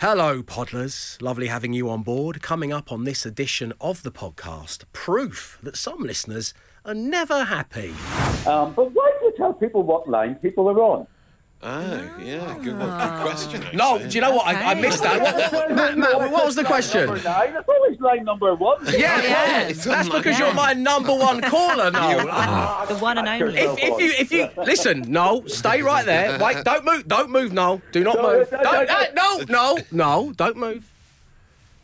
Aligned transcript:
Hello, 0.00 0.42
Podlers. 0.42 1.20
Lovely 1.20 1.48
having 1.48 1.74
you 1.74 1.90
on 1.90 2.02
board. 2.02 2.40
Coming 2.40 2.72
up 2.72 2.90
on 2.90 3.04
this 3.04 3.26
edition 3.26 3.74
of 3.82 4.02
the 4.02 4.10
podcast, 4.10 4.84
proof 4.94 5.58
that 5.62 5.76
some 5.76 6.00
listeners 6.00 6.54
are 6.86 6.94
never 6.94 7.44
happy. 7.44 7.92
Um, 8.46 8.72
but 8.72 8.92
why 8.92 9.12
do 9.20 9.26
you 9.26 9.34
tell 9.36 9.52
people 9.52 9.82
what 9.82 10.08
line 10.08 10.36
people 10.36 10.70
are 10.70 10.80
on? 10.80 11.06
Oh, 11.62 12.10
yeah, 12.18 12.56
good, 12.62 12.78
one. 12.78 12.88
good 12.88 13.20
question. 13.20 13.62
No, 13.74 13.98
do 13.98 14.08
you 14.08 14.22
know 14.22 14.34
what? 14.34 14.46
I, 14.46 14.70
I 14.70 14.74
missed 14.80 15.02
that. 15.02 15.20
What, 15.20 15.52
what- 15.52 15.70
Matt, 15.76 15.98
Matt, 15.98 16.16
what 16.32 16.46
was 16.46 16.54
the 16.56 16.64
question? 16.64 17.04
Number 17.04 17.22
nine. 17.22 17.54
It's 17.54 17.68
always 17.68 18.00
line 18.00 18.24
number 18.24 18.54
one. 18.54 18.78
Yeah, 18.86 19.20
Yeah. 19.20 19.64
well, 19.66 19.74
that's 19.74 20.08
because 20.08 20.38
you're 20.38 20.54
my 20.54 20.72
number 20.72 21.14
one 21.14 21.42
caller, 21.42 21.90
Noel. 21.90 22.86
The 22.86 22.94
one 22.96 23.18
and 23.18 23.28
only. 23.28 23.58
If, 23.58 23.78
if 23.78 24.00
you 24.00 24.12
if 24.18 24.32
you 24.32 24.48
listen, 24.64 25.02
no, 25.12 25.46
stay 25.48 25.82
right 25.82 26.06
there. 26.06 26.38
Wait, 26.42 26.64
don't 26.64 26.84
move, 26.86 27.06
don't 27.06 27.28
move, 27.30 27.52
no, 27.52 27.82
do 27.92 28.04
not 28.04 28.16
No, 28.16 28.22
move. 28.38 28.52
no, 28.52 28.62
Don't, 28.62 28.88
no, 28.88 28.94
uh, 28.94 29.04
no, 29.14 29.44
no, 29.48 29.78
no, 29.92 30.32
don't 30.32 30.56
move. 30.56 30.90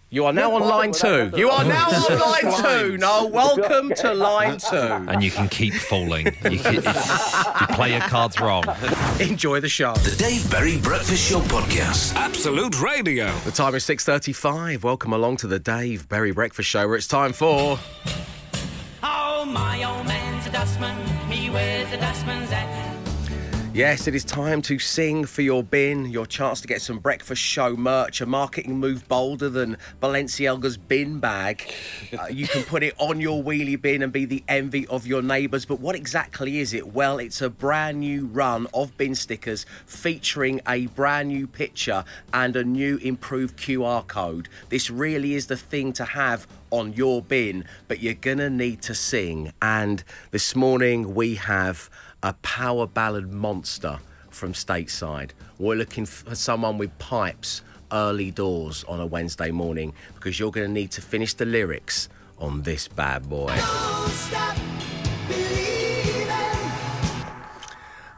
You 0.09 0.25
are 0.25 0.33
now 0.33 0.53
on 0.55 0.63
line 0.63 0.93
two. 0.93 1.33
You 1.37 1.51
are 1.51 1.65
now 1.65 1.89
on 1.89 2.19
line 2.21 2.63
two. 2.63 2.97
No, 2.97 3.27
welcome 3.27 3.93
to 3.97 4.15
line 4.15 4.57
two. 4.59 4.77
and 4.77 5.21
you 5.21 5.33
can 5.33 5.49
keep 5.49 5.75
falling. 5.75 6.27
You, 6.49 6.59
can, 6.61 6.75
you 6.77 6.83
play 7.75 7.91
your 7.91 8.01
cards 8.03 8.39
wrong. 8.41 8.63
Enjoy 9.19 9.59
the 9.59 9.69
show. 9.69 9.95
The 9.95 10.15
Dave 10.17 10.49
Berry 10.49 10.79
Breakfast 10.79 11.29
Show 11.29 11.41
Podcast. 11.41 12.15
Absolute 12.15 12.81
Radio. 12.81 13.33
The 13.41 13.51
time 13.51 13.75
is 13.75 13.85
six 13.85 14.05
thirty-five. 14.05 14.85
Welcome 14.85 15.13
along 15.13 15.39
to 15.39 15.49
the 15.49 15.59
Dave 15.59 16.09
Berry 16.09 16.31
Breakfast 16.31 16.69
Show, 16.69 16.87
where 16.87 16.97
it's 16.97 17.09
time 17.09 17.33
for. 17.33 17.77
Oh, 19.03 19.45
my 19.45 19.83
old 19.83 20.07
man's 20.07 20.47
a 20.47 20.53
dustman. 20.53 21.05
He 21.29 21.51
wears 21.51 21.93
a 21.93 21.97
dustman's 21.97 22.51
hat. 22.51 22.86
Yes, 23.77 24.07
it 24.07 24.15
is 24.15 24.25
time 24.25 24.63
to 24.63 24.79
sing 24.79 25.27
for 25.27 25.43
your 25.43 25.63
bin, 25.63 26.07
your 26.07 26.25
chance 26.25 26.63
to 26.63 26.67
get 26.67 26.81
some 26.81 26.99
breakfast 26.99 27.43
show 27.43 27.77
merch, 27.77 28.23
a 28.23 28.25
marketing 28.25 28.79
move 28.79 29.07
bolder 29.07 29.51
than 29.51 29.77
Balenciaga's 30.03 30.79
bin 30.79 31.19
bag. 31.19 31.63
Uh, 32.19 32.25
you 32.29 32.49
can 32.49 32.63
put 32.63 32.83
it 32.83 32.95
on 32.97 33.21
your 33.21 33.45
wheelie 33.45 33.79
bin 33.79 34.03
and 34.03 34.15
be 34.15 34.25
the 34.25 34.43
envy 34.49 34.87
of 34.87 35.07
your 35.07 35.21
neighbours. 35.21 35.67
But 35.67 35.79
what 35.79 35.95
exactly 35.95 36.59
is 36.59 36.73
it? 36.73 36.95
Well, 36.95 37.19
it's 37.19 37.43
a 37.43 37.51
brand 37.51 38.01
new 38.01 38.25
run 38.25 38.67
of 38.73 38.97
bin 38.97 39.15
stickers 39.15 39.67
featuring 39.85 40.63
a 40.67 40.87
brand 40.87 41.29
new 41.29 41.47
picture 41.47 42.03
and 42.33 42.57
a 42.57 42.65
new 42.65 42.97
improved 43.03 43.59
QR 43.59 44.07
code. 44.07 44.49
This 44.71 44.89
really 44.89 45.35
is 45.35 45.49
the 45.49 45.57
thing 45.59 45.93
to 45.93 46.07
have 46.07 46.47
on 46.71 46.95
your 46.95 47.21
bin, 47.21 47.67
but 47.89 48.01
you're 48.01 48.15
gonna 48.15 48.49
need 48.49 48.81
to 48.83 48.95
sing. 48.95 49.53
And 49.61 50.03
this 50.31 50.57
morning 50.57 51.15
we 51.15 51.35
have 51.35 51.91
a 52.23 52.33
power 52.43 52.87
ballad 52.87 53.33
monster 53.33 53.99
from 54.31 54.53
stateside. 54.53 55.31
We're 55.59 55.77
looking 55.77 56.07
for 56.07 56.35
someone 56.35 56.79
with 56.79 56.97
pipes 56.99 57.63
early 57.93 58.31
doors 58.31 58.85
on 58.85 59.01
a 59.01 59.07
Wednesday 59.07 59.51
morning 59.51 59.93
because 60.15 60.39
you're 60.39 60.51
going 60.51 60.67
to 60.67 60.73
need 60.73 60.91
to 60.93 61.03
finish 61.03 61.35
the 61.35 61.47
lyrics 61.47 62.09
on 62.39 62.63
this 62.63 62.89
bad 62.89 63.29
boy. 63.29 63.55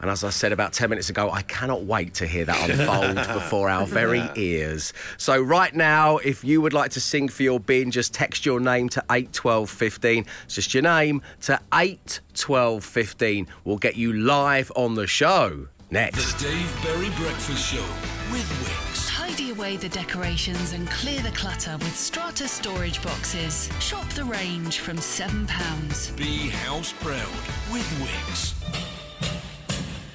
And 0.00 0.10
as 0.10 0.24
I 0.24 0.30
said 0.30 0.52
about 0.52 0.72
10 0.72 0.90
minutes 0.90 1.10
ago, 1.10 1.30
I 1.30 1.42
cannot 1.42 1.84
wait 1.84 2.14
to 2.14 2.26
hear 2.26 2.44
that 2.44 2.70
unfold 2.70 3.16
before 3.34 3.68
our 3.68 3.86
very 3.86 4.22
ears. 4.36 4.92
So, 5.16 5.40
right 5.40 5.74
now, 5.74 6.18
if 6.18 6.44
you 6.44 6.60
would 6.60 6.72
like 6.72 6.92
to 6.92 7.00
sing 7.00 7.28
for 7.28 7.42
your 7.42 7.60
bin, 7.60 7.90
just 7.90 8.14
text 8.14 8.46
your 8.46 8.60
name 8.60 8.88
to 8.90 9.04
81215. 9.10 10.24
It's 10.44 10.54
just 10.54 10.74
your 10.74 10.82
name 10.82 11.22
to 11.42 11.60
81215. 11.72 13.46
We'll 13.64 13.78
get 13.78 13.96
you 13.96 14.12
live 14.12 14.70
on 14.76 14.94
the 14.94 15.06
show 15.06 15.68
next. 15.90 16.34
The 16.34 16.44
Dave 16.44 16.82
Berry 16.82 17.10
Breakfast 17.16 17.72
Show 17.72 17.84
with 18.30 18.48
Wickes. 18.62 19.08
Tidy 19.08 19.50
away 19.50 19.76
the 19.76 19.88
decorations 19.88 20.72
and 20.72 20.88
clear 20.90 21.20
the 21.22 21.30
clutter 21.30 21.76
with 21.78 21.96
Strata 21.96 22.46
storage 22.48 23.02
boxes. 23.02 23.70
Shop 23.80 24.08
the 24.10 24.24
range 24.24 24.78
from 24.78 24.96
£7. 24.98 26.16
Be 26.16 26.48
house 26.48 26.92
proud 26.92 27.28
with 27.72 27.86
Wickes. 28.00 28.97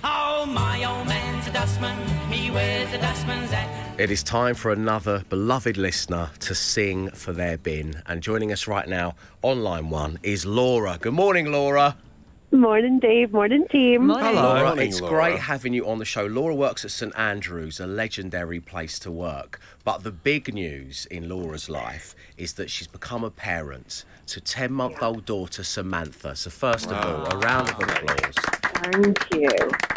Oh, 0.05 0.45
my 0.45 0.83
old 0.83 1.07
man's 1.07 1.47
a 1.47 1.51
dustman. 1.51 1.97
He 2.29 2.51
wears 2.51 2.91
a 2.91 2.97
dustman's 2.97 3.51
hat. 3.51 3.99
It 3.99 4.11
is 4.11 4.21
time 4.21 4.53
for 4.53 4.71
another 4.71 5.23
beloved 5.29 5.77
listener 5.77 6.29
to 6.41 6.53
sing 6.53 7.09
for 7.11 7.31
their 7.31 7.57
bin. 7.57 8.01
And 8.05 8.21
joining 8.21 8.51
us 8.51 8.67
right 8.67 8.87
now 8.87 9.15
on 9.41 9.63
line 9.63 9.89
one 9.89 10.19
is 10.21 10.45
Laura. 10.45 10.97
Good 10.99 11.13
morning, 11.13 11.51
Laura. 11.53 11.95
Morning, 12.51 12.99
Dave. 12.99 13.31
Morning, 13.31 13.65
team. 13.71 14.07
Morning. 14.07 14.35
Laura, 14.35 14.65
Morning, 14.65 14.87
it's 14.89 14.99
Laura. 14.99 15.15
great 15.15 15.39
having 15.39 15.73
you 15.73 15.87
on 15.87 15.99
the 15.99 16.05
show. 16.05 16.25
Laura 16.25 16.53
works 16.53 16.83
at 16.83 16.91
St 16.91 17.17
Andrews, 17.17 17.79
a 17.79 17.87
legendary 17.87 18.59
place 18.59 18.99
to 18.99 19.11
work. 19.11 19.59
But 19.85 20.03
the 20.03 20.11
big 20.11 20.53
news 20.53 21.07
in 21.07 21.29
Laura's 21.29 21.69
life 21.69 22.13
is 22.37 22.53
that 22.53 22.69
she's 22.69 22.87
become 22.87 23.23
a 23.23 23.31
parent 23.31 24.03
to 24.27 24.41
10 24.41 24.71
month 24.71 25.01
old 25.01 25.25
daughter 25.25 25.63
Samantha. 25.63 26.35
So, 26.35 26.49
first 26.49 26.91
of 26.91 26.97
all, 26.97 27.25
a 27.33 27.37
round 27.37 27.69
of 27.69 27.75
ah. 27.79 27.83
applause. 27.85 28.35
Thank 28.83 29.33
you. 29.33 29.92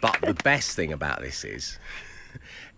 But 0.00 0.20
the 0.20 0.34
best 0.34 0.76
thing 0.76 0.92
about 0.92 1.20
this 1.20 1.44
is 1.44 1.78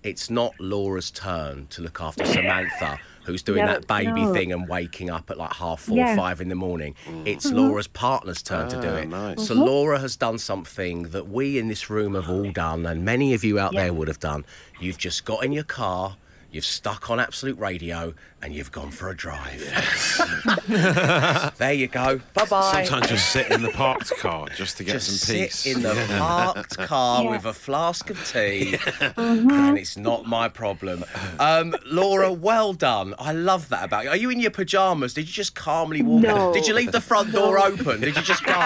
it's 0.03 0.31
not 0.31 0.54
Laura's 0.58 1.10
turn 1.10 1.66
to 1.70 1.82
look 1.82 2.00
after 2.00 2.25
Samantha, 2.25 2.98
who's 3.25 3.42
doing 3.42 3.64
No, 3.66 3.72
that 3.72 3.86
baby 3.86 4.22
no. 4.25 4.32
thing 4.32 4.53
and 4.53 4.66
waking 4.69 5.10
up 5.10 5.30
at 5.30 5.36
like 5.36 5.53
half 5.53 5.80
four, 5.80 5.98
Yeah. 5.98 6.16
five 6.16 6.41
in 6.41 6.48
the 6.48 6.54
morning. 6.54 6.94
Mm-hmm. 7.06 7.26
It's 7.26 7.47
mm-hmm. 7.47 7.59
Laura's 7.59 7.86
partner's 7.86 8.42
turn 8.42 8.70
to 8.70 8.80
do 8.80 8.88
Ah, 8.88 8.97
it. 8.97 9.09
nice. 9.09 9.47
So 9.47 9.54
mm-hmm. 9.54 9.64
Laura 9.64 9.98
has 9.98 10.16
done 10.16 10.38
something 10.38 11.04
that 11.10 11.28
we 11.28 11.59
in 11.59 11.69
this 11.69 11.91
room 11.91 12.14
have 12.14 12.30
all 12.30 12.50
done, 12.50 12.86
and 12.86 13.04
many 13.04 13.34
of 13.34 13.44
you 13.44 13.59
out 13.59 13.72
there 13.75 13.92
would 13.92 14.09
have 14.09 14.20
done. 14.20 14.44
You've 14.80 14.98
just 14.98 15.25
got 15.26 15.44
in 15.44 15.53
your 15.53 15.64
car. 15.64 16.16
You've 16.52 16.64
stuck 16.64 17.10
on 17.10 17.20
Absolute 17.20 17.58
Radio 17.58 18.12
and 18.42 18.52
you've 18.54 18.72
gone 18.72 18.90
for 18.90 19.08
a 19.08 19.16
drive. 19.16 19.60
there 21.58 21.72
you 21.72 21.86
go. 21.86 22.20
Bye 22.34 22.44
bye. 22.46 22.84
Sometimes 22.84 23.08
just 23.08 23.30
sit 23.30 23.50
in 23.50 23.62
the 23.62 23.68
parked 23.70 24.10
car 24.18 24.48
just 24.56 24.76
to 24.78 24.84
get 24.84 24.92
Just 24.94 25.20
some 25.26 25.36
peace. 25.36 25.54
sit 25.60 25.76
in 25.76 25.82
the 25.82 25.94
parked 26.18 26.76
car 26.78 27.22
Yeah. 27.24 27.30
with 27.30 27.44
a 27.44 27.52
flask 27.52 28.10
of 28.10 28.24
tea, 28.26 28.76
and 29.16 29.78
it's 29.78 29.96
not 29.96 30.26
my 30.26 30.48
problem. 30.48 31.04
Um, 31.38 31.74
Laura, 31.86 32.32
well 32.32 32.72
done. 32.72 33.14
I 33.18 33.32
love 33.32 33.68
that 33.68 33.84
about 33.84 34.04
you. 34.04 34.10
Are 34.10 34.16
you 34.16 34.30
in 34.30 34.40
your 34.40 34.50
pajamas? 34.50 35.14
Did 35.14 35.28
you 35.28 35.32
just 35.34 35.54
calmly 35.54 36.02
walk? 36.02 36.22
No. 36.22 36.52
Did 36.52 36.66
you 36.66 36.74
leave 36.74 36.92
the 36.92 37.00
front 37.00 37.32
door 37.32 37.58
open? 37.58 38.00
Did 38.00 38.16
you 38.16 38.22
just 38.22 38.44
go? 38.44 38.52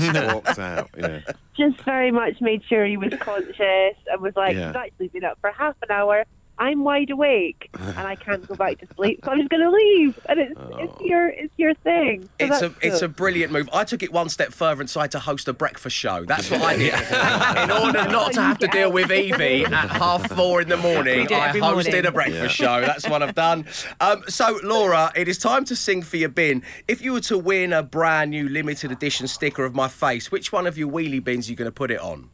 Just 0.00 0.34
walked 0.34 0.58
out. 0.58 0.88
Yeah. 0.96 1.20
Just 1.56 1.80
very 1.82 2.10
much 2.10 2.40
made 2.40 2.62
sure 2.68 2.86
he 2.86 2.96
was 2.96 3.12
conscious 3.20 3.96
and 4.06 4.20
was 4.22 4.34
like, 4.36 4.54
Yeah. 4.56 4.68
he's 4.68 4.76
actually 4.76 5.08
been 5.08 5.24
up 5.24 5.38
for 5.40 5.50
half 5.50 5.76
an 5.82 5.90
hour. 5.90 6.24
I'm 6.60 6.84
wide 6.84 7.08
awake 7.08 7.70
and 7.72 7.98
I 7.98 8.16
can't 8.16 8.46
go 8.46 8.54
back 8.54 8.78
to 8.80 8.86
sleep, 8.94 9.20
so 9.24 9.30
I'm 9.30 9.38
just 9.38 9.48
going 9.48 9.62
to 9.62 9.70
leave. 9.70 10.20
And 10.28 10.40
it's, 10.40 10.60
it's 10.72 11.00
your 11.00 11.28
it's 11.28 11.54
your 11.56 11.72
thing. 11.72 12.22
So 12.22 12.28
It's 12.38 12.62
a 12.62 12.68
that's 12.68 12.84
it's 12.84 13.02
a 13.02 13.08
brilliant 13.08 13.50
move. 13.50 13.70
I 13.72 13.84
took 13.84 14.02
it 14.02 14.12
one 14.12 14.28
step 14.28 14.52
further 14.52 14.82
and 14.82 14.88
decided 14.88 15.12
to 15.12 15.20
host 15.20 15.48
a 15.48 15.54
breakfast 15.54 15.96
show. 15.96 16.26
That's 16.26 16.50
what 16.50 16.60
I 16.60 16.76
did. 16.76 16.92
in 17.64 17.70
order 17.70 18.10
not 18.10 18.34
to 18.34 18.42
have 18.42 18.58
to 18.58 18.66
deal 18.68 18.92
with 18.92 19.10
Evie 19.10 19.64
at 19.64 19.90
half 19.90 20.30
four 20.32 20.60
in 20.60 20.68
the 20.68 20.76
morning, 20.76 21.32
I 21.32 21.48
hosted 21.48 21.60
morning. 21.60 22.06
a 22.06 22.12
breakfast 22.12 22.54
show. 22.54 22.82
That's 22.82 23.08
what 23.08 23.22
I've 23.22 23.34
done. 23.34 23.64
Um, 23.98 24.22
so, 24.28 24.60
Laura, 24.62 25.10
it 25.16 25.28
is 25.28 25.38
time 25.38 25.64
to 25.64 25.74
sing 25.74 26.02
for 26.02 26.18
your 26.18 26.28
bin. 26.28 26.62
If 26.86 27.00
you 27.00 27.14
were 27.14 27.20
to 27.22 27.38
win 27.38 27.72
a 27.72 27.82
brand 27.82 28.32
new 28.32 28.50
limited 28.50 28.92
edition 28.92 29.28
sticker 29.28 29.64
of 29.64 29.74
my 29.74 29.88
face, 29.88 30.30
which 30.30 30.52
one 30.52 30.66
of 30.66 30.76
your 30.76 30.90
wheelie 30.90 31.24
bins 31.24 31.48
are 31.48 31.52
you 31.52 31.56
going 31.56 31.66
to 31.66 31.72
put 31.72 31.90
it 31.90 32.00
on? 32.00 32.28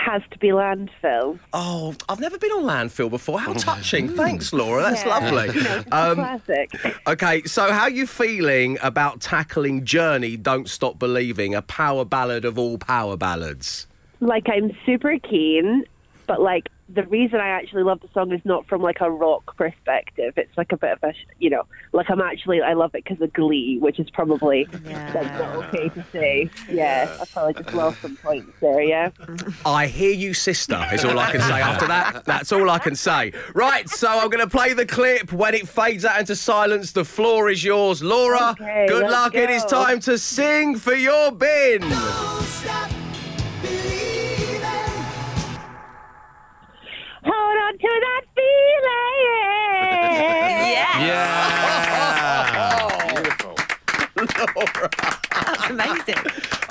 Has 0.00 0.22
to 0.30 0.38
be 0.38 0.48
landfill. 0.48 1.38
Oh, 1.52 1.94
I've 2.08 2.20
never 2.20 2.38
been 2.38 2.50
on 2.52 2.62
landfill 2.64 3.10
before. 3.10 3.38
How 3.40 3.52
touching. 3.52 4.08
Thanks, 4.08 4.52
Laura. 4.52 4.82
That's 4.82 5.04
Yeah. 5.04 5.18
lovely. 5.18 5.54
You 5.60 5.62
know, 5.62 5.82
Um, 5.92 6.14
classic. 6.16 6.70
Okay, 7.06 7.42
so 7.44 7.70
how 7.72 7.82
are 7.82 7.90
you 7.90 8.06
feeling 8.06 8.78
about 8.82 9.20
tackling 9.20 9.84
Journey 9.84 10.36
Don't 10.36 10.68
Stop 10.68 10.98
Believing, 10.98 11.54
a 11.54 11.62
power 11.62 12.04
ballad 12.04 12.44
of 12.44 12.58
all 12.58 12.78
power 12.78 13.16
ballads? 13.16 13.86
Like 14.20 14.46
I'm 14.48 14.70
super 14.86 15.18
keen, 15.18 15.84
but 16.26 16.40
like 16.40 16.68
the 16.92 17.04
reason 17.04 17.38
I 17.40 17.48
actually 17.48 17.82
love 17.84 18.00
the 18.00 18.08
song 18.12 18.32
is 18.32 18.40
not 18.44 18.66
from 18.66 18.82
like 18.82 19.00
a 19.00 19.10
rock 19.10 19.56
perspective. 19.56 20.34
It's 20.36 20.56
like 20.56 20.72
a 20.72 20.76
bit 20.76 20.92
of 20.92 20.98
a, 21.02 21.14
you 21.38 21.48
know, 21.50 21.62
like 21.92 22.10
I'm 22.10 22.20
actually 22.20 22.60
I 22.62 22.72
love 22.74 22.94
it 22.94 23.04
because 23.04 23.20
of 23.20 23.32
Glee, 23.32 23.78
which 23.80 24.00
is 24.00 24.10
probably 24.10 24.66
Yeah. 24.84 25.12
that's 25.12 25.38
not 25.38 25.66
okay 25.74 25.88
to 25.90 26.04
say. 26.12 26.50
Yeah, 26.68 27.16
I 27.20 27.24
probably 27.26 27.54
just 27.62 27.74
lost 27.74 28.02
some 28.02 28.16
points 28.16 28.50
there. 28.60 28.82
Yeah. 28.82 29.10
I 29.64 29.86
hear 29.86 30.12
you, 30.12 30.34
sister, 30.34 30.84
is 30.92 31.04
all 31.04 31.18
I 31.18 31.30
can 31.32 31.40
say 31.42 31.60
after 31.60 31.86
that. 31.86 32.24
That's 32.24 32.50
all 32.52 32.68
I 32.68 32.78
can 32.78 32.96
say. 32.96 33.32
Right, 33.54 33.88
so 33.88 34.08
I'm 34.08 34.28
going 34.28 34.44
to 34.44 34.50
play 34.50 34.72
the 34.72 34.86
clip. 34.86 35.32
When 35.32 35.54
it 35.54 35.68
fades 35.68 36.04
out 36.04 36.18
into 36.18 36.34
silence, 36.36 36.92
the 36.92 37.04
floor 37.04 37.48
is 37.50 37.62
yours. 37.62 38.02
Laura, 38.02 38.50
Okay, 38.52 38.86
good 38.88 39.02
let's 39.02 39.12
luck. 39.12 39.34
It 39.34 39.50
is 39.50 39.64
time 39.64 40.00
to 40.00 40.18
sing 40.18 40.76
for 40.76 40.94
your 40.94 41.30
bin. 41.30 41.82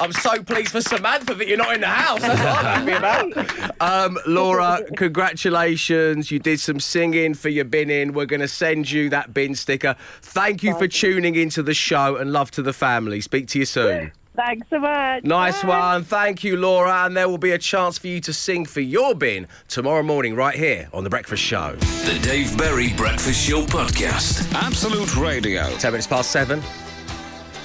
I'm 0.09 0.13
so 0.13 0.41
pleased 0.41 0.71
for 0.71 0.81
Samantha 0.81 1.35
that 1.35 1.47
you're 1.47 1.55
not 1.55 1.75
in 1.75 1.81
the 1.81 1.87
house. 1.87 2.21
That's 2.21 2.39
what 2.41 2.65
I'm 2.65 2.87
happy 2.87 3.37
about. 3.37 3.75
Um, 3.79 4.17
Laura, 4.25 4.79
congratulations. 4.97 6.31
You 6.31 6.39
did 6.39 6.59
some 6.59 6.79
singing 6.79 7.35
for 7.35 7.49
your 7.49 7.65
bin 7.65 7.91
in. 7.91 8.13
We're 8.13 8.25
going 8.25 8.39
to 8.39 8.47
send 8.47 8.89
you 8.89 9.11
that 9.11 9.35
bin 9.35 9.53
sticker. 9.53 9.95
Thank 10.23 10.63
you 10.63 10.75
for 10.79 10.87
tuning 10.87 11.35
into 11.35 11.61
the 11.61 11.75
show 11.75 12.15
and 12.15 12.33
love 12.33 12.49
to 12.51 12.63
the 12.63 12.73
family. 12.73 13.21
Speak 13.21 13.49
to 13.49 13.59
you 13.59 13.65
soon. 13.65 14.11
Thanks 14.35 14.67
so 14.71 14.79
much. 14.79 15.23
Nice 15.25 15.61
Bye. 15.61 15.93
one. 15.93 16.03
Thank 16.05 16.43
you, 16.43 16.57
Laura. 16.57 17.05
And 17.05 17.15
there 17.15 17.29
will 17.29 17.37
be 17.37 17.51
a 17.51 17.59
chance 17.59 17.99
for 17.99 18.07
you 18.07 18.19
to 18.21 18.33
sing 18.33 18.65
for 18.65 18.81
your 18.81 19.13
bin 19.13 19.47
tomorrow 19.67 20.01
morning, 20.01 20.33
right 20.33 20.55
here 20.55 20.89
on 20.91 21.03
The 21.03 21.11
Breakfast 21.11 21.43
Show. 21.43 21.75
The 21.75 22.19
Dave 22.23 22.57
Berry 22.57 22.93
Breakfast 22.93 23.47
Show 23.47 23.61
Podcast. 23.61 24.51
Absolute 24.55 25.15
Radio. 25.17 25.69
10 25.77 25.91
minutes 25.91 26.07
past 26.07 26.31
seven 26.31 26.63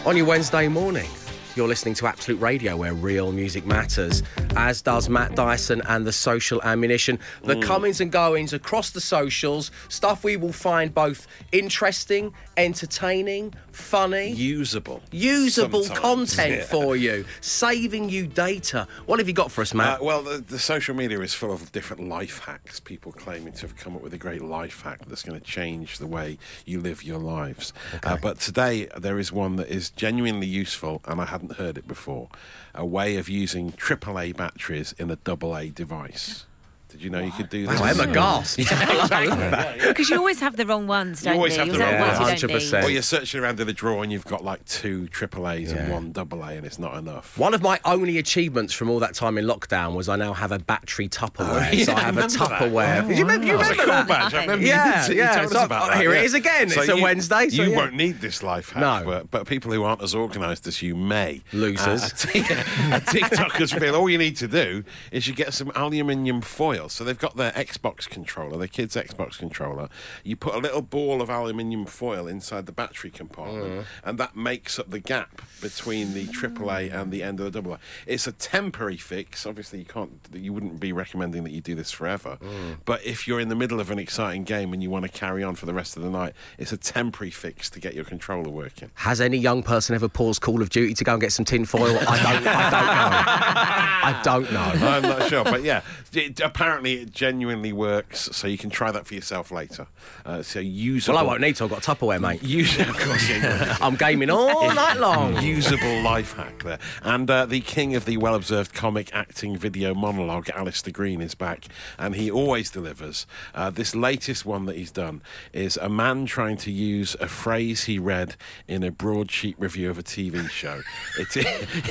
on 0.05 0.15
your 0.15 0.27
Wednesday 0.27 0.69
morning. 0.69 1.09
You're 1.57 1.69
listening 1.69 1.95
to 1.95 2.09
Absolute 2.09 2.41
Radio, 2.41 2.77
where 2.77 2.95
real 2.95 3.31
music 3.31 3.65
matters, 3.65 4.25
as 4.57 4.83
does 4.83 5.09
Matt 5.09 5.37
Dyson 5.37 5.83
and 5.89 6.05
the 6.05 6.11
social 6.11 6.61
ammunition. 6.63 7.21
The 7.45 7.61
comings 7.61 8.01
and 8.01 8.11
goings 8.11 8.53
across 8.53 8.91
the 8.91 9.01
socials, 9.01 9.71
stuff 9.89 10.25
we 10.25 10.37
will 10.37 10.53
find 10.53 10.93
both 10.93 11.29
interesting, 11.53 12.35
entertaining, 12.57 13.55
funny, 13.71 14.33
Usable. 14.33 15.01
usable 15.13 15.85
Sometimes, 15.85 16.35
content 16.35 16.55
yeah. 16.57 16.65
for 16.65 16.97
you, 16.97 17.25
saving 17.41 18.09
you 18.09 18.27
data. 18.27 18.89
What 19.07 19.21
have 19.21 19.29
you 19.29 19.35
got 19.35 19.53
for 19.53 19.63
us, 19.63 19.73
Uh, 19.73 19.77
Matt? 19.79 20.03
well, 20.03 20.23
the, 20.23 20.39
the 20.39 20.59
social 20.59 20.97
media 20.97 21.21
is 21.21 21.35
full 21.35 21.53
of 21.53 21.71
different 21.71 22.09
life 22.09 22.41
hacks. 22.41 22.81
People 22.81 23.13
claiming 23.13 23.53
to 23.55 23.61
have 23.63 23.77
come 23.77 23.95
up 23.95 24.03
with 24.03 24.13
a 24.13 24.19
great 24.19 24.43
life 24.43 24.83
hack 24.83 25.03
that's 25.07 25.23
going 25.23 25.39
to 25.39 25.47
change 25.47 25.99
the 25.99 26.07
way 26.09 26.37
you 26.65 26.81
live 26.81 27.05
your 27.05 27.19
lives. 27.19 27.73
Uh, 28.03 28.17
but 28.21 28.41
today 28.41 28.89
there 28.99 29.21
is 29.21 29.31
one 29.31 29.55
that 29.55 29.69
is 29.69 29.91
genuinely 29.91 30.49
useful, 30.49 31.01
and 31.05 31.21
I 31.21 31.27
hadn't 31.27 31.44
heard 31.53 31.79
it 31.79 31.87
before. 31.87 32.29
A 32.75 32.85
way 32.85 33.17
of 33.17 33.29
using 33.29 33.73
AAA 33.73 34.37
batteries 34.37 34.95
in 34.99 35.11
a 35.11 35.19
AA 35.27 35.71
device. 35.75 36.47
Did 36.95 37.03
you 37.03 37.11
know 37.11 37.19
you 37.19 37.33
could 37.33 37.49
do 37.49 37.67
this? 37.67 37.81
Wow, 37.81 37.87
Emma 37.87 38.07
gasped. 38.07 38.59
Because 39.89 40.09
you 40.11 40.17
always 40.17 40.39
have 40.39 40.57
the 40.57 40.65
wrong 40.65 40.87
ones, 40.87 41.23
don't 41.23 41.35
always 41.35 41.57
you? 41.57 41.63
Always 41.63 41.77
have 41.77 41.79
the 41.79 41.85
wrong 41.85 42.01
ones 42.01 42.21
ones. 42.21 42.43
you 42.43 42.49
don't 42.49 42.61
100%. 42.61 42.73
need. 42.81 42.85
Or 42.87 42.91
you're 42.91 43.03
searching 43.03 43.41
around 43.41 43.59
in 43.59 43.67
the 43.67 43.73
drawer 43.73 44.03
and 44.05 44.13
you've 44.13 44.25
got 44.27 44.45
like 44.45 44.65
two 44.65 45.09
AAAs 45.09 45.71
and 45.71 45.89
Yeah. 45.89 45.91
one 45.91 46.13
AA, 46.17 46.51
and 46.57 46.65
it's 46.65 46.79
not 46.79 46.97
enough. 46.97 47.37
One 47.37 47.53
of 47.53 47.63
my 47.63 47.81
only 47.85 48.19
achievements 48.19 48.73
from 48.73 48.91
all 48.91 49.01
that 49.01 49.15
time 49.15 49.39
in 49.39 49.45
lockdown 49.45 49.95
was 49.97 50.09
I 50.09 50.15
now 50.17 50.33
have 50.35 50.53
a 50.53 50.59
battery 50.61 51.09
Tupperware. 51.09 51.73
yeah, 51.73 51.85
so 51.85 51.93
I 51.93 51.97
I 51.97 52.01
have 52.03 52.17
a 52.17 52.21
remember 52.23 52.39
that. 52.39 52.51
Tupperware. 52.61 53.09
Did 53.09 53.19
you 53.19 53.25
remember, 53.25 53.47
you 53.47 53.53
That 53.55 53.59
was 53.59 53.69
a 53.69 53.71
remember 53.73 53.85
cool 53.85 53.95
that? 53.95 54.09
badge. 54.09 54.35
I 54.35 54.41
remember 54.43 54.67
Yeah, 54.67 55.03
you, 55.03 55.09
did, 55.09 55.17
you 55.17 55.23
yeah. 55.23 55.35
told 55.35 55.47
us 55.47 55.53
So, 55.53 55.65
about 55.65 55.83
oh, 55.83 55.87
that. 55.89 56.01
here 56.01 56.13
it 56.13 56.19
yeah. 56.19 56.23
is 56.23 56.35
again. 56.35 56.67
It's 56.71 56.89
a 56.89 56.97
Wednesday, 57.01 57.49
so 57.49 57.63
you 57.63 57.71
yeah. 57.71 57.77
won't 57.77 57.95
need 57.95 58.21
this 58.21 58.43
life 58.43 58.71
hack, 58.71 58.81
No. 58.81 59.03
but, 59.05 59.31
but 59.31 59.47
people 59.47 59.73
who 59.73 59.83
aren't 59.83 60.03
as 60.03 60.15
organised 60.15 60.67
as 60.67 60.81
you 60.83 60.95
may. 60.95 61.43
Losers. 61.53 62.03
Uh, 62.05 62.07
a 62.07 62.17
t- 62.17 62.39
a 62.41 63.01
TikTokers 63.01 63.79
feel 63.79 63.95
all 63.97 64.09
you 64.09 64.19
need 64.19 64.37
to 64.37 64.49
do 64.49 64.85
is 65.11 65.27
you 65.27 65.35
get 65.35 65.53
some 65.53 65.71
aluminium 65.75 66.41
foil. 66.41 66.84
So 66.89 67.05
they've 67.05 67.19
got 67.19 67.37
their 67.37 67.53
Xbox 67.53 68.09
controller, 68.09 68.57
their 68.59 68.69
kid's 68.69 68.97
Xbox 68.97 69.39
controller. 69.39 69.89
You 70.23 70.37
put 70.37 70.55
a 70.55 70.59
little 70.59 70.83
ball 70.83 71.21
of 71.23 71.31
aluminium 71.31 71.87
foil 71.87 72.27
inside 72.27 72.67
the 72.67 72.73
battery 72.73 73.11
compartment, 73.11 73.65
Mm. 73.65 73.85
and 74.05 74.19
that 74.19 74.37
makes 74.37 74.79
up 74.79 74.91
the 74.91 74.99
gap 75.01 75.43
between 75.61 76.15
the 76.15 76.27
AAA 76.27 76.91
and 76.93 77.11
the 77.13 77.23
end 77.23 77.41
of 77.41 77.53
the 77.53 77.61
AA. 77.61 77.79
It's 78.07 78.27
a 78.27 78.33
temporary 78.33 78.97
fix. 78.97 79.47
Obviously, 79.47 79.79
you 79.81 79.85
can't. 79.85 80.11
You 80.33 80.53
wouldn't 80.53 80.81
be 80.81 80.93
recommending 80.93 81.45
that 81.45 81.51
you 81.53 81.61
do 81.61 81.75
this 81.75 81.91
forever. 81.91 82.39
Mm. 82.43 82.79
But 82.85 83.05
if 83.05 83.27
you're 83.27 83.41
in 83.41 83.49
the 83.49 83.55
middle 83.55 83.81
of 83.81 83.91
an 83.91 83.99
exciting 83.99 84.45
game 84.45 84.73
and 84.73 84.83
you 84.83 84.91
want 84.91 85.05
to 85.05 85.11
carry 85.11 85.43
on 85.43 85.55
for 85.55 85.67
the 85.67 85.75
rest 85.75 85.97
of 85.97 86.03
the 86.03 86.11
night, 86.11 86.35
it's 86.59 86.73
a 86.73 86.77
temporary 86.77 87.31
fix 87.31 87.71
to 87.71 87.81
get 87.81 87.95
your 87.95 88.05
controller 88.05 88.51
working. 88.51 88.91
Has 88.95 89.21
any 89.21 89.39
young 89.39 89.63
person 89.63 89.95
ever 89.95 90.09
paused 90.09 90.41
Call 90.43 90.61
of 90.63 90.71
Duty 90.71 90.95
to 90.95 91.05
go 91.05 91.13
and 91.13 91.21
get 91.21 91.33
some 91.33 91.45
tin 91.45 91.65
foil? 91.65 91.97
I 91.99 92.33
don't, 92.33 92.47
I 92.47 92.71
don't 92.71 92.85
know. 92.85 93.25
I 94.05 94.21
don't 94.23 94.53
know. 94.53 94.87
I'm 94.89 95.03
not 95.03 95.29
sure, 95.29 95.45
but 95.45 95.63
yeah, 95.63 95.83
it, 96.13 96.41
apparently 96.41 96.74
it 96.83 97.13
genuinely 97.13 97.73
works. 97.73 98.29
So 98.33 98.47
you 98.47 98.59
can 98.59 98.71
try 98.71 98.91
that 98.91 99.07
for 99.07 99.15
yourself 99.15 99.51
later. 99.51 99.87
Uh, 100.25 100.43
so 100.43 100.61
usable. 100.61 101.17
Well, 101.17 101.25
I 101.25 101.27
won't 101.27 101.41
need 101.41 101.57
to. 101.57 101.65
I've 101.65 101.71
got 101.71 101.83
Tupperware, 101.83 102.21
mate. 102.21 102.43
Use, 102.55 102.79
of 102.81 102.99
course, 102.99 103.29
yeah, 103.29 103.77
I'm 103.81 103.97
gaming 103.97 104.31
all 104.31 104.73
night 104.75 104.99
long. 104.99 105.41
Usable 105.43 106.03
life 106.03 106.35
hack 106.35 106.63
there. 106.63 106.79
And 107.03 107.31
uh, 107.31 107.47
the 107.47 107.61
king 107.61 107.95
of 107.95 108.05
the 108.05 108.17
well 108.17 108.35
observed 108.35 108.75
comic 108.75 109.15
acting 109.15 109.57
video 109.57 109.95
monologue, 109.95 110.51
Alistair 110.51 110.93
Green, 110.93 111.21
is 111.21 111.35
back, 111.35 111.67
and 111.99 112.15
he 112.15 112.31
always 112.31 112.71
delivers. 112.71 113.27
Uh, 113.55 113.71
this 113.71 113.95
latest 113.95 114.45
one 114.45 114.67
that 114.67 114.77
he's 114.77 114.93
done 114.93 115.23
is 115.53 115.77
a 115.79 115.89
man 115.89 116.27
trying 116.27 116.57
to 116.59 116.71
use 116.71 117.17
a 117.21 117.29
phrase 117.29 117.85
he 117.85 117.99
read 117.99 118.37
in 118.69 118.83
a 118.83 118.91
broadsheet 118.91 119.59
review 119.59 119.91
of 119.91 119.99
a 119.99 120.03
TV 120.03 120.49
show. 120.51 120.83
It, 121.19 121.29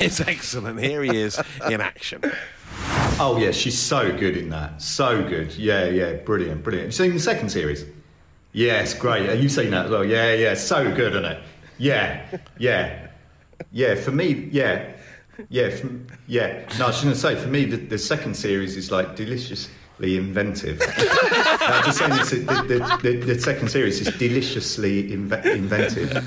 it's 0.00 0.20
excellent. 0.20 0.80
Here 0.80 1.02
he 1.02 1.16
is 1.16 1.40
in 1.68 1.80
action. 1.80 2.22
Oh 3.20 3.36
yeah, 3.38 3.52
she's 3.52 3.78
so 3.78 4.10
good 4.16 4.36
in 4.36 4.48
that. 4.50 4.82
So 4.82 5.22
good. 5.22 5.54
Yeah, 5.54 5.86
yeah, 5.86 6.14
brilliant, 6.14 6.64
brilliant. 6.64 6.86
Have 6.92 6.98
you 7.00 7.04
seen 7.06 7.14
the 7.14 7.20
second 7.22 7.48
series? 7.50 7.84
Yes, 8.52 8.92
great. 8.92 9.28
Have 9.28 9.40
you 9.40 9.48
seen 9.48 9.70
that 9.70 9.86
as 9.86 9.90
well? 9.90 10.04
Yeah, 10.04 10.32
yeah, 10.34 10.54
so 10.54 10.92
good, 10.94 11.12
isn't 11.12 11.24
it? 11.24 11.42
Yeah, 11.78 12.26
yeah, 12.58 13.08
yeah. 13.70 13.94
For 13.94 14.10
me, 14.10 14.48
yeah, 14.50 14.92
yeah, 15.48 15.70
yeah. 16.26 16.64
No, 16.78 16.86
I 16.86 16.88
was 16.88 17.02
going 17.02 17.14
to 17.14 17.20
say 17.20 17.36
for 17.36 17.48
me, 17.48 17.64
the, 17.64 17.76
the 17.76 17.98
second 17.98 18.34
series 18.34 18.76
is 18.76 18.90
like 18.90 19.14
deliciously 19.14 20.16
inventive. 20.16 20.80
I'm 21.60 21.84
just 21.84 21.98
saying 21.98 22.46
the, 22.46 22.98
the, 23.02 23.10
the, 23.10 23.16
the 23.34 23.40
second 23.40 23.68
series 23.68 24.00
is 24.00 24.12
deliciously 24.18 25.10
inve- 25.10 25.46
inventive. 25.46 26.24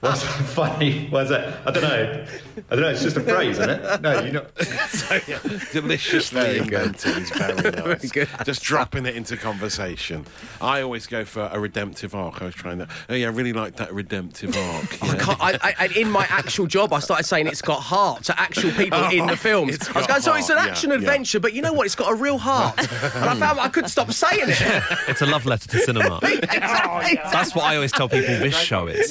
What's 0.00 0.22
funny? 0.54 1.08
What's 1.08 1.30
that? 1.30 1.66
I 1.66 1.70
don't 1.70 1.82
know. 1.82 2.26
I 2.70 2.74
don't 2.74 2.80
know. 2.80 2.88
It's 2.88 3.02
just 3.02 3.16
a 3.16 3.20
phrase, 3.20 3.58
isn't 3.58 3.70
it? 3.70 4.00
No, 4.00 4.20
you're 4.20 4.32
not. 4.32 4.50
So, 4.88 5.18
yeah, 5.26 5.38
deliciously 5.72 6.40
Very 6.40 6.58
good. 6.60 6.82
invented 6.82 7.18
is 7.18 7.30
very 7.36 7.70
nice. 7.70 8.10
good. 8.10 8.28
Just 8.44 8.62
dropping 8.62 9.06
it 9.06 9.16
into 9.16 9.36
conversation. 9.36 10.26
I 10.60 10.80
always 10.80 11.06
go 11.06 11.24
for 11.24 11.48
a 11.52 11.58
redemptive 11.60 12.14
arc. 12.14 12.42
I 12.42 12.46
was 12.46 12.54
trying 12.54 12.78
that. 12.78 12.88
Oh 13.08 13.14
yeah, 13.14 13.26
I 13.26 13.30
really 13.30 13.52
like 13.52 13.76
that 13.76 13.92
redemptive 13.92 14.56
arc. 14.56 15.00
Yeah. 15.02 15.16
can't, 15.16 15.40
I, 15.40 15.58
I, 15.62 15.74
and 15.84 15.96
in 15.96 16.10
my 16.10 16.26
actual 16.28 16.66
job, 16.66 16.92
I 16.92 17.00
started 17.00 17.24
saying 17.24 17.46
it's 17.46 17.62
got 17.62 17.80
heart 17.80 18.24
to 18.24 18.40
actual 18.40 18.70
people 18.72 19.02
in 19.04 19.26
the 19.26 19.34
oh, 19.34 19.36
films. 19.36 19.88
I 19.88 19.98
was 19.98 20.06
going, 20.06 20.20
so 20.20 20.34
it's 20.34 20.48
an 20.48 20.56
heart, 20.56 20.66
yeah, 20.66 20.72
action 20.72 20.90
yeah. 20.90 20.96
adventure, 20.96 21.40
but 21.40 21.52
you 21.52 21.62
know 21.62 21.72
what? 21.72 21.86
It's 21.86 21.94
got 21.94 22.12
a 22.12 22.14
real 22.14 22.38
heart. 22.38 22.78
and 22.78 23.24
I 23.24 23.36
found 23.36 23.60
I 23.60 23.68
couldn't 23.68 23.90
stop 23.90 24.10
saying 24.12 24.48
it. 24.48 24.82
It's 25.08 25.22
a 25.22 25.26
love 25.26 25.46
letter 25.46 25.68
to 25.68 25.78
cinema. 25.78 26.18
That's 26.22 27.54
what 27.54 27.64
I 27.64 27.76
always 27.76 27.92
tell 27.92 28.08
people 28.08 28.34
this 28.38 28.58
show 28.58 28.86
is. 28.86 29.10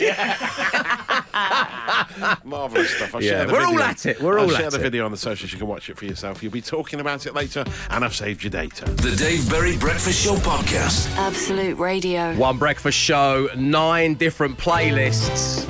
Marvelous 2.43 2.89
stuff. 2.91 3.15
I'll 3.15 3.23
Yeah, 3.23 3.29
share 3.29 3.45
the 3.45 3.53
we're 3.53 3.65
all 3.65 3.79
at 3.81 4.05
it, 4.05 4.21
we're 4.21 4.39
I'll 4.39 4.45
all 4.45 4.51
share 4.51 4.65
at 4.67 4.71
the 4.71 4.79
it. 4.79 4.81
video 4.83 5.05
on 5.05 5.11
the 5.11 5.17
socials. 5.17 5.51
You 5.51 5.57
can 5.57 5.67
watch 5.67 5.89
it 5.89 5.97
for 5.97 6.05
yourself. 6.05 6.41
You'll 6.43 6.51
be 6.51 6.61
talking 6.61 6.99
about 6.99 7.25
it 7.25 7.33
later, 7.33 7.63
and 7.89 8.03
I've 8.03 8.15
saved 8.15 8.43
your 8.43 8.51
data. 8.51 8.85
The 8.85 9.15
Dave 9.15 9.49
Berry 9.49 9.77
Breakfast 9.77 10.23
Show 10.23 10.35
Podcast. 10.35 11.13
Absolute 11.17 11.77
Radio. 11.77 12.33
One 12.35 12.57
breakfast 12.57 12.97
show, 12.97 13.49
nine 13.55 14.15
different 14.15 14.57
playlists. 14.57 15.65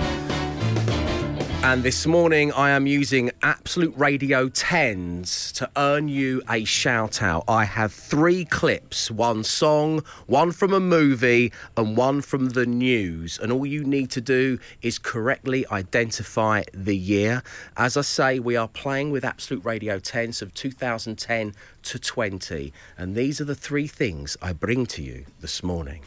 And 1.70 1.84
this 1.84 2.08
morning, 2.08 2.54
I 2.54 2.70
am 2.70 2.88
using 2.88 3.30
Absolute 3.44 3.94
Radio 3.98 4.48
10s 4.48 5.52
to 5.56 5.70
earn 5.76 6.08
you 6.08 6.42
a 6.50 6.64
shout 6.64 7.22
out. 7.22 7.44
I 7.46 7.66
have 7.66 7.92
three 7.92 8.46
clips 8.46 9.12
one 9.12 9.44
song, 9.44 10.02
one 10.28 10.54
from 10.54 10.72
a 10.72 10.80
movie, 10.80 11.52
and 11.76 11.98
one 11.98 12.22
from 12.22 12.52
the 12.52 12.66
news. 12.66 13.38
And 13.38 13.52
all 13.52 13.66
you 13.66 13.84
need 13.84 14.12
to 14.12 14.22
do 14.22 14.60
is 14.82 14.98
correctly 14.98 15.66
identify 15.70 16.64
the 16.74 16.96
year. 16.96 17.44
As 17.76 17.98
I 17.98 18.02
say, 18.02 18.40
we 18.40 18.56
are 18.56 18.70
playing 18.70 19.12
with 19.12 19.26
Absolute 19.26 19.66
Radio 19.66 20.00
10s 20.00 20.42
of 20.42 20.54
2010 20.54 21.54
to 21.84 22.00
20. 22.00 22.72
And 22.98 23.14
these 23.14 23.42
are 23.42 23.46
the 23.46 23.56
three 23.56 23.88
things 23.88 24.38
I 24.42 24.54
bring 24.54 24.86
to 24.86 25.04
you 25.04 25.26
this 25.42 25.62
morning. 25.62 26.00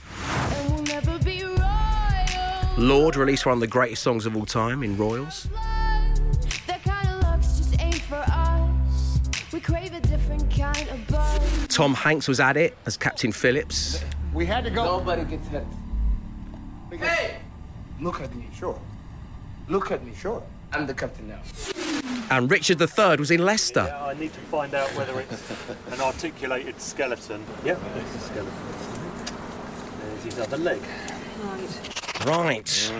Lorde 2.81 3.17
released 3.17 3.45
one 3.45 3.53
of 3.53 3.61
the 3.61 3.67
greatest 3.67 4.03
songs 4.03 4.25
of 4.25 4.35
all 4.35 4.47
time 4.47 4.83
in 4.83 4.97
Royals. 4.97 5.49
Tom 11.69 11.95
Hanks 11.95 12.27
was 12.27 12.41
at 12.41 12.57
it 12.57 12.77
as 12.87 12.97
Captain 12.97 13.33
Phillips. 13.33 14.03
We 14.33 14.47
had 14.47 14.65
to 14.65 14.71
go. 14.71 14.85
Nobody 14.99 15.25
gets 15.25 15.47
hurt. 15.49 15.67
Hey! 16.91 17.37
Look 18.01 18.23
at 18.23 18.35
me. 18.35 18.49
Sure. 18.55 18.81
Look 19.69 19.91
at 19.91 20.03
me. 20.03 20.13
Sure. 20.15 20.43
I'm 20.73 20.87
the 20.87 20.95
captain 20.95 21.29
now. 21.29 21.41
And 22.31 22.51
Richard 22.51 22.81
III 22.81 23.17
was 23.17 23.31
in 23.31 23.45
Leicester. 23.45 23.85
Yeah, 23.89 24.05
I 24.07 24.15
need 24.15 24.33
to 24.33 24.41
find 24.41 24.73
out 24.75 24.89
whether 24.97 25.21
it's 25.21 25.51
an 25.93 26.01
articulated 26.01 26.81
skeleton. 26.81 27.45
Yep, 27.63 27.79
it's 27.97 28.15
a 28.15 28.21
skeleton. 28.21 28.53
There's 30.01 30.25
his 30.25 30.39
other 30.39 30.57
leg. 30.57 30.81
Right. 31.43 32.00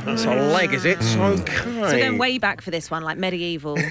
It's 0.07 0.25
mm-hmm. 0.25 0.29
a 0.29 0.53
leg, 0.53 0.73
is 0.73 0.85
it? 0.85 0.99
Okay. 0.99 1.63
So 1.65 1.81
we're 1.81 1.99
going 1.99 2.19
way 2.19 2.39
back 2.39 2.61
for 2.61 2.71
this 2.71 2.91
one, 2.91 3.03
like 3.03 3.19
medieval. 3.19 3.77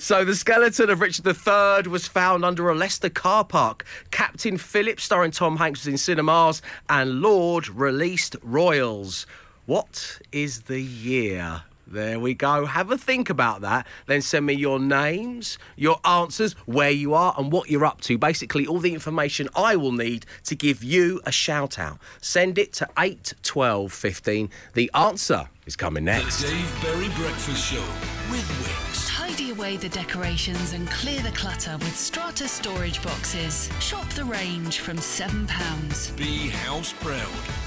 So 0.00 0.24
the 0.24 0.34
skeleton 0.34 0.90
of 0.90 1.00
Richard 1.00 1.26
III 1.26 1.90
was 1.90 2.08
found 2.08 2.44
under 2.44 2.68
a 2.68 2.74
Leicester 2.74 3.08
car 3.08 3.44
park. 3.44 3.84
Captain 4.10 4.58
Phillips, 4.58 5.04
starring 5.04 5.30
Tom 5.30 5.56
Hanks, 5.56 5.80
was 5.80 5.88
in 5.88 5.98
cinemas, 5.98 6.60
and 6.88 7.20
Lorde 7.20 7.68
released 7.68 8.36
Royals. 8.42 9.26
What 9.66 10.20
is 10.32 10.62
the 10.62 10.80
year? 10.80 11.62
There 11.86 12.18
we 12.18 12.34
go. 12.34 12.66
Have 12.66 12.90
a 12.90 12.98
think 12.98 13.28
about 13.28 13.60
that. 13.62 13.86
Then 14.06 14.22
send 14.22 14.46
me 14.46 14.54
your 14.54 14.78
names, 14.78 15.58
your 15.76 15.98
answers, 16.04 16.54
where 16.66 16.90
you 16.90 17.14
are, 17.14 17.34
and 17.36 17.52
what 17.52 17.70
you're 17.70 17.84
up 17.84 18.00
to. 18.02 18.16
Basically, 18.16 18.66
all 18.66 18.78
the 18.78 18.94
information 18.94 19.48
I 19.54 19.76
will 19.76 19.92
need 19.92 20.24
to 20.44 20.54
give 20.54 20.82
you 20.82 21.20
a 21.24 21.32
shout 21.32 21.78
out. 21.78 21.98
Send 22.20 22.58
it 22.58 22.72
to 22.74 22.88
81215. 22.96 24.50
The 24.74 24.90
answer 24.94 25.48
is 25.66 25.76
coming 25.76 26.04
next. 26.04 26.42
The 26.42 26.48
Dave 26.48 26.82
Berry 26.82 27.08
Breakfast 27.16 27.72
Show 27.72 27.84
with 28.30 28.46
Wickes. 28.62 28.91
Tidy 29.32 29.50
away 29.50 29.78
the 29.78 29.88
decorations 29.88 30.74
and 30.74 30.86
clear 30.90 31.22
the 31.22 31.30
clutter 31.30 31.78
with 31.78 31.96
Strata 31.96 32.46
storage 32.46 33.02
boxes. 33.02 33.70
Shop 33.80 34.06
the 34.10 34.26
range 34.26 34.80
from 34.80 34.98
£7. 34.98 36.16
Be 36.18 36.50
house 36.50 36.92
proud 36.92 37.16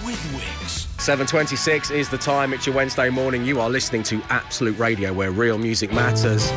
with 0.05 0.19
Wickes. 0.35 0.85
7.26 0.97 1.89
is 1.89 2.07
the 2.07 2.19
time. 2.19 2.53
It's 2.53 2.67
your 2.67 2.75
Wednesday 2.75 3.09
morning. 3.09 3.43
You 3.45 3.61
are 3.61 3.69
listening 3.71 4.03
to 4.03 4.21
Absolute 4.29 4.77
Radio, 4.77 5.11
where 5.11 5.31
real 5.31 5.57
music 5.57 5.91
matters. 5.91 6.51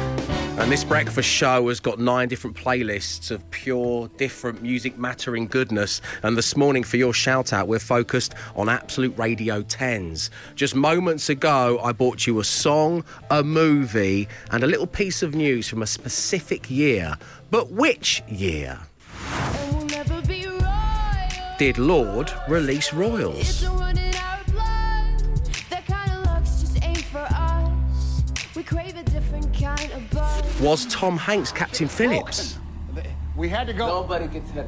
And 0.58 0.72
this 0.72 0.82
breakfast 0.82 1.28
show 1.28 1.68
has 1.68 1.78
got 1.78 2.00
nine 2.00 2.26
different 2.26 2.56
playlists 2.56 3.30
of 3.30 3.48
pure, 3.52 4.08
different 4.16 4.60
music 4.60 4.98
mattering 4.98 5.46
goodness. 5.46 6.00
And 6.24 6.36
this 6.36 6.56
morning, 6.56 6.82
for 6.82 6.96
your 6.96 7.14
shout 7.14 7.52
out, 7.52 7.68
we're 7.68 7.78
focused 7.78 8.34
on 8.56 8.68
Absolute 8.68 9.16
Radio 9.16 9.62
10s. 9.62 10.30
Just 10.56 10.74
moments 10.74 11.28
ago, 11.28 11.78
I 11.80 11.92
bought 11.92 12.26
you 12.26 12.40
a 12.40 12.44
song, 12.44 13.04
a 13.30 13.44
movie, 13.44 14.26
and 14.50 14.64
a 14.64 14.66
little 14.66 14.88
piece 14.98 15.22
of 15.22 15.32
news 15.32 15.68
from 15.68 15.80
a 15.80 15.86
specific 15.86 16.68
year. 16.68 17.16
But 17.52 17.70
which 17.70 18.20
year? 18.26 18.80
Did 21.56 21.78
Lorde 21.78 22.32
release 22.48 22.92
Royals? 22.92 23.64
Was 30.60 30.86
Tom 30.86 31.16
Hanks 31.16 31.52
Captain 31.52 31.86
Phillips? 31.86 32.58
We 33.36 33.48
had 33.48 33.68
to 33.68 33.72
go. 33.72 33.86
Nobody 33.86 34.26
gets 34.26 34.50
hurt. 34.50 34.66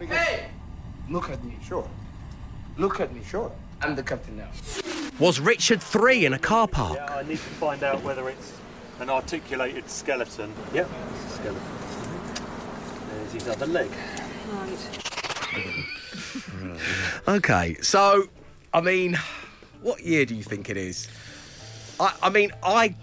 Hey! 0.00 0.46
Look 1.10 1.28
at 1.28 1.44
me, 1.44 1.58
sure. 1.62 1.86
Look 2.78 3.00
at 3.00 3.14
me, 3.14 3.20
sure. 3.22 3.52
I'm 3.82 3.94
the 3.96 4.02
captain 4.02 4.38
now. 4.38 4.48
Was 5.18 5.40
Richard 5.40 5.82
3 5.82 6.24
in 6.24 6.32
a 6.32 6.38
car 6.38 6.66
park? 6.66 6.96
Yeah, 6.96 7.16
I 7.16 7.22
need 7.22 7.36
to 7.36 7.54
find 7.60 7.82
out 7.82 8.02
whether 8.02 8.30
it's 8.30 8.63
an 9.00 9.10
articulated 9.10 9.88
skeleton. 9.88 10.52
Yep, 10.72 10.88
it's 11.12 11.24
a 11.24 11.36
skeleton. 11.36 11.62
There's 13.10 13.32
his 13.32 13.48
other 13.48 13.66
leg. 13.66 13.90
Right. 14.52 15.00
Okay, 17.28 17.76
so, 17.80 18.24
I 18.72 18.80
mean, 18.80 19.18
what 19.82 20.00
year 20.02 20.24
do 20.24 20.34
you 20.34 20.42
think 20.42 20.68
it 20.68 20.76
is? 20.76 21.08
I, 21.98 22.14
I 22.22 22.30
mean, 22.30 22.52
I, 22.62 22.94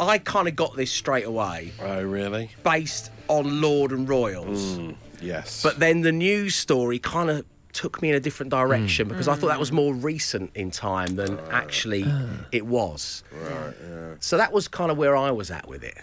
I 0.00 0.18
kind 0.18 0.48
of 0.48 0.56
got 0.56 0.76
this 0.76 0.90
straight 0.90 1.26
away. 1.26 1.72
Oh, 1.80 2.02
really? 2.02 2.50
Based 2.64 3.10
on 3.28 3.60
Lorde 3.60 3.92
and 3.92 4.08
Royals. 4.08 4.78
Mm, 4.78 4.96
yes. 5.20 5.62
But 5.62 5.78
then 5.78 6.00
the 6.02 6.12
news 6.12 6.54
story 6.54 6.98
kind 6.98 7.30
of 7.30 7.44
took 7.72 8.02
me 8.02 8.10
in 8.10 8.14
a 8.14 8.20
different 8.20 8.52
hmm. 8.52 8.58
direction 8.58 9.08
because 9.08 9.28
I 9.28 9.34
thought 9.34 9.48
that 9.48 9.60
was 9.60 9.70
hmm. 9.70 9.76
more 9.76 9.94
recent 9.94 10.50
in 10.54 10.70
time 10.70 11.16
than 11.16 11.38
actually 11.50 12.04
it 12.52 12.66
was. 12.66 13.24
Right, 13.32 13.74
yeah. 13.82 14.14
So 14.20 14.36
that 14.36 14.52
was 14.52 14.68
kind 14.68 14.90
of 14.90 14.98
where 14.98 15.16
I 15.16 15.30
was 15.30 15.50
at 15.50 15.68
with 15.68 15.82
it. 15.82 15.98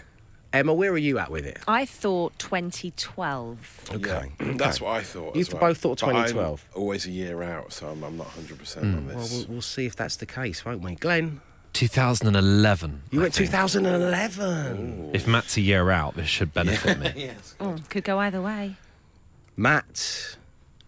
Emma, 0.52 0.74
where 0.74 0.90
are 0.90 0.98
you 0.98 1.18
at 1.18 1.30
with 1.30 1.46
it? 1.46 1.60
I 1.68 1.86
thought 1.86 2.36
2012. 2.40 3.90
Okay. 3.94 4.32
That's 4.56 4.80
what 4.80 4.90
I 4.90 5.02
thought. 5.02 5.36
You 5.36 5.42
as 5.42 5.52
well. 5.52 5.60
both 5.60 5.78
thought 5.78 6.00
But 6.00 6.08
I'm 6.08 6.26
2012. 6.26 6.68
always 6.74 7.06
a 7.06 7.10
year 7.10 7.42
out, 7.42 7.72
so 7.72 7.86
I'm, 7.86 8.02
I'm 8.02 8.16
not 8.16 8.26
100% 8.28 8.78
hmm. 8.80 8.96
on 8.96 9.06
this. 9.06 9.32
we'll, 9.32 9.46
we'll 9.48 9.62
see 9.62 9.86
if 9.86 9.94
that's 9.94 10.16
the 10.16 10.26
case, 10.26 10.64
won't 10.64 10.82
we? 10.82 10.96
Glenn, 10.96 11.40
2011. 11.72 13.02
you 13.10 13.20
I 13.20 13.22
went 13.22 13.34
think. 13.34 13.48
2011. 13.50 15.10
If 15.14 15.28
Matt's 15.28 15.56
a 15.56 15.60
year 15.60 15.90
out, 15.90 16.16
this 16.16 16.28
should 16.28 16.52
benefit 16.52 16.98
me. 16.98 17.30
Oh, 17.60 17.76
could 17.88 18.04
go 18.04 18.18
either 18.18 18.42
way. 18.42 18.76
Matt 19.56 20.36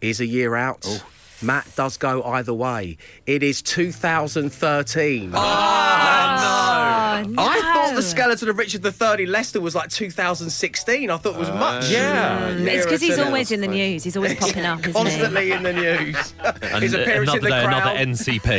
is 0.03 0.21
a 0.21 0.27
year 0.27 0.55
out. 0.55 0.85
Oh. 0.87 1.01
Matt 1.43 1.67
does 1.75 1.97
go 1.97 2.23
either 2.23 2.55
way. 2.55 2.97
It 3.27 3.43
is 3.43 3.63
2013. 3.63 5.33
Oh, 5.35 5.39
ah, 5.39 7.25
no. 7.27 7.35
Ah, 7.37 7.51
I 7.51 7.61
thought 7.61 7.97
the 7.97 8.03
skeleton 8.03 8.49
of 8.49 8.57
Richard 8.59 8.85
III 8.85 9.25
in 9.25 9.33
Leicester 9.33 9.61
was 9.61 9.75
like 9.75 9.89
2016. 9.91 11.11
I 11.11 11.17
thought 11.17 11.35
it 11.35 11.39
was 11.39 11.49
uh, 11.49 11.55
much. 11.57 11.91
Yeah. 11.91 12.47
It's 12.49 12.85
because 12.85 13.01
he's 13.01 13.17
to 13.17 13.25
always 13.27 13.51
in 13.51 13.61
the 13.61 13.67
news. 13.67 14.05
He's 14.05 14.17
always 14.17 14.37
popping 14.37 14.65
up, 14.65 14.79
isn't 14.81 14.93
he? 14.93 14.95
Constantly 14.95 15.51
in 15.53 15.63
the 15.65 15.73
news. 15.73 16.33
And 16.63 16.83
His 16.83 16.95
appearance 16.95 17.33
another 17.33 17.39
in 17.39 17.45
the 17.45 17.51
day, 17.51 17.65
crowd. 17.65 17.83
another 17.83 17.99
NCP. 18.13 18.53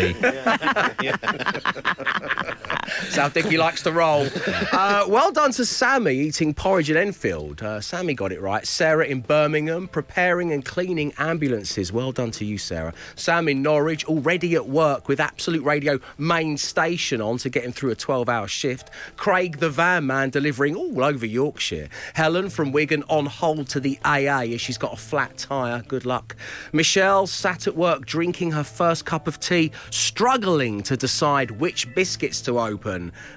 That's 3.02 3.16
how 3.16 3.30
Dickie 3.30 3.58
likes 3.58 3.82
to 3.84 3.92
roll. 3.92 4.28
Uh, 4.74 5.06
well 5.08 5.32
done 5.32 5.52
to 5.52 5.66
Sammy 5.66 6.16
eating 6.16 6.54
porridge 6.54 6.90
at 6.90 6.98
Enfield. 6.98 7.62
Uh, 7.62 7.80
Sammy 7.80 8.14
got 8.14 8.32
it 8.32 8.42
right. 8.42 8.66
Sarah 8.66 9.06
in 9.06 9.22
Birmingham 9.22 9.88
preparing 9.88 10.52
and 10.52 10.66
cleaning 10.66 11.14
ambulances. 11.18 11.92
Well 11.92 12.12
done 12.12 12.32
to 12.32 12.46
you, 12.46 12.58
Sarah. 12.58 12.94
Sam 13.16 13.48
in 13.48 13.62
Norwich 13.62 14.06
already 14.06 14.56
at 14.56 14.68
work 14.68 15.08
with 15.08 15.20
Absolute 15.20 15.64
Radio 15.64 16.00
main 16.18 16.58
station 16.58 17.22
on 17.22 17.38
to 17.40 17.50
get 17.50 17.64
him 17.64 17.72
through 17.72 17.92
a 17.92 17.96
12 17.96 18.30
hour 18.30 18.48
shift. 18.48 18.90
Craig 19.16 19.60
the 19.60 19.70
van 19.70 20.08
man 20.08 20.30
delivering 20.32 20.76
all 20.76 21.04
over 21.04 21.26
Yorkshire. 21.26 21.88
Helen 22.14 22.50
from 22.50 22.72
Wigan 22.72 23.04
on 23.10 23.26
hold 23.26 23.70
to 23.70 23.80
the 23.80 24.00
AA 24.04 24.54
as 24.54 24.62
she's 24.62 24.78
got 24.78 24.94
a 24.94 24.98
flat 24.98 25.38
tyre. 25.38 25.84
Good 25.88 26.06
luck. 26.06 26.36
Michelle 26.72 27.28
sat 27.28 27.68
at 27.68 27.76
work 27.76 28.06
drinking 28.06 28.52
her 28.52 28.64
first 28.64 29.06
cup 29.06 29.28
of 29.28 29.40
tea, 29.40 29.72
struggling 29.92 30.82
to 30.84 30.98
decide 30.98 31.52
which 31.52 31.94
biscuits 31.94 32.42
to 32.42 32.60
open. 32.60 32.83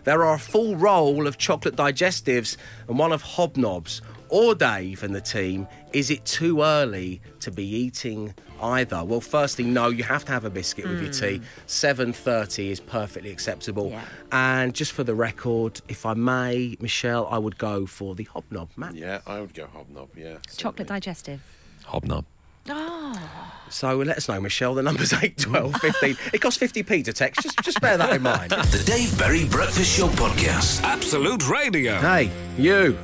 There 0.05 0.25
are 0.25 0.35
a 0.35 0.39
full 0.39 0.77
roll 0.77 1.27
of 1.27 1.39
chocolate 1.39 1.77
digestives 1.77 2.57
and 2.89 2.99
one 2.99 3.13
of 3.13 3.23
hobnobs. 3.23 4.01
Or 4.29 4.57
Dave 4.57 5.05
and 5.05 5.15
the 5.15 5.21
team, 5.21 5.69
is 5.93 6.11
it 6.11 6.25
too 6.25 6.63
early 6.63 7.21
to 7.41 7.53
be 7.53 7.65
eating 7.65 8.35
either? 8.61 9.05
Well, 9.05 9.21
firstly, 9.21 9.65
no, 9.65 9.89
you 9.89 10.03
have 10.03 10.25
to 10.25 10.33
have 10.33 10.45
a 10.45 10.51
biscuit 10.51 10.89
with 10.89 11.01
your 11.01 11.13
tea. 11.13 11.37
Hmm. 11.39 11.45
7.30 11.67 12.71
is 12.71 12.81
perfectly 12.81 13.31
acceptable. 13.31 13.91
Yeah. 13.91 14.03
And 14.33 14.75
just 14.75 14.91
for 14.93 15.05
the 15.05 15.15
record, 15.15 15.81
if 15.89 16.05
I 16.05 16.15
may, 16.15 16.77
Michelle, 16.81 17.29
I 17.31 17.39
would 17.39 17.57
go 17.57 17.87
for 17.87 18.17
the 18.17 18.25
hobnob. 18.25 18.71
Matt? 18.77 18.97
Yeah, 18.97 19.21
I 19.29 19.41
would 19.41 19.55
go 19.55 19.69
hobnob, 19.69 20.09
yeah. 20.17 20.39
Chocolate 20.57 20.89
certainly. 20.89 21.01
digestive. 21.01 21.41
Hobnob. 21.85 22.25
Oh. 22.69 23.47
So 23.69 23.99
let 23.99 24.17
us 24.17 24.29
know, 24.29 24.41
Michelle. 24.41 24.75
The 24.75 24.83
number's 24.83 25.13
8, 25.13 25.37
12, 25.37 25.77
15. 25.77 26.17
it 26.33 26.41
costs 26.41 26.63
50p 26.63 27.05
to 27.05 27.13
text. 27.13 27.43
Just, 27.43 27.59
just 27.63 27.81
bear 27.81 27.97
that 27.97 28.15
in 28.15 28.23
mind. 28.23 28.53
The 28.77 28.83
Dave 28.85 29.17
Berry 29.19 29.45
Breakfast 29.47 29.97
Show 29.99 30.09
podcast. 30.09 30.83
Absolute 30.83 31.49
Radio. 31.49 31.97
Hey, 31.97 32.31
you. 32.59 32.97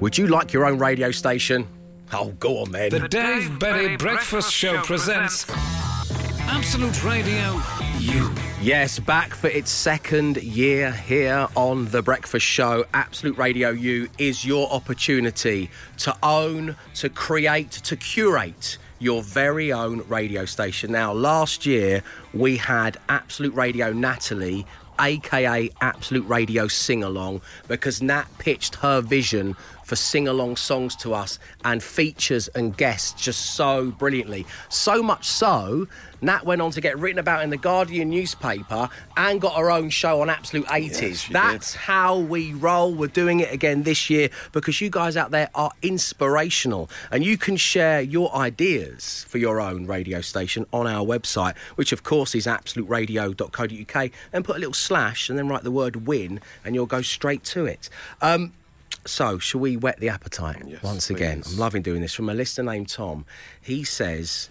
Would 0.00 0.16
you 0.18 0.26
like 0.26 0.52
your 0.52 0.66
own 0.66 0.78
radio 0.78 1.10
station? 1.10 1.66
Oh, 2.12 2.30
go 2.38 2.58
on 2.58 2.70
then. 2.70 2.90
The 2.90 3.08
Dave 3.08 3.58
Berry 3.58 3.96
Breakfast 3.96 4.52
Show 4.52 4.78
presents 4.82 5.44
Absolute 6.46 7.02
Radio 7.04 7.60
You. 7.98 8.30
Yes, 8.60 8.98
back 8.98 9.34
for 9.34 9.48
its 9.48 9.70
second 9.70 10.42
year 10.42 10.92
here 10.92 11.48
on 11.56 11.86
The 11.86 12.02
Breakfast 12.02 12.44
Show. 12.44 12.84
Absolute 12.92 13.36
Radio 13.38 13.70
U 13.70 14.08
is 14.18 14.44
your 14.44 14.70
opportunity 14.70 15.70
to 15.98 16.14
own, 16.22 16.76
to 16.96 17.08
create, 17.08 17.70
to 17.72 17.96
curate 17.96 18.78
your 18.98 19.22
very 19.22 19.72
own 19.72 20.02
radio 20.08 20.44
station. 20.44 20.92
Now, 20.92 21.12
last 21.12 21.66
year 21.66 22.02
we 22.32 22.58
had 22.58 22.98
Absolute 23.08 23.54
Radio 23.54 23.92
Natalie, 23.92 24.66
aka 25.00 25.70
Absolute 25.80 26.26
Radio 26.28 26.68
Sing 26.68 27.02
Along, 27.02 27.40
because 27.68 28.02
Nat 28.02 28.26
pitched 28.38 28.76
her 28.76 29.00
vision 29.00 29.56
for 29.84 29.96
sing 29.96 30.26
along 30.26 30.56
songs 30.56 30.96
to 30.96 31.14
us 31.14 31.38
and 31.64 31.82
features 31.82 32.48
and 32.48 32.76
guests 32.76 33.22
just 33.22 33.54
so 33.54 33.90
brilliantly. 33.92 34.46
So 34.68 35.02
much 35.02 35.26
so, 35.26 35.86
Nat 36.24 36.46
went 36.46 36.62
on 36.62 36.70
to 36.70 36.80
get 36.80 36.98
written 36.98 37.18
about 37.18 37.44
in 37.44 37.50
the 37.50 37.56
Guardian 37.56 38.08
newspaper 38.08 38.88
and 39.16 39.40
got 39.40 39.56
her 39.56 39.70
own 39.70 39.90
show 39.90 40.22
on 40.22 40.30
Absolute 40.30 40.66
80s. 40.66 41.26
she 41.26 41.32
That's 41.32 41.74
how 41.74 42.18
we 42.18 42.54
roll. 42.54 42.94
We're 42.94 43.08
doing 43.08 43.40
it 43.40 43.52
again 43.52 43.82
this 43.82 44.08
year 44.08 44.30
because 44.52 44.80
you 44.80 44.88
guys 44.88 45.16
out 45.16 45.30
there 45.30 45.50
are 45.54 45.70
inspirational 45.82 46.88
and 47.10 47.24
you 47.24 47.36
can 47.36 47.56
share 47.56 48.00
your 48.00 48.34
ideas 48.34 49.26
for 49.28 49.38
your 49.38 49.60
own 49.60 49.86
radio 49.86 50.22
station 50.22 50.64
on 50.72 50.86
our 50.86 51.04
website, 51.04 51.56
which 51.74 51.92
of 51.92 52.02
course 52.02 52.34
is 52.34 52.46
absoluteradio.co.uk, 52.46 54.10
and 54.32 54.44
put 54.44 54.56
a 54.56 54.58
little 54.58 54.74
slash 54.74 55.28
and 55.28 55.38
then 55.38 55.48
write 55.48 55.62
the 55.62 55.70
word 55.70 56.06
win 56.06 56.40
and 56.64 56.74
you'll 56.74 56.86
go 56.86 57.02
straight 57.02 57.44
to 57.44 57.66
it. 57.66 57.90
Um, 58.22 58.52
so, 59.06 59.38
shall 59.38 59.60
we 59.60 59.76
whet 59.76 60.00
the 60.00 60.08
appetite 60.08 60.62
Yes, 60.66 60.82
once 60.82 61.10
again? 61.10 61.42
please. 61.42 61.52
I'm 61.54 61.58
loving 61.58 61.82
doing 61.82 62.00
this. 62.00 62.14
From 62.14 62.28
a 62.28 62.34
listener 62.34 62.72
named 62.72 62.88
Tom, 62.88 63.26
he 63.60 63.84
says, 63.84 64.48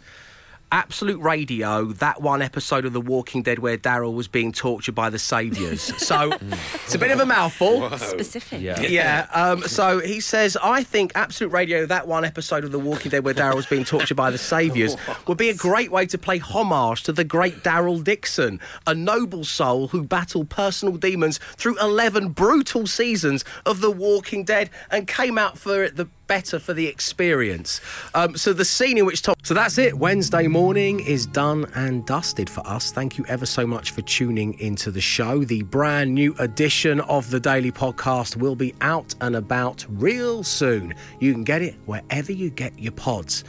Absolute 0.73 1.21
Radio, 1.21 1.85
that 1.85 2.19
one 2.19 2.41
episode 2.41 2.83
of 2.83 2.93
The 2.93 2.99
Walking 2.99 3.43
Dead 3.43 3.59
where 3.59 3.77
Daryl 3.77 4.15
was 4.15 4.27
being 4.27 4.51
tortured 4.51 4.95
by 4.95 5.11
the 5.11 5.19
Saviours. 5.19 5.93
So 6.03 6.31
it's 6.31 6.95
a 6.95 6.99
bit 6.99 7.11
of 7.11 7.19
a 7.19 7.25
mouthful. 7.25 7.95
Specific. 7.97 8.59
Yeah. 8.61 9.27
um, 9.31 9.61
so 9.61 9.99
he 9.99 10.19
says, 10.19 10.57
I 10.61 10.83
think 10.83 11.11
Absolute 11.15 11.51
Radio, 11.51 11.85
that 11.85 12.07
one 12.07 12.25
episode 12.25 12.63
of 12.63 12.71
The 12.71 12.79
Walking 12.79 13.11
Dead 13.11 13.23
where 13.23 13.33
Daryl 13.35 13.55
was 13.55 13.67
being 13.67 13.85
tortured 13.85 14.15
by 14.15 14.31
the 14.31 14.37
Saviours, 14.39 14.97
would 15.27 15.37
be 15.37 15.49
a 15.49 15.55
great 15.55 15.91
way 15.91 16.07
to 16.07 16.17
play 16.17 16.39
homage 16.39 17.03
to 17.03 17.13
the 17.13 17.23
great 17.23 17.63
Daryl 17.63 18.03
Dixon, 18.03 18.59
a 18.87 18.95
noble 18.95 19.43
soul 19.43 19.89
who 19.89 20.03
battled 20.03 20.49
personal 20.49 20.97
demons 20.97 21.39
through 21.55 21.79
11 21.79 22.29
brutal 22.29 22.87
seasons 22.87 23.45
of 23.65 23.79
The 23.79 23.91
Walking 23.91 24.43
Dead 24.43 24.71
and 24.89 25.07
came 25.07 25.37
out 25.37 25.57
for 25.57 25.83
it 25.83 25.95
the 25.95 26.09
better 26.33 26.57
for 26.57 26.73
the 26.73 26.87
experience. 26.87 27.79
Um, 28.15 28.35
so 28.35 28.53
the 28.53 28.65
scene 28.65 28.97
in 28.97 29.05
which 29.05 29.21
Tom. 29.21 29.35
So 29.43 29.53
that's 29.53 29.77
it. 29.77 29.99
Wednesday 29.99 30.47
morning 30.47 30.99
is 30.99 31.27
done 31.27 31.67
and 31.75 32.03
dusted 32.07 32.49
for 32.49 32.65
us. 32.65 32.91
Thank 32.91 33.19
you 33.19 33.25
ever 33.27 33.45
so 33.45 33.67
much 33.67 33.91
for 33.91 34.01
tuning 34.01 34.57
into 34.59 34.89
the 34.89 34.99
show. 34.99 35.43
The 35.43 35.61
brand 35.61 36.11
new 36.15 36.33
edition 36.39 37.01
of 37.01 37.29
the 37.29 37.39
Daily 37.39 37.71
Podcast 37.71 38.35
will 38.35 38.55
be 38.55 38.73
out 38.81 39.13
and 39.21 39.35
about 39.35 39.85
real 39.87 40.41
soon. 40.43 40.95
You 41.19 41.33
can 41.33 41.43
get 41.43 41.61
it 41.61 41.75
wherever 41.85 42.31
you 42.31 42.49
get 42.49 42.79
your 42.79 42.93
pods. 42.93 43.43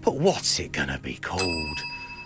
But 0.00 0.16
what's 0.16 0.58
it 0.58 0.72
gonna 0.72 1.00
be 1.00 1.16
called? 1.16 1.82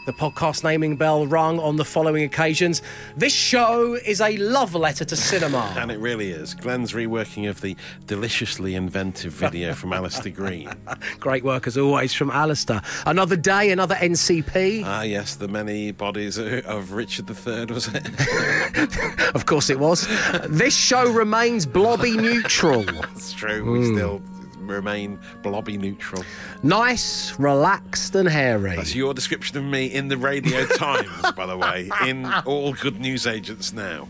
The 0.07 0.13
podcast 0.13 0.63
naming 0.63 0.95
bell 0.97 1.27
rung 1.27 1.59
on 1.59 1.75
the 1.77 1.85
following 1.85 2.23
occasions. 2.23 2.81
This 3.17 3.33
show 3.33 3.95
is 3.95 4.21
a 4.21 4.37
love 4.37 4.73
letter 4.75 5.05
to 5.05 5.17
cinema. 5.17 5.73
And 5.77 5.91
it 5.91 5.99
really 5.99 6.31
is. 6.31 6.55
Glenn's 6.55 6.93
reworking 6.93 7.49
of 7.51 7.61
the 7.61 7.77
deliciously 8.07 8.77
inventive 8.77 9.33
video 9.33 9.75
from 9.75 9.93
Alistair 9.93 10.31
Green. 10.33 10.71
Great 11.21 11.43
work 11.43 11.67
as 11.67 11.77
always 11.77 12.15
from 12.15 12.31
Alistair. 12.31 12.83
Another 13.05 13.35
day, 13.37 13.71
another 13.73 13.97
NCP. 13.97 14.83
Ah, 14.85 15.03
yes, 15.03 15.35
the 15.35 15.49
many 15.49 15.91
bodies 15.91 16.39
of 16.39 16.93
Richard 16.93 17.29
III, 17.29 17.67
was 17.67 17.89
it? 17.93 18.07
Of 19.35 19.45
course 19.47 19.69
it 19.71 19.79
was. 19.81 20.07
this 20.49 20.75
show 20.75 21.11
remains 21.13 21.67
blobby 21.67 22.17
neutral. 22.17 22.85
That's 22.85 23.33
true. 23.33 23.65
We 23.73 23.79
Mm. 23.81 23.95
still 23.95 24.23
remain 24.68 25.18
blobby 25.42 25.76
neutral. 25.76 26.25
Nice, 26.62 27.38
relaxed, 27.38 28.14
and 28.14 28.28
hairy. 28.28 28.76
That's 28.76 28.94
your 28.94 29.14
description 29.14 29.58
of 29.58 29.64
me 29.64 29.87
in 29.87 30.08
the 30.08 30.16
Radio 30.16 30.64
Times, 30.76 31.32
by 31.32 31.46
the 31.46 31.56
way, 31.56 31.90
in 32.06 32.26
all 32.44 32.73
good 32.75 33.00
news 33.00 33.26
agents 33.26 33.73
now. 33.73 34.08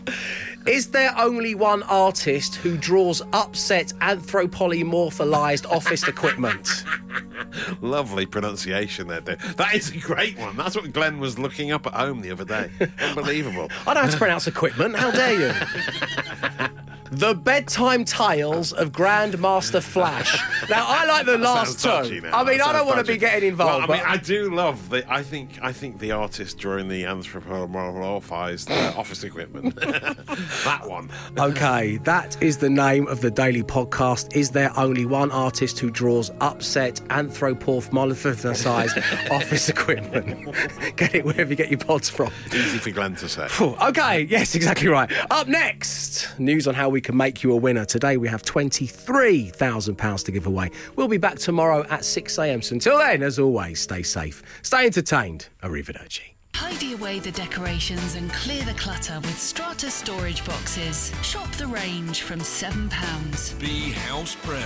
Is 0.65 0.91
there 0.91 1.13
only 1.17 1.55
one 1.55 1.83
artist 1.83 2.55
who 2.55 2.77
draws 2.77 3.21
upset 3.31 3.93
anthropomorphized 4.01 5.65
office 5.71 6.07
equipment? 6.07 6.83
Lovely 7.81 8.25
pronunciation 8.25 9.07
there, 9.07 9.21
dude. 9.21 9.39
That 9.39 9.75
is 9.75 9.91
a 9.91 9.97
great 9.97 10.37
one. 10.37 10.57
That's 10.57 10.75
what 10.75 10.91
Glenn 10.91 11.19
was 11.19 11.39
looking 11.39 11.71
up 11.71 11.87
at 11.87 11.93
home 11.93 12.21
the 12.21 12.31
other 12.31 12.43
day. 12.43 12.69
Unbelievable. 12.99 13.69
I 13.85 13.93
don't 13.93 14.03
have 14.03 14.11
to 14.11 14.17
pronounce 14.17 14.47
equipment. 14.47 14.97
How 14.97 15.11
dare 15.11 15.39
you? 15.39 16.69
The 17.11 17.33
bedtime 17.33 18.03
tales 18.03 18.73
of 18.73 18.91
Grandmaster 18.91 19.81
Flash. 19.81 20.37
Now 20.69 20.85
I 20.87 21.05
like 21.05 21.25
the 21.25 21.37
last 21.37 21.81
two. 21.81 21.89
I 21.89 22.01
mean, 22.09 22.21
That 22.23 22.33
I 22.33 22.73
don't 22.73 22.87
want 22.87 22.99
to 22.99 23.05
be 23.05 23.17
getting 23.17 23.47
involved. 23.49 23.87
Well, 23.87 23.97
I 23.99 24.01
mean, 24.01 24.09
I 24.09 24.17
do 24.17 24.53
love 24.53 24.89
the. 24.89 25.09
I 25.11 25.23
think. 25.23 25.59
I 25.61 25.71
think 25.71 25.99
the 25.99 26.11
artist 26.11 26.57
drawing 26.57 26.89
the 26.89 27.03
anthropomorphized 27.03 28.69
uh, 28.69 28.93
office 28.99 29.23
equipment. 29.23 29.75
that 29.79 30.81
one. 30.85 31.09
Okay, 31.37 31.97
that 32.03 32.41
is 32.41 32.57
the 32.57 32.69
name 32.69 33.07
of 33.07 33.21
the 33.21 33.31
daily 33.31 33.63
podcast. 33.63 34.35
Is 34.35 34.51
there 34.51 34.77
only 34.77 35.05
one 35.05 35.31
artist 35.31 35.79
who 35.79 35.89
draws 35.89 36.29
upset 36.41 36.95
anthropomorphized 37.09 39.31
office 39.31 39.69
equipment? 39.69 40.53
get 40.97 41.15
it 41.15 41.23
wherever 41.23 41.49
you 41.49 41.55
get 41.55 41.69
your 41.69 41.79
pods 41.79 42.09
from. 42.09 42.31
Easy 42.47 42.77
for 42.79 42.91
Glenn 42.91 43.15
to 43.15 43.29
say. 43.29 43.47
Okay, 43.61 44.23
yes, 44.23 44.55
exactly 44.55 44.87
right. 44.87 45.09
Up 45.31 45.47
next, 45.47 46.37
news 46.39 46.67
on 46.67 46.73
how 46.75 46.89
we 46.89 46.96
can 47.01 47.17
make 47.17 47.43
you 47.43 47.51
a 47.51 47.55
winner. 47.55 47.85
Today 47.85 48.17
we 48.17 48.27
have 48.27 48.43
£23,000 48.43 50.25
to 50.25 50.31
give 50.31 50.47
away. 50.47 50.71
We'll 50.95 51.07
be 51.07 51.17
back 51.17 51.37
tomorrow 51.37 51.81
at 51.89 52.01
6am. 52.01 52.63
So 52.63 52.73
until 52.73 52.97
then, 52.97 53.23
as 53.23 53.39
always, 53.39 53.81
stay 53.81 54.03
safe, 54.03 54.41
stay 54.61 54.85
entertained. 54.85 55.49
Arrivederci. 55.63 56.33
Tidy 56.53 56.93
away 56.93 57.19
the 57.19 57.31
decorations 57.31 58.15
and 58.15 58.33
clear 58.33 58.63
the 58.63 58.73
clutter 58.73 59.19
with 59.19 59.37
Strata 59.37 59.91
storage 59.91 60.43
boxes. 60.43 61.13
Shop 61.21 61.51
the 61.51 61.67
range 61.67 62.21
from 62.21 62.39
£7. 62.39 63.59
Be 63.59 63.91
house 63.91 64.35
proud 64.41 64.63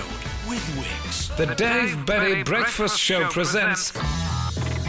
with 0.47 0.63
Wickes. 0.77 1.35
The 1.35 1.53
Dave 1.55 2.05
Berry 2.05 2.43
Breakfast 2.43 2.97
Show 2.97 3.27
presents 3.29 3.91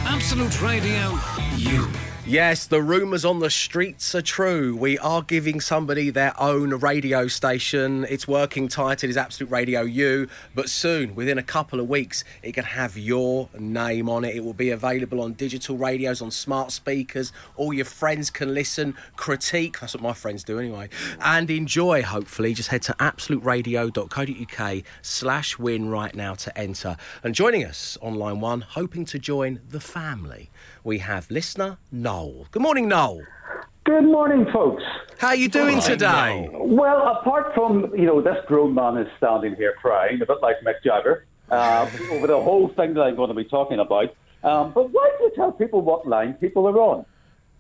Absolute 0.05 0.63
Radio 0.63 1.19
U. 1.57 1.89
Yes, 2.25 2.67
the 2.67 2.81
rumours 2.81 3.25
on 3.25 3.41
the 3.41 3.51
streets 3.51 4.15
are 4.15 4.23
true. 4.23 4.77
We 4.77 4.97
are 4.99 5.23
giving 5.23 5.61
somebody 5.61 6.09
their 6.09 6.41
own 6.41 6.71
radio 6.71 7.27
station. 7.27 8.07
It's 8.09 8.29
working 8.29 8.69
tight. 8.69 9.03
It 9.03 9.11
is 9.11 9.17
Absolute 9.17 9.51
Radio 9.51 9.81
U. 9.83 10.29
But 10.55 10.71
soon, 10.71 11.17
within 11.17 11.37
a 11.37 11.43
couple 11.43 11.81
of 11.81 11.89
weeks, 11.89 12.23
it 12.45 12.53
can 12.53 12.63
have 12.63 12.97
your 12.97 13.49
name 13.59 14.09
on 14.09 14.25
it. 14.25 14.37
It 14.37 14.45
will 14.45 14.55
be 14.55 14.71
available 14.71 15.21
on 15.21 15.33
digital 15.33 15.77
radios, 15.77 16.23
on 16.23 16.31
smart 16.31 16.71
speakers. 16.71 17.33
All 17.57 17.73
your 17.73 17.85
friends 17.85 18.31
can 18.31 18.55
listen, 18.55 18.95
critique. 19.17 19.81
That's 19.81 19.95
what 19.95 20.03
my 20.03 20.13
friends 20.13 20.45
do 20.45 20.61
anyway. 20.61 20.91
And 21.21 21.51
enjoy, 21.51 22.03
hopefully. 22.05 22.55
Just 22.55 22.69
head 22.69 22.83
to 22.83 22.95
absoluteradio.co.uk 22.95 24.85
slash 25.03 25.59
win 25.59 25.89
right 25.89 26.15
now 26.15 26.35
to 26.35 26.57
enter. 26.57 26.97
And 27.25 27.35
joining 27.35 27.65
us 27.65 27.99
on 28.01 28.15
line 28.15 28.39
one, 28.41 28.61
hoping 28.61 29.05
to 29.07 29.19
join 29.19 29.61
the 29.69 29.81
family, 29.81 30.52
we 30.85 30.99
have 30.99 31.31
listener 31.31 31.79
Noel. 31.91 32.47
Good 32.51 32.63
morning, 32.63 32.89
Noel. 32.89 33.23
Good 33.85 34.05
morning, 34.05 34.47
folks. 34.53 34.83
How 35.19 35.29
are 35.29 35.37
you 35.37 35.49
doing 35.49 35.81
today? 35.81 36.49
Well, 36.53 37.17
apart 37.17 37.53
from, 37.55 37.93
you 37.97 38.07
know, 38.07 38.21
this 38.21 38.37
grown 38.47 38.75
man 38.75 38.97
is 38.97 39.09
standing 39.17 39.57
here 39.57 39.75
crying, 39.81 40.23
a 40.23 40.27
bit 40.27 40.41
like 40.41 40.57
Mick 40.65 40.83
Jagger, 40.85 41.27
uh, 41.51 41.91
over 42.13 42.27
the 42.29 42.41
whole 42.41 42.69
thing 42.69 42.95
that 42.95 43.03
I'm 43.03 43.17
going 43.17 43.29
to 43.29 43.35
be 43.35 43.45
talking 43.45 43.81
about. 43.81 44.15
Um, 44.45 44.73
but 44.73 44.91
why 44.91 45.11
do 45.19 45.25
you 45.25 45.33
tell 45.35 45.53
people 45.53 45.81
what 45.81 46.07
line 46.07 46.35
people 46.35 46.67
are 46.69 46.79
on? 46.79 47.05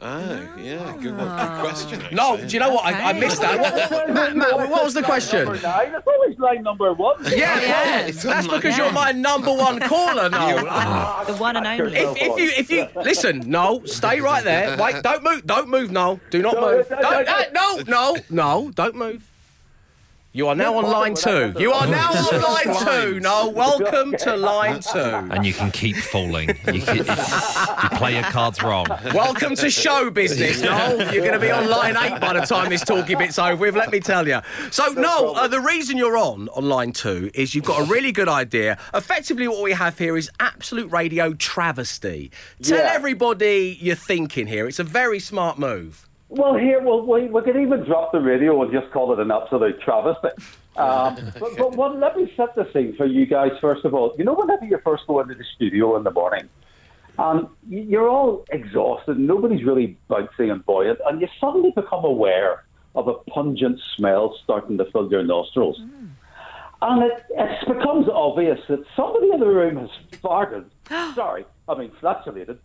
Oh, 0.05 0.49
yeah, 0.59 0.97
good, 1.01 1.17
one. 1.17 1.19
good 1.19 1.29
ah. 1.29 1.61
question. 1.61 2.03
No, 2.11 2.37
do 2.37 2.47
you 2.49 2.59
know 2.59 2.73
what? 2.75 2.85
I, 2.85 3.11
I 3.11 3.13
missed 3.13 3.41
that. 3.41 3.61
What, 3.61 3.91
what, 3.91 4.11
Matt, 4.13 4.37
Matt, 4.37 4.69
what 4.69 4.83
was 4.83 4.95
the 4.95 5.03
question? 5.03 5.45
Number 5.45 5.61
nine. 5.63 5.95
It's 5.95 6.07
always 6.07 6.39
line 6.41 6.63
number 6.65 6.93
one. 6.93 7.17
Yeah, 7.33 7.55
oh, 7.57 8.13
well, 8.13 8.35
that's 8.35 8.49
because 8.49 8.77
you're 8.77 8.93
my 8.93 9.13
number 9.13 9.53
one 9.53 9.79
caller, 9.79 10.29
Noel. 10.29 10.67
I- 10.71 11.25
The 11.27 11.35
one 11.37 11.57
and 11.57 11.67
only. 11.67 11.97
If, 11.97 12.17
if 12.17 12.39
you 12.39 12.51
if 12.57 12.71
you 12.71 13.03
listen, 13.03 13.49
Noel, 13.49 13.87
stay 13.87 14.21
right 14.21 14.43
there. 14.43 14.77
Wait, 14.77 15.03
don't 15.03 15.23
move, 15.23 15.47
don't 15.47 15.69
move, 15.69 15.93
Noel. 15.93 16.21
Do 16.31 16.43
not 16.43 16.55
No, 16.55 16.61
move. 16.61 16.91
no, 16.91 17.01
Don't, 17.01 17.27
no, 17.27 17.77
no, 17.77 17.83
no, 17.87 18.17
no, 18.29 18.71
don't 18.73 18.97
move. 18.97 19.32
You 20.35 20.49
are 20.49 20.55
now 20.55 20.79
on 20.79 20.85
line 20.85 21.15
two. 21.15 21.53
You 21.59 21.73
are 21.73 21.87
now 21.87 22.09
on 22.11 22.41
line 22.41 22.87
two. 22.87 23.21
Noel, 23.21 23.53
welcome 23.53 24.15
to 24.21 24.35
line 24.35 24.81
two. 24.81 24.99
And 24.99 25.45
you 25.45 25.53
can 25.53 25.71
keep 25.71 25.95
falling. 25.97 26.49
You, 26.73 26.81
can, 26.81 26.97
you 26.97 27.05
play 27.99 28.15
your 28.15 28.23
cards 28.23 28.63
wrong. 28.63 28.87
Welcome 29.13 29.55
to 29.57 29.69
show 29.69 30.09
business, 30.11 30.63
Noel. 30.63 31.13
You're 31.13 31.21
going 31.27 31.35
to 31.35 31.39
be 31.39 31.51
on 31.51 31.69
line 31.69 31.99
eight 31.99 32.19
by 32.19 32.33
the 32.33 32.47
time 32.47 32.71
this 32.71 32.83
talky 32.83 33.15
bit's 33.15 33.39
over 33.39 33.57
with, 33.57 33.77
let 33.77 33.93
me 33.93 34.01
tell 34.01 34.27
you. 34.27 34.41
So, 34.71 34.87
Noel, 34.95 35.37
uh, 35.37 35.49
the 35.49 35.61
reason 35.61 35.99
you're 35.99 36.17
on 36.17 36.49
on 36.55 36.67
line 36.67 36.93
two 36.93 37.31
is 37.35 37.55
you've 37.55 37.65
got 37.67 37.83
a 37.83 37.85
really 37.85 38.11
good 38.11 38.29
idea. 38.31 38.79
Effectively, 38.95 39.49
what 39.49 39.63
we 39.63 39.73
have 39.73 39.99
here 39.99 40.17
is 40.17 40.31
absolute 40.41 40.91
radio 40.91 41.35
travesty. 41.35 42.31
Tell 42.63 42.79
Yeah. 42.79 42.91
everybody 42.95 43.77
you're 43.83 43.97
thinking 43.97 44.47
here. 44.47 44.67
It's 44.67 44.79
a 44.79 44.85
very 44.85 45.19
smart 45.21 45.59
move. 45.59 46.09
Well, 46.35 46.57
here, 46.57 46.81
well, 46.81 47.05
we, 47.05 47.27
we 47.27 47.43
could 47.43 47.57
even 47.57 47.85
drop 47.85 48.11
the 48.11 48.21
radio 48.21 48.63
and 48.63 48.73
just 48.73 48.91
call 48.91 49.13
it 49.13 49.19
an 49.19 49.31
absolute 49.31 49.81
travesty. 49.81 50.29
Um, 50.75 51.31
but 51.39 51.55
but 51.59 51.77
well, 51.77 51.95
let 51.95 52.17
me 52.17 52.33
set 52.35 52.55
the 52.55 52.67
scene 52.73 52.97
for 52.97 53.05
you 53.05 53.27
guys, 53.27 53.51
first 53.61 53.85
of 53.85 53.93
all. 53.93 54.15
You 54.17 54.25
know, 54.25 54.33
whenever 54.33 54.65
you 54.65 54.79
first 54.83 55.07
go 55.07 55.21
into 55.21 55.35
the 55.35 55.45
studio 55.55 55.99
in 55.99 56.03
the 56.03 56.11
morning, 56.11 56.49
um, 57.19 57.55
you're 57.69 58.09
all 58.09 58.47
exhausted, 58.51 59.19
nobody's 59.19 59.65
really 59.67 59.99
bouncy 60.09 60.51
and 60.51 60.65
buoyant, 60.65 60.99
and 61.05 61.21
you 61.21 61.29
suddenly 61.39 61.73
become 61.77 62.07
aware 62.07 62.65
of 62.95 63.07
a 63.07 63.13
pungent 63.31 63.81
smell 63.95 64.35
starting 64.43 64.79
to 64.79 64.87
fill 64.93 65.11
your 65.11 65.23
nostrils. 65.23 65.79
And 66.81 67.03
it, 67.03 67.23
it 67.29 67.69
becomes 67.69 68.09
obvious 68.09 68.59
that 68.71 68.83
somebody 68.97 69.31
in 69.31 69.41
the 69.41 69.47
room 69.47 69.77
has 69.77 69.91
farted. 70.23 70.65
Sorry, 71.15 71.45
I 71.69 71.75
mean 71.77 71.93
flatulated. 72.01 72.59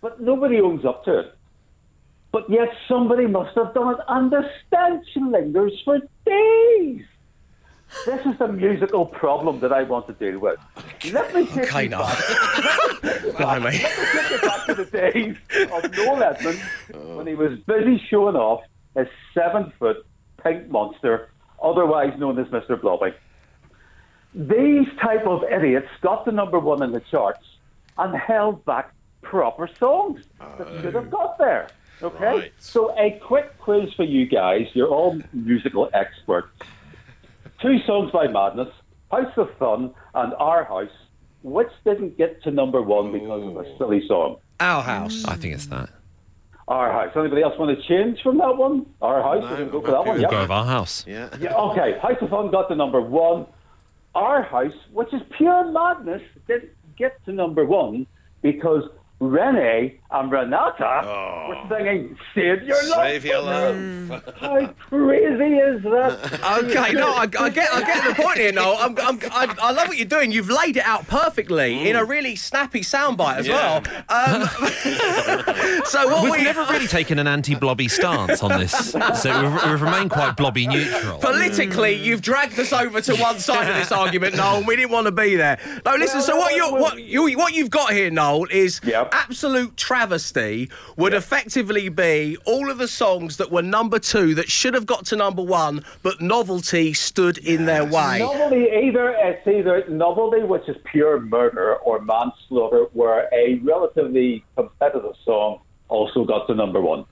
But 0.00 0.20
nobody 0.20 0.60
owns 0.60 0.84
up 0.84 1.04
to 1.04 1.20
it. 1.20 1.37
But 2.38 2.50
yet 2.50 2.68
somebody 2.86 3.26
must 3.26 3.56
have 3.56 3.74
done 3.74 3.94
it, 3.94 4.00
and 4.06 4.30
the 4.30 4.48
stench 4.64 5.06
lingers 5.16 5.72
for 5.84 5.98
days. 6.24 7.04
This 8.06 8.26
is 8.26 8.38
the 8.38 8.46
musical 8.46 9.06
problem 9.06 9.58
that 9.58 9.72
I 9.72 9.82
want 9.82 10.06
to 10.06 10.12
deal 10.12 10.38
with. 10.38 10.60
Let 11.12 11.34
me 11.34 11.46
take 11.46 11.64
Okay, 11.74 11.84
you 11.84 11.90
back. 11.90 13.02
Let 13.40 13.62
me 13.62 13.70
take 13.72 14.30
you 14.30 14.38
back 14.40 14.66
to 14.66 14.74
the 14.74 14.84
days 14.84 15.36
of 15.72 15.96
Noel 15.96 16.22
Edmond 16.22 16.60
when 17.16 17.26
he 17.26 17.34
was 17.34 17.58
busy 17.66 18.00
showing 18.08 18.36
off 18.36 18.62
his 18.94 19.08
seven-foot 19.34 20.06
pink 20.40 20.70
monster, 20.70 21.30
otherwise 21.60 22.16
known 22.20 22.38
as 22.38 22.46
Mr. 22.48 22.80
Blobby. 22.80 23.14
These 24.32 24.86
type 25.02 25.26
of 25.26 25.42
idiots 25.42 25.88
got 26.02 26.24
the 26.24 26.30
number 26.30 26.60
one 26.60 26.84
in 26.84 26.92
the 26.92 27.00
charts 27.00 27.44
and 27.96 28.16
held 28.16 28.64
back 28.64 28.94
proper 29.22 29.68
songs 29.80 30.22
that 30.56 30.68
should 30.80 30.94
have 30.94 31.10
got 31.10 31.36
there. 31.38 31.66
Okay? 32.02 32.24
Right. 32.24 32.52
So, 32.58 32.96
a 32.98 33.18
quick 33.24 33.58
quiz 33.58 33.92
for 33.94 34.04
you 34.04 34.26
guys. 34.26 34.66
You're 34.74 34.88
all 34.88 35.18
musical 35.32 35.90
experts. 35.94 36.48
Two 37.60 37.78
songs 37.86 38.12
by 38.12 38.28
Madness 38.28 38.68
House 39.10 39.32
of 39.36 39.48
Fun 39.58 39.92
and 40.14 40.34
Our 40.34 40.64
House. 40.64 40.90
Which 41.42 41.68
didn't 41.84 42.16
get 42.18 42.42
to 42.44 42.50
number 42.50 42.82
one 42.82 43.12
because 43.12 43.42
of 43.46 43.56
a 43.56 43.78
silly 43.78 44.06
song? 44.06 44.36
Our 44.60 44.82
house. 44.82 45.24
I 45.24 45.34
think 45.36 45.54
it's 45.54 45.66
that. 45.66 45.88
Our 46.66 46.92
House. 46.92 47.12
Anybody 47.16 47.42
else 47.42 47.58
want 47.58 47.76
to 47.76 47.88
change 47.88 48.20
from 48.22 48.38
that 48.38 48.56
one? 48.56 48.86
Our 49.00 49.22
House? 49.22 49.42
We're 49.42 49.56
going 49.56 49.70
go 49.70 49.80
for 49.80 49.90
that 49.92 49.98
one. 50.04 50.08
We'll 50.14 50.20
Yeah. 50.22 50.30
go 50.30 50.40
with 50.42 50.50
our 50.50 50.64
house. 50.66 51.04
Yeah. 51.06 51.28
Yeah, 51.40 51.54
okay. 51.54 51.98
House 52.00 52.16
of 52.20 52.30
Fun 52.30 52.50
got 52.50 52.68
to 52.68 52.74
number 52.74 53.00
one. 53.00 53.46
Our 54.14 54.42
House, 54.42 54.74
which 54.92 55.12
is 55.14 55.22
pure 55.36 55.64
madness, 55.70 56.22
didn't 56.46 56.70
get 56.96 57.24
to 57.24 57.32
number 57.32 57.64
one 57.64 58.06
because 58.42 58.82
Renee 59.20 59.96
and 60.12 60.30
Renato 60.30 61.48
were 61.48 61.76
singing 61.76 62.16
Save 62.34 62.62
Your 62.62 62.76
Love. 62.88 62.98
Oh. 62.98 63.02
Save 63.02 63.24
your 63.24 63.40
love. 63.42 64.24
How 64.38 64.66
crazy 64.88 65.56
is 65.56 65.82
that? 65.82 66.38
Okay, 66.68 66.92
no, 66.92 67.12
I, 67.12 67.22
I 67.22 67.50
get, 67.50 67.68
I 67.72 67.80
get 67.82 68.16
the 68.16 68.22
point 68.22 68.38
here, 68.38 68.52
Noel. 68.52 68.76
I'm, 68.78 68.96
I'm, 68.98 69.18
I, 69.32 69.54
I 69.60 69.72
love 69.72 69.88
what 69.88 69.96
you're 69.96 70.06
doing. 70.06 70.32
You've 70.32 70.48
laid 70.50 70.76
it 70.76 70.84
out 70.84 71.06
perfectly 71.08 71.88
in 71.88 71.96
a 71.96 72.04
really 72.04 72.36
snappy 72.36 72.80
soundbite 72.80 73.38
as 73.38 73.46
Yeah. 73.48 73.80
well. 73.80 74.04
Um, 74.08 74.48
so 75.84 76.08
what 76.08 76.22
We've 76.24 76.32
we 76.32 76.42
never 76.44 76.64
really 76.66 76.86
taken 76.86 77.18
an 77.18 77.26
anti-blobby 77.26 77.88
stance 77.88 78.42
on 78.42 78.58
this, 78.58 78.72
so 78.92 79.42
we've, 79.42 79.64
we've 79.70 79.82
remained 79.82 80.10
quite 80.10 80.36
blobby 80.36 80.66
neutral. 80.66 81.18
politically, 81.18 81.92
you've 81.94 82.22
dragged 82.22 82.58
us 82.58 82.72
over 82.72 83.00
to 83.02 83.14
one 83.16 83.38
side 83.38 83.68
of 83.68 83.76
this 83.76 83.92
argument, 83.92 84.36
Noel. 84.36 84.58
and 84.58 84.66
We 84.66 84.76
didn't 84.76 84.90
want 84.92 85.06
to 85.06 85.12
be 85.12 85.36
there. 85.36 85.58
No, 85.84 85.94
listen. 85.96 86.20
So 86.22 86.36
what 86.36 86.54
you 86.54 86.68
what 86.72 87.02
you 87.02 87.36
what 87.38 87.52
you've 87.54 87.70
got 87.70 87.92
here, 87.92 88.10
Noel, 88.10 88.46
is 88.50 88.80
Yep. 88.84 89.07
Absolute 89.12 89.76
travesty. 89.76 90.70
Would 90.96 91.14
effectively 91.14 91.88
be 91.88 92.36
all 92.44 92.70
of 92.70 92.78
the 92.78 92.88
songs 92.88 93.36
that 93.36 93.50
were 93.50 93.62
number 93.62 93.98
two 93.98 94.34
that 94.34 94.50
should 94.50 94.74
have 94.74 94.86
got 94.86 95.06
to 95.06 95.16
number 95.16 95.42
one, 95.42 95.84
but 96.02 96.20
novelty 96.20 96.92
stood 96.92 97.38
in 97.38 97.66
their 97.66 97.84
way. 97.84 98.18
Novelty, 98.20 98.68
either 98.82 99.10
it's 99.10 99.46
either 99.46 99.84
novelty, 99.88 100.42
which 100.42 100.68
is 100.68 100.76
pure 100.84 101.20
murder, 101.20 101.76
or 101.76 102.00
manslaughter, 102.00 102.84
where 102.92 103.28
a 103.32 103.56
relatively 103.62 104.44
competitive 104.56 105.14
song 105.24 105.60
also 105.88 106.24
got 106.24 106.46
to 106.46 106.54
number 106.54 106.80
one. 106.80 107.04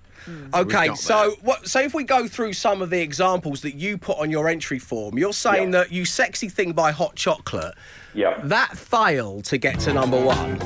Okay, 0.54 0.92
so 0.96 1.36
what? 1.42 1.68
So 1.68 1.80
if 1.80 1.94
we 1.94 2.02
go 2.02 2.26
through 2.26 2.52
some 2.54 2.82
of 2.82 2.90
the 2.90 3.00
examples 3.00 3.60
that 3.62 3.76
you 3.76 3.96
put 3.96 4.18
on 4.18 4.30
your 4.30 4.48
entry 4.48 4.78
form, 4.80 5.18
you're 5.18 5.32
saying 5.32 5.72
Yeah. 5.72 5.82
that 5.82 5.92
"You 5.92 6.04
Sexy 6.04 6.48
Thing" 6.48 6.72
by 6.72 6.90
Hot 6.90 7.14
Chocolate 7.14 7.74
Yeah. 8.16 8.40
that 8.44 8.76
failed 8.78 9.44
to 9.44 9.58
get 9.58 9.78
to 9.80 9.92
number 9.92 10.18
one. 10.18 10.56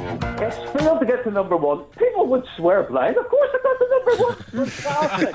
It's 0.41 0.57
failed 0.81 1.01
to 1.01 1.07
get 1.07 1.25
to 1.25 1.33
number 1.33 1.57
one. 1.57 1.83
People 1.99 2.27
would 2.29 2.45
swear 2.57 2.85
blind. 2.85 3.17
Of 3.17 3.29
course 3.29 3.51
it 3.53 3.61
got 3.63 3.79
to 3.79 3.89
number 3.91 4.15
one. 4.23 4.37
Fantastic. 4.69 5.35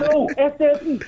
no, 0.00 0.28
it 0.36 0.58
didn't. 0.58 1.04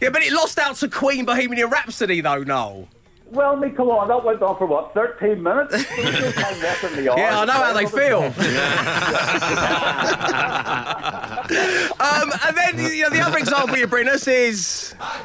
Yeah, 0.00 0.10
but 0.10 0.22
it 0.22 0.32
lost 0.32 0.58
out 0.60 0.76
to 0.76 0.88
Queen 0.88 1.24
Bohemian 1.24 1.68
Rhapsody, 1.68 2.20
though, 2.20 2.44
Noel. 2.44 2.86
Well, 3.32 3.56
me, 3.56 3.70
come 3.70 3.88
on. 3.88 4.06
That 4.08 4.22
went 4.22 4.40
on 4.42 4.56
for 4.56 4.66
what, 4.66 4.94
13 4.94 5.42
minutes? 5.42 5.72
There's 5.72 6.20
no 6.20 6.30
time 6.32 6.60
left 6.60 6.84
in 6.84 6.94
the 6.96 7.02
yard. 7.02 7.18
Yeah, 7.18 7.40
I 7.40 7.44
know 7.44 7.52
how 7.52 7.72
they 7.72 7.86
feel. 7.86 8.22
um, 12.00 12.32
and 12.46 12.56
then 12.56 12.78
you 12.94 13.02
know, 13.02 13.10
the 13.10 13.20
other 13.20 13.38
example 13.38 13.76
you 13.76 13.88
bring 13.88 14.06
us 14.06 14.28
is. 14.28 14.94
I 15.00 15.24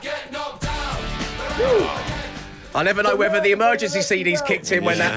never 2.83 3.01
know 3.03 3.15
whether 3.15 3.39
the 3.41 3.51
emergency 3.51 4.01
CD's 4.01 4.41
kicked 4.41 4.71
in 4.71 4.83
when 4.83 4.97
that 4.99 5.13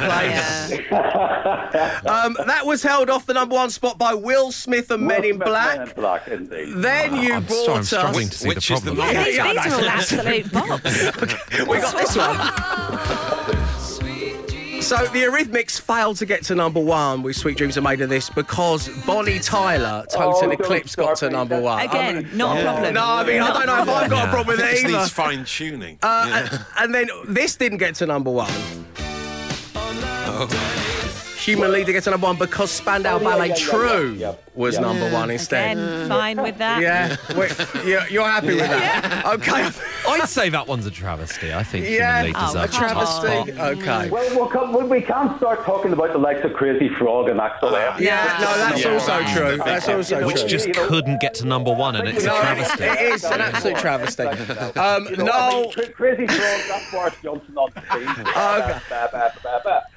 plays. 0.71 0.79
um, 2.07 2.37
that 2.47 2.65
was 2.67 2.83
held 2.83 3.11
off 3.11 3.27
the 3.27 3.35
number 3.35 3.55
one 3.55 3.71
spot 3.71 3.99
by 3.99 4.15
Will 4.15 4.51
Smith 4.53 4.91
and 4.91 5.03
Men 5.07 5.25
in 5.25 5.39
Men 5.39 5.49
Black. 5.49 5.89
in 5.89 5.95
Black, 5.95 6.29
indeed. 6.29 6.75
Then 6.77 7.17
you 7.17 7.35
I'm 7.35 7.45
brought 7.45 7.65
sorry, 7.65 7.75
I'm 7.75 7.81
us. 7.81 7.89
struggling 7.89 8.29
to 8.29 8.39
see 8.39 8.49
Which 8.49 8.69
the 8.69 8.75
is 8.75 8.81
the 8.83 8.95
problem. 8.95 9.15
novelty? 9.15 9.31
These, 9.31 9.37
Yeah, 9.37 9.53
these 9.65 9.73
are 9.73 9.77
all 9.81 9.89
absolute 9.89 10.45
bops. 10.53 11.69
We 11.69 11.79
got 11.79 11.97
this 11.97 12.17
one. 12.17 13.40
So 14.81 14.97
the 14.97 15.23
Eurythmics 15.23 15.81
failed 15.81 16.17
to 16.17 16.27
get 16.27 16.43
to 16.45 16.55
number 16.55 16.81
one 16.81 17.23
with 17.23 17.37
"Sweet 17.37 17.57
Dreams 17.59 17.77
Are 17.79 17.83
Made 17.83 18.01
of 18.01 18.09
This" 18.09 18.29
because 18.31 18.89
Bonnie 19.07 19.39
Tyler, 19.39 20.05
"Total 20.11 20.49
Oh, 20.49 20.51
Eclipse" 20.51 20.97
got 20.97 21.17
to 21.19 21.31
number 21.31 21.61
one. 21.61 21.81
Again, 21.87 22.17
I 22.19 22.21
mean- 22.23 22.37
not 22.37 22.59
a 22.59 22.63
problem. 22.63 22.95
No, 22.95 23.05
I 23.05 23.25
mean 23.25 23.41
I 23.43 23.53
don't 23.53 23.67
know 23.67 23.83
if 23.83 23.89
I've 23.89 24.11
got 24.11 24.29
a 24.29 24.31
problem 24.31 24.57
with 24.57 24.61
It 24.67 24.75
it 24.79 24.85
either. 24.87 24.99
needs 24.99 25.11
fine 25.11 25.45
tuning. 25.45 25.99
Uh, 26.03 26.49
and, 26.51 26.65
and 26.79 26.95
then 26.95 27.09
this 27.29 27.55
didn't 27.57 27.79
get 27.79 27.95
to 27.97 28.07
number 28.07 28.31
one. 28.31 28.51
Human 31.41 31.73
League 31.73 31.87
gets 31.87 32.05
to 32.05 32.11
number 32.11 32.27
one 32.27 32.37
because 32.37 32.71
Spandau 32.71 33.17
Oh, 33.17 33.19
yeah, 33.19 33.25
Ballet 33.29 33.49
yeah, 33.49 33.55
yeah, 33.57 33.65
True 33.71 34.13
yeah, 34.13 34.29
yeah. 34.31 34.35
was 34.55 34.75
Yeah. 34.75 34.81
number 34.83 35.11
one 35.11 35.31
instead. 35.31 35.77
Again, 35.77 36.09
fine 36.09 36.43
with 36.43 36.59
that. 36.59 36.81
Yeah, 36.83 37.17
you're, 37.85 38.07
you're 38.09 38.29
happy 38.29 38.49
with 38.49 38.59
that? 38.59 39.25
Okay. 39.27 39.71
I'd 40.09 40.29
say 40.29 40.49
that 40.51 40.67
one's 40.67 40.87
a 40.87 40.91
travesty. 40.91 41.53
I 41.55 41.63
think 41.63 41.89
Yeah, 41.89 42.23
Human 42.23 42.25
League 42.27 42.37
Oh, 42.39 42.47
deserves 42.47 42.75
a 42.75 42.79
a 42.79 42.81
top 42.81 43.23
travesty. 43.23 43.61
Okay. 43.61 44.11
Well, 44.11 44.37
we'll 44.37 44.49
come, 44.49 44.73
we- 44.73 44.85
we 44.85 45.01
can't 45.01 45.37
start 45.39 45.65
talking 45.65 45.93
about 45.93 46.13
the 46.13 46.19
likes 46.19 46.45
of 46.45 46.53
Crazy 46.53 46.89
Frog 46.99 47.29
and 47.29 47.41
Axel 47.41 47.75
F. 47.75 48.01
Yeah, 48.01 48.37
no, 48.41 48.59
that's 48.59 48.85
Yeah. 48.85 48.93
also 48.93 49.23
true. 49.35 49.57
That's 49.65 49.89
also 49.89 49.97
Which 50.27 50.37
true. 50.37 50.43
Which 50.45 50.47
just 50.51 50.67
You 50.69 50.75
know- 50.75 50.87
couldn't 50.89 51.21
get 51.21 51.35
to 51.35 51.47
number 51.47 51.73
one, 51.73 51.97
and 51.97 52.07
it's 52.09 52.25
a 52.25 52.27
No, 52.29 52.41
travesty. 52.41 52.85
It 52.85 53.01
is 53.15 53.25
an 53.25 53.41
absolute 53.41 53.77
travesty. 53.79 54.25
Um, 54.25 55.07
You 55.09 55.17
know, 55.17 55.31
I 55.33 55.51
no, 55.51 55.61
mean, 55.77 55.93
Crazy 55.95 56.27
Frog, 56.27 56.61
that's 56.69 56.91
Boris 56.91 57.15
Johnson 57.23 57.57
on 57.57 57.71
the 57.75 57.81
scene. 58.15 58.25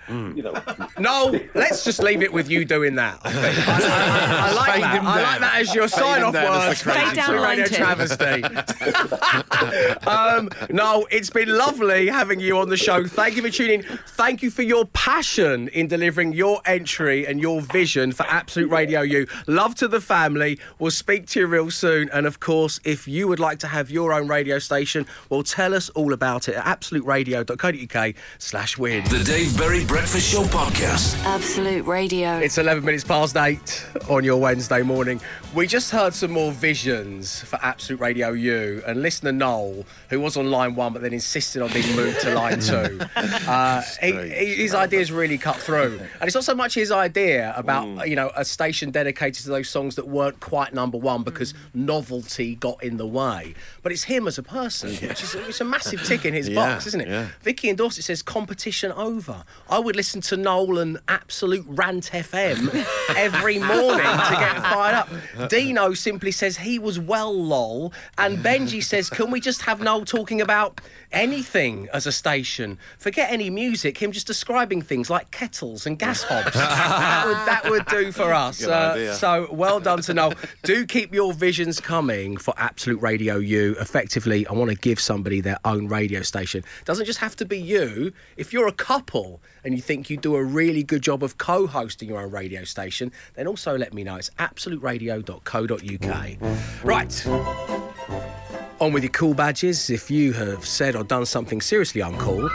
Ba. 0.08 0.34
You 0.36 0.44
know. 0.44 0.54
no, 1.00 1.40
let's 1.54 1.84
just 1.84 2.02
leave 2.02 2.22
it 2.22 2.32
with 2.34 2.50
you 2.50 2.66
doing 2.66 2.96
that. 2.96 3.20
I, 3.24 3.32
think. 3.32 3.68
I, 3.68 3.72
I- 3.74 4.50
I 4.50 4.54
like 4.54 4.72
Fade 4.74 4.84
that. 4.84 5.04
I 5.04 5.22
like 5.22 5.40
that 5.40 5.56
as 5.62 5.74
your 5.76 5.88
Fade 5.88 6.00
sign 6.00 6.24
off 6.24 6.34
down 6.34 6.68
words. 6.68 6.84
crazy 6.84 7.00
Fade 7.00 7.16
down 7.16 7.34
to 7.34 7.42
Radio 7.42 7.66
two. 7.66 7.76
Travesty. 7.76 8.44
um, 10.08 10.50
no, 10.70 11.06
it's 11.12 11.30
been 11.30 11.50
lovely 11.50 12.08
having 12.08 12.40
you 12.40 12.58
on 12.58 12.70
the 12.70 12.78
show. 12.78 13.06
Thank 13.06 13.36
you 13.36 13.42
for 13.42 13.50
tuning. 13.50 13.84
Thank 14.10 14.42
you 14.42 14.50
for 14.52 14.62
your 14.62 14.86
passion 14.86 15.68
in 15.70 15.88
delivering 15.88 16.34
your 16.34 16.62
entry 16.66 17.26
and 17.28 17.40
your 17.42 17.62
vision 17.62 18.12
for 18.12 18.24
Absolute 18.28 18.70
Radio 18.70 19.02
U. 19.02 19.28
Love 19.48 19.76
to 19.76 19.88
the 19.88 20.02
family. 20.02 20.60
We'll 20.80 20.92
speak 20.92 21.28
to 21.28 21.40
you 21.42 21.48
real 21.48 21.72
soon. 21.72 22.10
And 22.10 22.26
of 22.26 22.40
course, 22.40 22.80
if 22.84 23.08
you 23.08 23.28
would 23.28 23.40
like 23.40 23.60
to 23.60 23.68
have 23.68 23.90
your 23.90 24.14
own 24.14 24.28
radio 24.28 24.60
station, 24.60 25.06
well, 25.30 25.44
tell 25.44 25.74
us 25.74 25.90
all 25.90 26.14
about 26.14 26.48
it 26.48 26.56
at 26.56 26.64
absoluteradio.co.uk 26.80 28.16
slash 28.38 28.78
win. 28.78 29.04
The 29.06 29.24
Dave 29.24 29.58
Berry 29.58 29.86
Breakfast 29.94 30.32
Show 30.32 30.42
Podcast. 30.46 31.24
Absolute 31.24 31.86
Radio. 31.86 32.40
It's 32.40 32.58
11 32.58 32.84
minutes 32.84 33.04
past 33.04 33.38
eight 33.38 33.86
on 34.10 34.24
your 34.24 34.42
Wednesday 34.42 34.82
morning. 34.82 35.22
We 35.54 35.68
just 35.68 35.92
heard 35.92 36.16
some 36.16 36.32
more 36.32 36.52
visions 36.52 37.42
for 37.42 37.60
Absolute 37.62 38.02
Radio 38.02 38.32
U, 38.32 38.82
and 38.88 39.04
listener 39.04 39.32
Noel, 39.32 39.86
who 40.14 40.20
was 40.22 40.38
on 40.38 40.50
line 40.52 40.76
one 40.76 40.94
but 40.94 41.02
then 41.02 41.14
insisted 41.14 41.62
on 41.62 41.72
being 41.74 41.96
moved 41.96 42.22
to 42.22 42.34
line 42.34 42.60
two, 42.72 43.00
uh, 43.16 43.82
he, 44.02 44.12
he- 44.12 44.56
his 44.64 44.74
ideas 44.74 45.12
really 45.12 45.38
cut 45.38 45.58
through. 45.58 46.00
And 46.20 46.24
it's 46.28 46.36
not 46.36 46.44
so 46.44 46.56
much 46.56 46.74
his 46.76 46.92
idea 46.92 47.54
about, 47.56 48.08
you 48.08 48.16
know, 48.16 48.32
a 48.36 48.46
station 48.46 48.92
dedicated 48.92 49.44
to 49.44 49.50
those 49.50 49.70
songs 49.70 49.96
that 49.96 50.08
weren't 50.08 50.40
quite 50.40 50.74
number 50.74 50.98
one 50.98 51.24
because 51.24 51.54
novelty 51.74 52.56
got 52.56 52.84
in 52.84 52.98
the 52.98 53.06
way, 53.08 53.54
but 53.82 53.92
it's 53.92 54.04
him 54.04 54.28
as 54.28 54.38
a 54.38 54.44
person, 54.44 54.92
which 54.92 55.24
is 55.24 55.36
it's 55.36 55.62
a 55.62 55.66
massive 55.66 56.04
tick 56.04 56.26
in 56.26 56.34
his 56.34 56.48
Yeah, 56.54 56.56
box, 56.56 56.88
isn't 56.88 57.02
it? 57.02 57.08
yeah. 57.08 57.28
Vicky 57.42 57.70
in 57.70 57.76
Dorset 57.76 58.04
says 58.04 58.22
competition 58.22 58.92
over. 58.92 59.44
I 59.70 59.80
would 59.80 59.96
listen 59.96 60.22
to 60.22 60.38
Noel 60.38 60.78
and 60.80 61.00
Absolute 61.08 61.66
Rant 61.68 62.12
FM 62.12 62.86
every 63.18 63.60
morning 63.60 63.98
to 63.98 64.36
get 64.40 64.62
fired 64.62 64.96
up. 64.96 65.50
Dino 65.50 65.94
simply 65.94 66.32
says 66.32 66.58
he 66.58 66.78
was 66.80 67.00
well 67.00 67.34
lol. 67.34 67.94
And 68.18 68.38
Benji 68.40 68.84
says, 68.84 69.10
can 69.10 69.32
we 69.32 69.40
just 69.40 69.62
have 69.64 69.82
Noel 70.04 70.20
talking 70.20 70.42
about 70.42 70.82
anything 71.12 71.88
as 71.94 72.06
a 72.06 72.12
station? 72.12 72.78
Forget 72.98 73.32
any 73.32 73.50
music, 73.50 74.02
him 74.02 74.12
just 74.12 74.28
describing 74.28 74.82
things 74.82 75.10
like 75.10 75.32
kettles 75.32 75.86
and 75.86 75.98
gas 75.98 76.24
hobs. 76.24 76.52
that, 76.54 77.24
would, 77.26 77.38
that 77.48 77.70
would 77.70 77.86
do 77.86 78.12
for 78.12 78.34
us. 78.34 78.62
Uh, 78.64 79.16
so 79.16 79.48
well 79.52 79.80
done 79.80 80.02
to 80.02 80.14
Noel. 80.14 80.34
Do 80.64 80.86
keep 80.86 81.14
your 81.14 81.32
visions 81.34 81.80
coming 81.80 82.36
for 82.38 82.54
Absolute 82.58 83.02
Radio 83.02 83.38
U. 83.38 83.76
Effectively, 83.80 84.46
I 84.48 84.54
want 84.54 84.72
to 84.72 84.78
give 84.78 85.00
somebody 85.00 85.40
their 85.42 85.60
own 85.64 85.88
radio 85.88 86.22
station. 86.22 86.64
Doesn't 86.86 87.06
just 87.06 87.20
have 87.20 87.36
to 87.38 87.46
be 87.46 87.58
you. 87.60 88.12
If 88.36 88.52
you're 88.52 88.68
a 88.68 88.74
couple 88.74 89.42
and 89.64 89.74
you 89.76 89.82
think 89.82 90.10
you 90.10 90.18
do 90.18 90.36
a 90.36 90.44
really 90.44 90.84
good 90.84 91.02
job 91.02 91.24
of 91.24 91.38
co-hosting 91.38 92.10
your 92.10 92.22
own 92.22 92.32
radio 92.32 92.66
station, 92.66 93.12
then 93.36 93.48
also 93.48 93.78
let 93.78 93.94
me 93.94 94.04
know. 94.04 94.18
It's 94.18 94.32
absoluteradio.co.uk. 94.32 96.84
Right. 96.84 98.53
On 98.84 98.92
with 98.92 99.04
your 99.04 99.12
cool 99.12 99.34
badges. 99.34 99.90
If 99.90 100.12
you 100.12 100.34
have 100.34 100.66
said 100.66 100.98
or 100.98 101.06
done 101.06 101.26
something 101.26 101.62
seriously 101.62 102.02
uncool, 102.02 102.52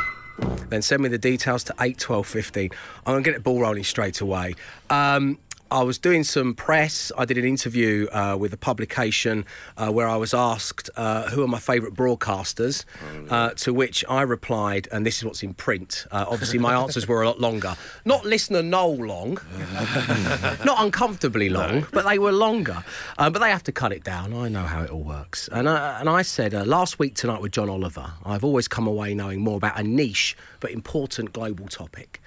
then 0.68 0.82
send 0.82 1.02
me 1.02 1.08
the 1.08 1.16
details 1.16 1.64
to 1.64 1.72
81215. 1.80 2.68
I'm 3.06 3.14
going 3.14 3.24
to 3.24 3.30
get 3.30 3.36
the 3.38 3.42
ball 3.42 3.62
rolling 3.62 3.82
straight 3.82 4.20
away. 4.20 4.54
Um, 4.90 5.38
I 5.70 5.83
was 5.83 5.98
doing 5.98 6.24
some 6.24 6.54
press. 6.54 7.12
I 7.16 7.24
did 7.24 7.37
an 7.37 7.44
interview 7.44 8.07
uh, 8.11 8.37
with 8.38 8.52
a 8.52 8.57
publication 8.57 9.44
uh, 9.76 9.90
where 9.90 10.09
I 10.09 10.16
was 10.16 10.33
asked 10.33 10.88
uh, 10.96 11.28
who 11.31 11.42
are 11.42 11.48
my 11.48 11.59
favourite 11.59 11.94
broadcasters, 11.94 12.85
uh, 13.31 13.50
to 13.50 13.74
which 13.74 14.04
I 14.09 14.22
replied, 14.22 14.88
and 14.90 15.04
this 15.04 15.18
is 15.18 15.24
what's 15.24 15.42
in 15.42 15.54
print. 15.54 16.07
Uh, 16.11 16.24
obviously, 16.28 16.59
my 16.59 16.74
answers 16.74 17.07
were 17.07 17.22
a 17.22 17.26
lot 17.26 17.40
longer. 17.40 17.76
Not 18.04 18.24
listener 18.24 18.62
Noel 18.62 18.96
long, 18.96 19.38
not 20.64 20.83
uncomfortably 20.83 21.48
long, 21.50 21.87
but 21.92 22.07
they 22.07 22.18
were 22.18 22.33
longer. 22.33 22.83
Uh, 23.18 23.28
but 23.28 23.40
they 23.40 23.50
have 23.50 23.64
to 23.64 23.72
cut 23.72 23.92
it 23.92 24.04
down. 24.04 24.33
I 24.33 24.48
know 24.48 24.62
how 24.62 24.83
it 24.83 24.90
all 24.90 25.02
works. 25.02 25.48
And 25.52 25.68
I, 25.68 26.00
and 26.00 26.09
I 26.09 26.22
said 26.22 26.54
uh, 26.54 26.64
last 26.64 26.98
week 26.98 27.14
tonight 27.14 27.42
with 27.42 27.52
John 27.52 27.68
Oliver, 27.68 28.12
I've 28.24 28.44
always 28.44 28.68
come 28.68 28.87
away 28.87 29.14
knowing 29.14 29.40
more 29.40 29.57
about 29.57 29.78
a 29.78 29.83
niche 29.83 30.37
but 30.61 30.70
important 30.70 31.33
global 31.33 31.66
topic. 31.66 32.22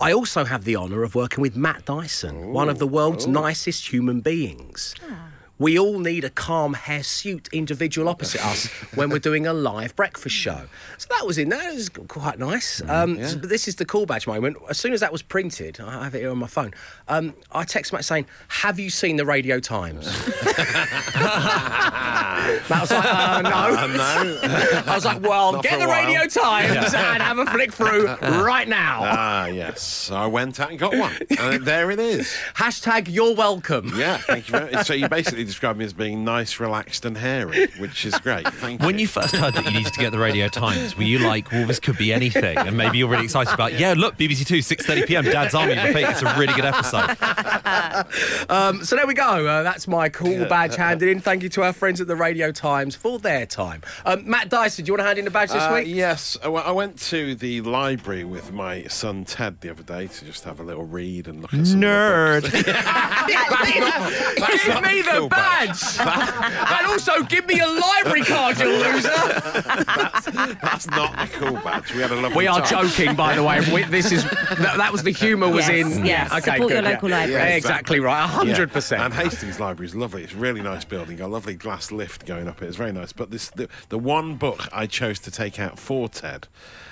I 0.00 0.12
also 0.12 0.44
have 0.44 0.64
the 0.64 0.76
honour 0.76 1.02
of 1.02 1.14
working 1.14 1.42
with 1.42 1.56
Matt 1.56 1.84
Dyson, 1.84 2.52
one 2.52 2.68
of 2.68 2.78
the 2.78 2.86
world's 2.86 3.26
oh. 3.26 3.30
nicest 3.30 3.92
human 3.92 4.20
beings. 4.20 4.94
Ah. 5.02 5.30
We 5.58 5.78
all 5.78 5.98
need 5.98 6.24
a 6.24 6.30
calm, 6.30 6.74
hirsute 6.74 7.48
individual 7.52 8.08
opposite 8.08 8.44
us 8.46 8.66
when 8.94 9.10
we're 9.10 9.18
doing 9.18 9.46
a 9.46 9.52
live 9.52 9.96
breakfast 9.96 10.36
show. 10.36 10.62
So 10.98 11.08
that 11.10 11.26
was 11.26 11.36
in 11.36 11.48
there. 11.48 11.70
It 11.72 11.74
was 11.74 11.88
quite 11.88 12.38
nice. 12.38 12.80
Um, 12.88 13.24
so- 13.26 13.38
but 13.38 13.48
this 13.48 13.66
is 13.66 13.74
the 13.76 13.84
call 13.84 14.06
badge 14.06 14.26
moment. 14.26 14.56
As 14.70 14.78
soon 14.78 14.92
as 14.92 15.00
that 15.00 15.10
was 15.10 15.22
printed, 15.22 15.80
I 15.80 16.04
have 16.04 16.14
it 16.14 16.20
here 16.20 16.30
on 16.30 16.38
my 16.38 16.46
phone. 16.46 16.72
Um, 17.08 17.34
I 17.52 17.64
text 17.64 17.92
Matt 17.92 18.04
saying, 18.04 18.26
"Have 18.48 18.78
you 18.78 18.88
seen 18.90 19.16
the 19.16 19.26
Radio 19.26 19.58
Times?" 19.58 20.06
Matt 22.70 22.80
was 22.80 22.90
like, 22.90 23.04
uh, 23.04 23.42
"No." 23.42 23.50
Uh, 23.50 23.86
no. 23.86 24.40
I 24.86 24.94
was 24.94 25.04
like, 25.04 25.20
"Well, 25.22 25.52
Not 25.52 25.62
get 25.64 25.80
the 25.80 25.86
while. 25.88 26.04
Radio 26.06 26.26
Times 26.26 26.92
Yeah. 26.92 27.14
and 27.14 27.22
have 27.22 27.38
a 27.38 27.46
flick 27.46 27.72
through 27.72 28.06
right 28.22 28.68
now." 28.68 29.00
Ah, 29.02 29.46
yes. 29.46 29.82
So 29.82 30.14
I 30.16 30.26
went 30.26 30.60
out 30.60 30.70
and 30.70 30.78
got 30.78 30.96
one. 30.96 31.16
And 31.38 31.64
there 31.64 31.90
it 31.90 31.98
is. 31.98 32.32
Hashtag 32.54 33.08
you're 33.10 33.34
welcome. 33.34 33.92
Yeah, 33.96 34.18
thank 34.18 34.48
you 34.48 34.52
very 34.58 34.72
much. 34.72 34.86
So 34.86 34.94
you 34.94 35.08
basically 35.08 35.44
described 35.48 35.78
me 35.78 35.84
as 35.84 35.92
being 35.92 36.24
nice, 36.24 36.60
relaxed, 36.60 37.04
and 37.04 37.18
hairy, 37.18 37.66
which 37.78 38.04
is 38.06 38.16
great. 38.18 38.46
Thank 38.54 38.80
When 38.82 38.94
you. 38.96 39.02
you 39.02 39.08
first 39.08 39.34
heard 39.34 39.54
that 39.54 39.64
you 39.64 39.72
needed 39.72 39.92
to 39.92 40.00
get 40.00 40.12
the 40.12 40.18
Radio 40.18 40.48
Times, 40.48 40.96
were 40.96 41.02
you 41.02 41.18
like, 41.18 41.50
well, 41.50 41.66
this 41.66 41.80
could 41.80 41.98
be 41.98 42.12
anything? 42.12 42.56
And 42.56 42.76
maybe 42.76 42.98
you're 42.98 43.08
really 43.08 43.24
excited 43.24 43.52
about, 43.52 43.78
yeah, 43.78 43.94
look, 43.96 44.16
BBC 44.16 44.46
Two, 44.46 44.58
6.30 44.58 45.06
p.m, 45.06 45.24
Dad's 45.24 45.54
Army, 45.54 45.74
repeat, 45.76 46.08
it's 46.08 46.22
a 46.22 46.38
really 46.38 46.54
good 46.54 46.64
episode. 46.64 47.16
Um, 48.48 48.84
so 48.84 48.96
there 48.96 49.06
we 49.06 49.14
go. 49.14 49.46
Uh, 49.46 49.62
that's 49.62 49.86
my 49.88 50.08
cool 50.08 50.44
badge 50.46 50.76
handed 50.76 51.08
in. 51.08 51.20
Thank 51.20 51.42
you 51.42 51.48
to 51.50 51.62
our 51.64 51.72
friends 51.72 52.00
at 52.00 52.06
the 52.06 52.16
Radio 52.16 52.52
Times 52.52 52.94
for 52.94 53.18
their 53.18 53.44
time. 53.46 53.82
Um, 54.06 54.28
Matt 54.28 54.48
Dyson, 54.48 54.84
do 54.84 54.90
you 54.90 54.94
want 54.94 55.00
to 55.00 55.06
hand 55.06 55.18
in 55.18 55.24
the 55.24 55.30
badge 55.30 55.50
this 55.50 55.62
Uh, 55.62 55.72
week? 55.74 55.86
yes, 55.88 56.36
I 56.42 56.70
went 56.70 56.98
to 57.08 57.34
the 57.34 57.60
library 57.62 58.24
with 58.24 58.52
my 58.52 58.84
son 58.84 59.24
Ted 59.24 59.60
the 59.60 59.70
other 59.70 59.82
day 59.82 60.06
to 60.06 60.24
just 60.24 60.44
have 60.44 60.60
a 60.60 60.62
little 60.62 60.84
read 60.84 61.26
and 61.28 61.42
look 61.42 61.52
at 61.54 61.66
some 61.66 61.80
Nerd. 61.80 62.44
Of 62.44 62.52
the 62.52 62.62
books. 62.62 62.64
give 64.64 64.68
not 64.68 64.84
me 64.84 65.02
the 65.02 65.20
the 65.22 65.28
cool 65.38 65.66
badge. 65.66 65.98
and 66.78 66.86
also 66.86 67.22
give 67.24 67.46
me 67.46 67.60
a 67.60 67.66
library 67.66 68.22
card, 68.22 68.58
you 68.58 68.66
loser. 68.66 69.08
That's 70.62 70.86
not 70.88 71.16
the 71.16 71.28
cool 71.32 71.52
badge. 71.62 71.92
We 71.94 72.00
had 72.00 72.10
a 72.10 72.14
lovely 72.16 72.36
We 72.36 72.46
are 72.46 72.60
time. 72.60 72.86
joking, 72.88 73.14
by 73.16 73.34
the 73.34 73.42
way. 73.42 73.60
We, 73.72 73.84
this 73.84 74.12
is 74.12 74.24
that, 74.24 74.74
that 74.76 74.92
was 74.92 75.02
the 75.02 75.10
humour 75.12 75.48
was 75.48 75.68
Yes, 75.68 75.96
in. 75.96 76.04
yes. 76.06 76.30
Okay, 76.32 76.40
Support 76.40 76.58
your 76.58 76.68
good, 76.68 76.84
yeah. 76.84 76.90
local 76.90 77.08
library. 77.10 77.50
Yeah, 77.50 77.56
exactly 77.56 78.00
right. 78.00 78.26
hundred 78.26 78.68
Yeah. 78.68 78.72
percent. 78.72 79.02
And 79.02 79.14
Hastings 79.14 79.60
Library 79.60 79.86
is 79.88 79.94
lovely. 79.94 80.24
It's 80.24 80.32
a 80.34 80.36
really 80.36 80.62
nice 80.62 80.84
building. 80.84 81.16
Got 81.16 81.26
a 81.26 81.28
lovely 81.28 81.54
glass 81.54 81.90
lift 81.92 82.26
going 82.26 82.48
up 82.48 82.62
it. 82.62 82.66
It's 82.66 82.76
very 82.76 82.92
nice. 82.92 83.12
But 83.12 83.30
this 83.30 83.50
the, 83.50 83.68
the 83.88 83.98
one 83.98 84.36
book 84.36 84.68
I 84.72 84.86
chose 84.86 85.18
to 85.20 85.30
take 85.30 85.58
out 85.58 85.78
for 85.78 86.08
Ted 86.08 86.48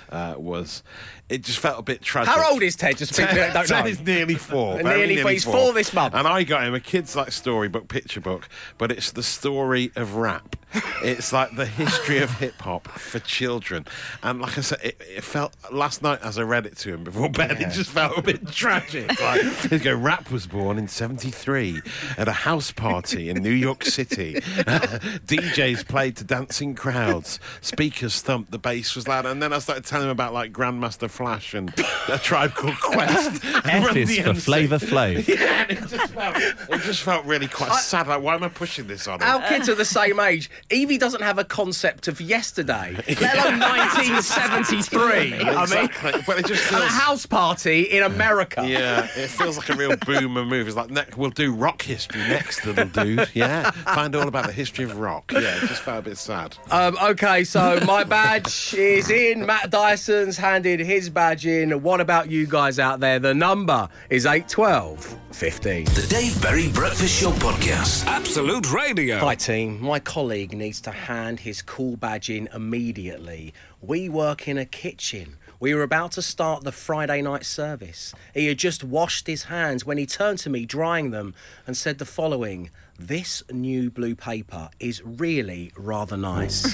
uh, 0.09 0.35
was 0.37 0.83
it 1.29 1.43
just 1.43 1.59
felt 1.59 1.79
a 1.79 1.81
bit 1.81 2.01
tragic. 2.01 2.33
How 2.33 2.51
old 2.51 2.63
is 2.63 2.75
Ted? 2.75 2.97
Just 2.97 3.17
people 3.17 3.35
don't 3.35 3.53
Ted 3.67 3.69
know. 3.69 3.85
is 3.85 3.99
nearly 3.99 4.35
four. 4.35 4.81
Nearly 4.81 5.17
four. 5.17 5.31
He's 5.31 5.43
four 5.43 5.73
this 5.73 5.93
month. 5.93 6.15
And 6.15 6.27
I 6.27 6.43
got 6.43 6.63
him 6.65 6.73
a 6.73 6.79
kid's 6.79 7.15
like 7.15 7.31
storybook 7.31 7.89
picture 7.89 8.21
book, 8.21 8.47
but 8.77 8.91
it's 8.91 9.11
the 9.11 9.23
story 9.23 9.91
of 9.95 10.15
rap. 10.15 10.55
it's 11.03 11.31
like 11.31 11.55
the 11.55 11.65
history 11.65 12.19
of 12.19 12.31
hip 12.39 12.61
hop 12.61 12.87
for 12.87 13.19
children. 13.19 13.85
And 14.21 14.41
like 14.41 14.57
I 14.57 14.61
said, 14.61 14.79
it, 14.83 15.01
it 15.01 15.23
felt 15.23 15.53
last 15.71 16.01
night 16.03 16.19
as 16.21 16.37
I 16.37 16.43
read 16.43 16.65
it 16.65 16.77
to 16.79 16.93
him 16.93 17.03
before 17.03 17.29
bed, 17.29 17.61
it 17.61 17.71
just 17.71 17.89
felt 17.91 18.17
a 18.17 18.21
bit 18.21 18.47
tragic. 18.47 19.19
Like 19.21 19.41
he'd 19.69 19.83
go, 19.83 19.95
rap 19.95 20.29
was 20.29 20.45
born 20.45 20.77
in 20.77 20.87
'73 20.87 21.81
at 22.17 22.27
a 22.27 22.33
house 22.33 22.71
party 22.71 23.29
in 23.29 23.41
New 23.41 23.49
York 23.49 23.83
City. 23.85 24.35
DJs 24.35 25.87
played 25.87 26.17
to 26.17 26.23
dancing 26.23 26.75
crowds. 26.75 27.39
Speakers 27.61 28.21
thumped. 28.21 28.51
The 28.51 28.59
bass 28.59 28.95
was 28.95 29.07
loud. 29.07 29.25
And 29.25 29.41
then 29.41 29.53
I 29.53 29.59
started 29.59 29.85
telling 29.85 30.05
him 30.07 30.11
about 30.11 30.33
like 30.33 30.51
Grandmaster 30.51 31.09
Flash 31.17 31.53
and 31.55 31.73
a 32.09 32.17
tribe 32.19 32.53
called 32.53 32.79
Quest. 32.79 33.43
F 33.65 33.95
is 33.95 34.17
for 34.19 34.23
DMC. 34.33 34.41
Flavor 34.41 34.77
Flav. 34.77 35.27
Yeah, 35.37 35.65
and 35.69 35.71
it 35.79 35.87
just 35.87 36.13
felt, 36.13 36.37
it 36.37 36.81
just 36.83 37.01
felt 37.01 37.25
really 37.25 37.47
quite 37.47 37.73
sad. 37.73 38.07
Like, 38.07 38.21
why 38.21 38.35
am 38.35 38.43
I 38.43 38.49
pushing 38.49 38.87
this 38.87 39.07
on 39.07 39.19
him? 39.21 39.27
Our 39.27 39.41
kids 39.49 39.67
are 39.67 39.75
the 39.75 39.83
same 39.85 40.19
age. 40.19 40.49
Evie 40.69 40.97
doesn't 40.97 41.21
have 41.21 41.37
a 41.39 41.43
concept 41.43 42.07
of 42.07 42.21
yesterday, 42.21 42.95
let 43.19 43.35
alone 43.35 43.59
1973. 43.59 45.33
I 45.33 45.39
mean, 45.39 45.57
Exactly. 45.57 46.21
But 46.25 46.39
it 46.39 46.45
just 46.45 46.71
at 46.71 46.81
a 46.81 46.85
house 46.85 47.25
party 47.25 47.81
in 47.83 48.03
America. 48.03 48.65
Yeah, 48.67 49.05
it 49.15 49.27
feels 49.29 49.57
like 49.57 49.69
a 49.69 49.75
real 49.75 49.95
boomer 49.97 50.45
move. 50.45 50.67
It's 50.67 50.75
like, 50.75 50.89
ne- 50.89 51.05
we'll 51.15 51.29
do 51.31 51.51
rock 51.53 51.81
history 51.81 52.21
next, 52.21 52.65
little 52.65 52.85
dude. 52.87 53.29
Yeah, 53.33 53.71
find 53.71 54.15
all 54.15 54.27
about 54.27 54.45
the 54.45 54.51
history 54.53 54.85
of 54.85 54.97
rock. 54.97 55.31
Yeah, 55.31 55.39
it 55.57 55.67
just 55.67 55.81
felt 55.81 55.99
a 55.99 56.09
bit 56.09 56.17
sad. 56.17 56.55
Um, 56.71 56.97
okay, 57.01 57.43
so 57.43 57.79
my 57.85 58.03
badge 58.03 58.73
is 58.75 59.09
in. 59.09 59.45
Matt 59.45 59.69
Dyson's 59.69 60.37
handed 60.37 60.79
his 60.79 61.06
badge 61.09 61.45
in. 61.45 61.81
What 61.81 62.01
about 62.01 62.29
you 62.29 62.47
guys 62.47 62.79
out 62.79 62.99
there? 62.99 63.19
The 63.19 63.33
number 63.33 63.89
is 64.09 64.25
812 64.25 65.17
15. 65.31 65.85
The 65.85 66.07
Dave 66.09 66.41
Berry 66.41 66.69
Breakfast 66.69 67.21
Show 67.21 67.31
Podcast. 67.31 68.05
Absolute 68.07 68.71
Radio. 68.71 69.17
Hi, 69.19 69.35
team. 69.35 69.81
My 69.81 69.99
colleague 69.99 70.53
needs 70.53 70.81
to 70.81 70.91
hand 70.91 71.41
his 71.41 71.61
cool 71.61 71.95
badge 71.95 72.29
in 72.29 72.49
immediately. 72.53 73.53
We 73.81 74.09
work 74.09 74.47
in 74.47 74.57
a 74.57 74.65
kitchen. 74.65 75.37
We 75.59 75.73
were 75.73 75.83
about 75.83 76.11
to 76.13 76.21
start 76.21 76.63
the 76.63 76.71
Friday 76.71 77.21
night 77.21 77.45
service. 77.45 78.13
He 78.33 78.47
had 78.47 78.57
just 78.57 78.83
washed 78.83 79.27
his 79.27 79.43
hands 79.45 79.85
when 79.85 79.97
he 79.97 80.05
turned 80.05 80.39
to 80.39 80.49
me, 80.49 80.65
drying 80.65 81.11
them, 81.11 81.33
and 81.65 81.75
said 81.75 81.97
the 81.97 82.05
following 82.05 82.69
This 82.99 83.43
new 83.51 83.91
blue 83.91 84.15
paper 84.15 84.69
is 84.79 85.03
really 85.05 85.71
rather 85.77 86.17
nice. 86.17 86.63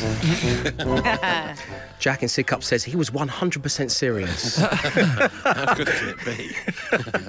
Jack 1.99 2.23
in 2.23 2.29
Sidcup 2.29 2.63
says 2.63 2.81
he 2.85 2.95
was 2.95 3.09
100% 3.09 3.91
serious. 3.91 4.57
How 4.57 5.73
good 5.75 5.87
could 5.87 6.07
it 6.09 6.25
be? 6.25 6.55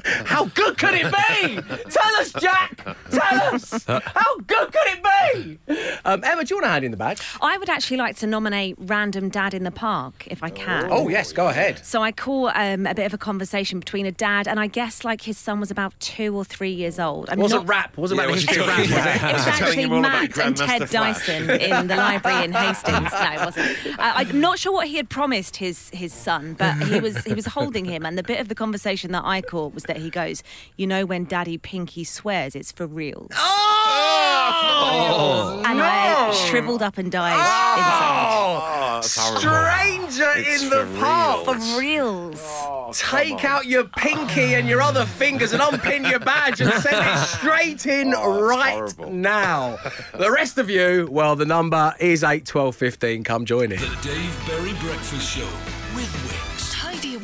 How 0.24 0.44
good 0.46 0.78
could 0.78 0.94
it 0.94 1.06
be? 1.12 1.60
Tell 1.90 2.16
us, 2.20 2.32
Jack! 2.34 2.84
Tell 3.10 3.54
us! 3.54 3.84
How 3.86 4.38
good 4.46 4.72
could 4.72 4.86
it 4.86 5.02
be? 5.02 5.58
Um, 6.04 6.22
Emma, 6.22 6.44
do 6.44 6.54
you 6.54 6.56
want 6.58 6.66
to 6.66 6.70
hand 6.70 6.84
in 6.84 6.92
the 6.92 6.96
badge? 6.96 7.20
I 7.40 7.58
would 7.58 7.68
actually 7.68 7.96
like 7.96 8.14
to 8.18 8.28
nominate 8.28 8.76
Random 8.78 9.28
Dad 9.28 9.54
in 9.54 9.64
the 9.64 9.72
Park, 9.72 10.28
if 10.28 10.42
I 10.44 10.50
can. 10.50 10.88
Oh, 10.92 11.08
yes, 11.08 11.32
go 11.32 11.48
ahead. 11.48 11.84
So 11.84 12.00
I 12.00 12.12
call 12.12 12.48
um, 12.54 12.86
a 12.86 12.94
bit 12.94 13.06
of 13.06 13.14
a 13.14 13.18
conversation 13.18 13.80
between 13.80 14.06
a 14.06 14.12
dad 14.12 14.46
and 14.46 14.60
I 14.60 14.68
guess 14.68 15.04
like 15.04 15.22
his 15.22 15.36
son 15.36 15.58
was 15.58 15.72
about 15.72 15.98
two 15.98 16.36
or 16.36 16.44
three 16.44 16.70
years 16.70 17.00
old. 17.00 17.28
I'm 17.28 17.40
wasn't 17.40 17.62
not, 17.62 17.68
rap. 17.68 17.96
Wasn't 17.96 18.20
Yeah, 18.20 18.26
the 18.28 18.32
history 18.34 18.60
of 18.60 18.68
rap, 18.68 18.78
was 18.78 18.83
it? 18.90 19.22
It 19.22 19.32
was 19.32 19.46
actually 19.46 19.82
him 19.82 19.92
all 19.92 19.98
about 20.00 20.36
Matt 20.36 20.38
and 20.38 20.56
Ted 20.56 20.88
Flash. 20.88 20.90
Dyson 20.90 21.50
in 21.50 21.86
the 21.86 21.96
library 21.96 22.44
in 22.44 22.52
Hastings. 22.64 23.12
No, 23.12 23.32
it 23.32 23.44
wasn't. 23.44 23.98
Uh, 23.98 24.12
I'm 24.16 24.40
not 24.40 24.58
sure 24.58 24.72
what 24.72 24.86
he 24.88 24.96
had 24.96 25.08
promised 25.08 25.56
his 25.56 25.90
his 25.90 26.12
son, 26.12 26.54
but 26.54 26.74
he 26.84 27.00
was 27.00 27.22
he 27.24 27.34
was 27.34 27.46
holding 27.46 27.84
him, 27.84 28.04
and 28.06 28.16
the 28.18 28.22
bit 28.22 28.40
of 28.40 28.48
the 28.48 28.54
conversation 28.54 29.12
that 29.12 29.22
I 29.24 29.40
caught 29.42 29.74
was 29.74 29.84
that 29.84 29.96
he 29.98 30.10
goes, 30.10 30.42
"You 30.76 30.86
know, 30.86 31.04
when 31.06 31.24
Daddy 31.24 31.58
Pinky 31.58 32.04
swears, 32.04 32.54
it's 32.54 32.72
for 32.72 32.86
real." 32.86 33.28
Oh! 33.32 35.62
and 35.66 35.80
I 35.80 36.32
shriveled 36.48 36.82
up 36.82 36.98
and 36.98 37.10
died 37.10 37.34
inside. 37.34 38.28
Oh, 38.30 38.56
that's 38.56 38.70
horrible. 38.70 38.93
Stranger 39.08 40.32
It's 40.36 40.62
in 40.62 40.70
the 40.70 40.86
park. 40.98 41.46
real. 41.46 41.54
For 41.54 41.78
reals. 41.80 42.40
Oh, 42.42 42.90
Take 42.94 43.44
out 43.44 43.66
your 43.66 43.84
pinky 43.84 44.54
and 44.54 44.68
your 44.68 44.80
other 44.80 45.04
fingers 45.04 45.52
and 45.52 45.60
unpin 45.62 46.04
your 46.04 46.20
badge 46.20 46.60
and 46.60 46.72
send 46.82 46.96
it 47.06 47.18
straight 47.26 47.86
in 47.86 48.14
Oh, 48.16 48.40
right 48.42 48.74
horrible. 48.74 49.10
now. 49.10 49.78
The 50.16 50.30
rest 50.30 50.58
of 50.58 50.70
you, 50.70 51.08
well, 51.10 51.34
the 51.36 51.44
number 51.46 51.94
is 51.98 52.22
81215. 52.22 53.24
Come 53.24 53.44
join 53.44 53.72
in. 53.72 53.78
The 53.80 53.98
Dave 54.02 54.44
Berry 54.46 54.72
Breakfast 54.80 55.28
Show 55.36 55.44
with 55.44 55.48
Wickes. 55.64 55.73
Tidy 55.73 55.73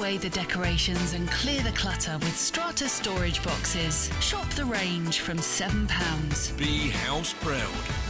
away 0.00 0.16
the 0.16 0.30
decorations 0.30 1.12
and 1.12 1.30
clear 1.30 1.60
the 1.60 1.72
clutter 1.72 2.16
with 2.20 2.34
Strata 2.34 2.88
storage 2.88 3.42
boxes. 3.44 4.10
Shop 4.22 4.48
the 4.54 4.64
range 4.64 5.20
from 5.20 5.36
£7. 5.36 6.56
Be 6.56 6.88
house 6.88 7.34
proud 7.34 7.58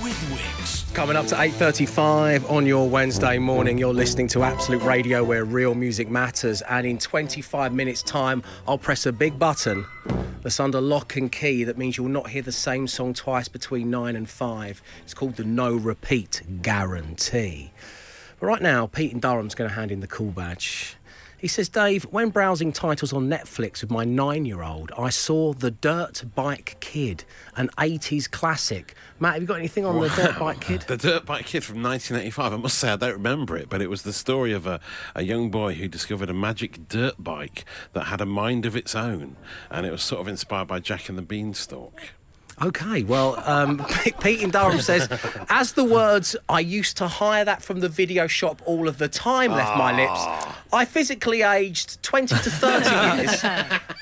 with 0.00 0.16
Wickes. 0.30 0.94
Coming 0.94 1.16
up 1.16 1.26
to 1.26 1.34
8.35 1.34 2.48
on 2.48 2.64
your 2.64 2.88
Wednesday 2.88 3.38
morning, 3.38 3.76
you're 3.76 3.92
listening 3.92 4.28
to 4.28 4.44
Absolute 4.44 4.84
Radio 4.84 5.24
where 5.24 5.44
real 5.44 5.74
music 5.74 6.08
matters. 6.08 6.62
And 6.62 6.86
in 6.86 6.96
25 6.96 7.74
minutes' 7.74 8.04
time, 8.04 8.44
I'll 8.68 8.78
press 8.78 9.04
a 9.06 9.12
big 9.12 9.36
button 9.36 9.84
that's 10.44 10.60
under 10.60 10.80
lock 10.80 11.16
and 11.16 11.32
key. 11.32 11.64
That 11.64 11.76
means 11.76 11.96
you'll 11.96 12.06
not 12.06 12.30
hear 12.30 12.42
the 12.42 12.52
same 12.52 12.86
song 12.86 13.14
twice 13.14 13.48
between 13.48 13.90
9 13.90 14.14
and 14.14 14.30
5. 14.30 14.82
It's 15.02 15.14
called 15.14 15.34
the 15.34 15.44
No 15.44 15.74
Repeat 15.74 16.62
Guarantee. 16.62 17.72
But 18.38 18.46
right 18.46 18.62
now, 18.62 18.86
Pete 18.86 19.12
and 19.12 19.20
Durham's 19.20 19.56
going 19.56 19.68
to 19.68 19.74
hand 19.74 19.90
in 19.90 19.98
the 19.98 20.06
cool 20.06 20.30
badge. 20.30 20.96
He 21.40 21.48
says, 21.48 21.70
Dave, 21.70 22.04
when 22.04 22.28
browsing 22.28 22.70
titles 22.70 23.14
on 23.14 23.28
Netflix 23.28 23.80
with 23.80 23.90
my 23.90 24.04
nine 24.04 24.44
year 24.44 24.62
old, 24.62 24.92
I 24.98 25.08
saw 25.08 25.54
The 25.54 25.70
Dirt 25.70 26.22
Bike 26.34 26.76
Kid, 26.80 27.24
an 27.56 27.70
80s 27.78 28.30
classic. 28.30 28.94
Matt, 29.18 29.34
have 29.34 29.42
you 29.42 29.48
got 29.48 29.58
anything 29.58 29.86
on 29.86 29.98
The 30.00 30.08
Dirt 30.10 30.38
Bike 30.38 30.60
Kid? 30.60 30.82
The 30.86 30.98
Dirt 30.98 31.24
Bike 31.24 31.46
Kid 31.46 31.64
from 31.64 31.82
1985. 31.82 32.52
I 32.52 32.56
must 32.56 32.78
say, 32.78 32.90
I 32.90 32.96
don't 32.96 33.14
remember 33.14 33.56
it, 33.56 33.70
but 33.70 33.80
it 33.80 33.88
was 33.88 34.02
the 34.02 34.12
story 34.12 34.52
of 34.52 34.66
a, 34.66 34.80
a 35.14 35.22
young 35.22 35.50
boy 35.50 35.74
who 35.74 35.88
discovered 35.88 36.28
a 36.28 36.34
magic 36.34 36.88
dirt 36.88 37.14
bike 37.18 37.64
that 37.94 38.04
had 38.04 38.20
a 38.20 38.26
mind 38.26 38.66
of 38.66 38.76
its 38.76 38.94
own. 38.94 39.36
And 39.70 39.86
it 39.86 39.92
was 39.92 40.02
sort 40.02 40.20
of 40.20 40.28
inspired 40.28 40.68
by 40.68 40.80
Jack 40.80 41.08
and 41.08 41.16
the 41.16 41.22
Beanstalk. 41.22 42.12
Okay, 42.62 43.02
well, 43.04 43.42
um, 43.46 43.82
Pete 44.20 44.42
in 44.42 44.50
Durham 44.50 44.80
says, 44.80 45.08
as 45.48 45.72
the 45.72 45.84
words 45.84 46.36
"I 46.46 46.60
used 46.60 46.98
to 46.98 47.08
hire 47.08 47.42
that 47.46 47.62
from 47.62 47.80
the 47.80 47.88
video 47.88 48.26
shop 48.26 48.60
all 48.66 48.86
of 48.86 48.98
the 48.98 49.08
time" 49.08 49.52
left 49.52 49.78
my 49.78 49.96
lips, 49.96 50.56
I 50.72 50.84
physically 50.84 51.42
aged 51.42 52.02
twenty 52.02 52.34
to 52.36 52.50
thirty 52.50 52.90
years. 53.22 53.42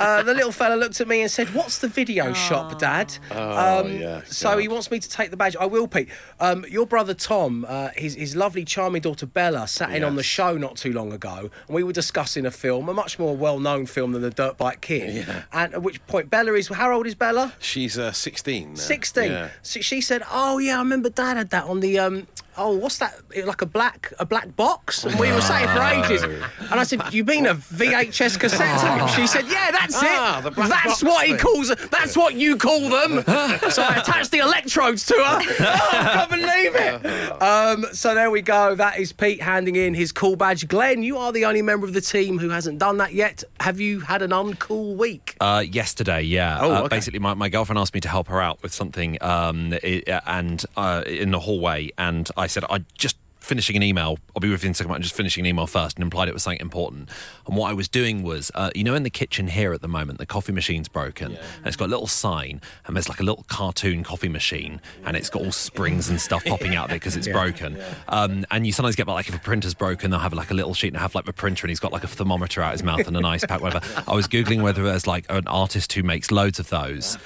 Uh, 0.00 0.22
the 0.22 0.34
little 0.34 0.52
fella 0.52 0.74
looked 0.76 1.00
at 1.00 1.08
me 1.08 1.22
and 1.22 1.30
said, 1.30 1.54
"What's 1.54 1.78
the 1.78 1.88
video 1.88 2.32
shop, 2.32 2.78
Dad?" 2.78 3.16
Oh, 3.30 3.86
yeah, 3.86 4.22
So 4.26 4.58
he 4.58 4.68
wants 4.68 4.90
me 4.90 4.98
to 4.98 5.08
take 5.08 5.30
the 5.30 5.36
badge. 5.36 5.56
I 5.56 5.66
will, 5.66 5.88
Pete. 5.88 6.08
Um, 6.40 6.64
your 6.68 6.86
brother 6.86 7.14
Tom, 7.14 7.64
uh, 7.68 7.88
his, 7.96 8.14
his 8.14 8.36
lovely, 8.36 8.64
charming 8.64 9.02
daughter 9.02 9.26
Bella, 9.26 9.66
sat 9.66 9.90
in 9.92 10.04
on 10.04 10.16
the 10.16 10.22
show 10.22 10.56
not 10.56 10.76
too 10.76 10.92
long 10.92 11.12
ago, 11.12 11.50
and 11.66 11.74
we 11.74 11.82
were 11.82 11.92
discussing 11.92 12.44
a 12.46 12.50
film, 12.50 12.88
a 12.88 12.94
much 12.94 13.18
more 13.18 13.36
well-known 13.36 13.86
film 13.86 14.12
than 14.12 14.22
The 14.22 14.30
Dirt 14.30 14.56
Bike 14.58 14.80
Kid. 14.80 15.26
Yeah. 15.26 15.42
And 15.52 15.74
at 15.74 15.82
which 15.82 16.04
point 16.06 16.30
Bella 16.30 16.52
is 16.52 16.68
how 16.68 16.92
old 16.92 17.06
is 17.06 17.14
Bella? 17.14 17.54
She's 17.58 17.98
uh, 17.98 18.12
16 18.12 18.70
now. 18.70 18.74
16. 18.74 19.30
Yeah. 19.30 19.48
So 19.62 19.80
she 19.80 20.00
said, 20.00 20.22
"Oh 20.30 20.58
yeah, 20.58 20.76
I 20.76 20.78
remember 20.80 21.08
Dad 21.10 21.36
had 21.36 21.50
that 21.50 21.64
on 21.64 21.80
the 21.80 21.98
um. 21.98 22.26
Oh, 22.58 22.76
what's 22.76 22.98
that? 22.98 23.14
Like 23.46 23.62
a 23.62 23.66
black 23.66 24.12
a 24.18 24.26
black 24.26 24.56
box?" 24.56 25.04
And 25.04 25.18
we 25.18 25.32
were 25.32 25.40
saying 25.40 25.68
for 25.68 25.80
ages. 25.82 26.22
And 26.22 26.78
I 26.80 26.82
said, 26.84 27.00
"You 27.12 27.24
mean 27.24 27.46
a 27.46 27.54
VHS 27.54 28.38
cassette 28.38 28.80
tape?" 28.80 29.08
She 29.10 29.26
said, 29.26 29.46
"Yeah, 29.48 29.70
that's 29.70 29.94
Ah, 29.96 30.40
it. 30.40 30.42
the 30.42 30.50
black 30.50 30.68
That's 30.68 30.84
box 30.84 31.02
what 31.02 31.24
he 31.26 31.32
thing." 31.32 31.40
calls 31.40 31.70
it. 31.70 31.78
That's 31.90 32.16
what 32.16 32.34
you 32.34 32.56
call 32.56 32.80
them." 32.90 33.22
so 33.70 33.82
I 33.82 33.96
attached 34.02 34.30
the 34.30 34.38
electrodes 34.38 35.06
to 35.06 35.14
her. 35.14 35.38
Oh, 35.60 35.88
I 35.92 36.26
can't 36.26 36.30
believe 36.30 36.74
it. 36.74 37.42
Um, 37.42 37.86
so 37.92 38.14
there 38.14 38.30
we 38.30 38.42
go. 38.42 38.74
That 38.74 38.98
is 38.98 39.12
Pete 39.12 39.40
handing 39.42 39.76
in 39.76 39.94
his 39.94 40.12
cool 40.12 40.36
badge. 40.36 40.66
Glenn, 40.68 41.02
you 41.02 41.16
are 41.18 41.32
the 41.32 41.44
only 41.44 41.62
member 41.62 41.86
of 41.86 41.92
the 41.92 42.00
team 42.00 42.38
who 42.38 42.48
hasn't 42.50 42.78
done 42.78 42.98
that 42.98 43.12
yet. 43.14 43.44
Have 43.60 43.80
you 43.80 44.00
had 44.00 44.22
an 44.22 44.30
uncool 44.30 44.96
week? 44.96 45.36
Uh, 45.40 45.64
yesterday, 45.68 46.22
yeah. 46.22 46.58
Oh, 46.60 46.72
uh, 46.74 46.78
okay. 46.80 46.88
Basically, 46.96 47.18
my, 47.18 47.34
my 47.34 47.48
girlfriend 47.48 47.78
asked 47.78 47.94
me 47.94 48.00
to 48.00 48.08
help 48.08 48.28
her 48.28 48.40
out 48.40 48.62
with 48.62 48.72
something 48.72 49.18
um, 49.22 49.72
i 49.84 50.02
and 50.26 50.64
uh, 50.76 51.02
in 51.06 51.30
the 51.30 51.40
hallway, 51.40 51.90
and 51.98 52.28
I 52.36 52.46
said 52.48 52.64
I 52.68 52.84
just 52.96 53.16
finishing 53.48 53.74
an 53.76 53.82
email. 53.82 54.18
I'll 54.36 54.40
be 54.40 54.50
with 54.50 54.62
you 54.62 54.68
in 54.68 54.72
a 54.72 54.74
second. 54.74 54.92
I'm 54.92 55.00
just 55.02 55.14
finishing 55.16 55.42
an 55.42 55.46
email 55.46 55.66
first, 55.66 55.96
and 55.96 56.02
implied 56.04 56.28
it 56.28 56.34
was 56.34 56.42
something 56.42 56.60
important. 56.60 57.08
And 57.46 57.56
what 57.56 57.70
I 57.70 57.72
was 57.72 57.88
doing 57.88 58.22
was, 58.22 58.50
uh, 58.54 58.70
you 58.74 58.84
know, 58.84 58.94
in 58.94 59.02
the 59.02 59.10
kitchen 59.10 59.48
here 59.48 59.72
at 59.72 59.80
the 59.80 59.88
moment, 59.88 60.18
the 60.18 60.26
coffee 60.26 60.52
machine's 60.52 60.86
broken, 60.88 61.36
and 61.36 61.66
it's 61.66 61.76
got 61.76 61.86
a 61.86 61.88
little 61.94 62.06
sign, 62.06 62.60
and 62.86 62.94
there's 62.94 63.08
like 63.08 63.20
a 63.20 63.22
little 63.22 63.44
cartoon 63.48 64.04
coffee 64.04 64.28
machine, 64.28 64.80
and 65.04 65.16
it's 65.16 65.30
got 65.30 65.42
all 65.42 65.50
springs 65.52 66.08
and 66.10 66.20
stuff 66.20 66.44
popping 66.44 66.76
out 66.76 66.86
of 66.86 66.90
it 66.92 66.96
because 66.96 67.16
it's 67.16 67.26
Yeah. 67.28 67.32
broken. 67.32 67.78
Um, 68.08 68.44
and 68.50 68.66
you 68.66 68.72
sometimes 68.72 68.94
get 68.96 69.06
like 69.08 69.28
if 69.28 69.34
a 69.34 69.38
printer's 69.40 69.74
broken, 69.74 70.10
they'll 70.10 70.20
have 70.20 70.34
like 70.34 70.50
a 70.50 70.54
little 70.54 70.74
sheet 70.74 70.88
and 70.88 70.98
have 70.98 71.14
like 71.14 71.24
the 71.24 71.32
printer, 71.32 71.64
and 71.66 71.70
he's 71.70 71.80
got 71.80 71.92
like 71.92 72.04
a 72.04 72.08
thermometer 72.08 72.60
out 72.62 72.72
his 72.72 72.82
mouth 72.82 73.06
and 73.06 73.16
an 73.16 73.24
ice 73.24 73.44
pack, 73.46 73.60
whatever. 73.62 73.84
I 74.06 74.14
was 74.14 74.28
googling 74.28 74.62
whether 74.62 74.82
there's 74.84 75.06
like 75.06 75.24
an 75.30 75.48
artist 75.48 75.92
who 75.94 76.02
makes 76.02 76.30
loads 76.30 76.58
of 76.58 76.68
those, 76.68 77.16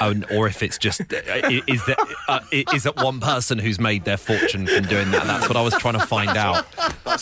um, 0.00 0.24
or 0.32 0.46
if 0.48 0.62
it's 0.62 0.78
just 0.78 1.00
i- 1.12 1.62
is 1.66 1.84
that 1.86 1.98
uh, 2.28 2.40
is 2.50 2.86
it 2.86 2.96
one 2.96 3.20
person 3.20 3.58
who's 3.58 3.78
made 3.78 4.04
their 4.04 4.16
fortune 4.16 4.66
from 4.66 4.84
doing 4.86 5.10
that? 5.12 5.43
That's 5.44 5.54
what 5.54 5.60
I 5.60 5.62
was 5.62 5.74
trying 5.74 5.98
to 6.00 6.06
find 6.06 6.30
out 6.30 6.64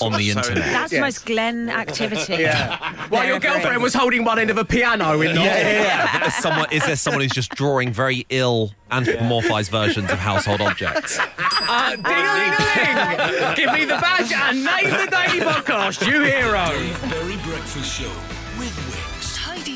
on 0.00 0.12
the 0.12 0.30
internet. 0.30 0.64
That's 0.64 0.92
the 0.92 1.00
most 1.00 1.26
Glenn 1.26 1.68
activity. 1.68 2.34
Yeah. 2.34 3.08
Well, 3.10 3.26
your 3.26 3.40
girlfriend 3.40 3.82
was 3.82 3.94
holding 3.94 4.22
one 4.24 4.38
end 4.38 4.48
of 4.50 4.58
a 4.58 4.64
piano 4.64 5.20
in 5.20 5.30
Yeah, 5.30 5.34
the 5.34 5.40
yeah, 5.42 5.82
yeah. 5.82 6.18
There's 6.20 6.34
someone, 6.34 6.72
is 6.72 6.86
there 6.86 6.94
someone 6.94 7.22
who's 7.22 7.32
just 7.32 7.50
drawing 7.50 7.92
very 7.92 8.24
ill 8.28 8.72
anthropomorphized 8.92 9.70
versions 9.70 10.10
of 10.12 10.18
household 10.18 10.60
objects? 10.60 11.18
Uh, 11.18 11.96
ding-a-ling-a-ling! 11.96 13.54
Give 13.56 13.72
me 13.72 13.84
the 13.86 13.98
badge 14.00 14.32
and 14.32 14.64
name 14.64 14.90
the 14.90 15.08
daily 15.10 15.40
podcast, 15.40 16.06
you 16.06 16.22
hero. 16.22 16.68
Berry 17.10 17.36
Breakfast 17.42 18.00
Show 18.00 18.08
with 18.08 18.14
Wickes. 18.14 18.31
Tidy 18.31 18.31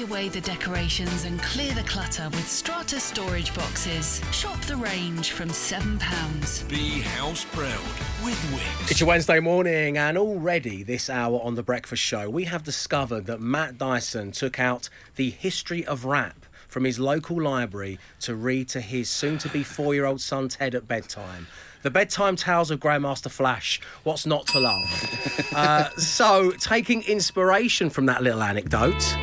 away 0.08 0.28
the 0.28 0.40
decorations 0.40 1.24
and 1.24 1.40
clear 1.42 1.72
the 1.74 1.82
clutter 1.82 2.28
with 2.30 2.46
Strata 2.46 3.00
storage 3.00 3.54
boxes. 3.54 4.20
Shop 4.30 4.60
the 4.62 4.76
range 4.76 5.32
from 5.32 5.48
£7. 5.48 6.68
Be 6.68 7.00
house 7.00 7.44
proud 7.46 7.80
with 8.24 8.38
Wickes. 8.52 8.90
It's 8.90 9.00
your 9.00 9.08
Wednesday 9.08 9.40
morning, 9.40 9.98
and 9.98 10.16
already 10.16 10.82
this 10.82 11.10
hour 11.10 11.40
on 11.42 11.54
The 11.56 11.62
Breakfast 11.62 12.02
Show, 12.02 12.30
we 12.30 12.44
have 12.44 12.62
discovered 12.62 13.26
that 13.26 13.40
Matt 13.40 13.78
Dyson 13.78 14.32
took 14.32 14.60
out 14.60 14.88
the 15.16 15.30
history 15.30 15.84
of 15.84 16.04
rap 16.04 16.46
from 16.68 16.84
his 16.84 16.98
local 16.98 17.40
library 17.40 17.98
to 18.20 18.34
read 18.34 18.68
to 18.68 18.80
his 18.80 19.08
soon 19.08 19.38
to 19.38 19.48
be 19.48 19.64
four 19.64 19.94
year 19.94 20.04
old 20.04 20.20
son 20.20 20.48
Ted 20.48 20.74
at 20.74 20.86
bedtime. 20.86 21.48
The 21.82 21.90
bedtime 21.90 22.36
tales 22.36 22.70
of 22.70 22.80
Grandmaster 22.80 23.30
Flash, 23.30 23.80
what's 24.02 24.26
not 24.26 24.46
to 24.48 24.60
love? 24.60 25.52
uh, 25.54 25.88
so, 25.96 26.50
taking 26.52 27.02
inspiration 27.02 27.90
from 27.90 28.06
that 28.06 28.22
little 28.22 28.42
anecdote, 28.42 29.16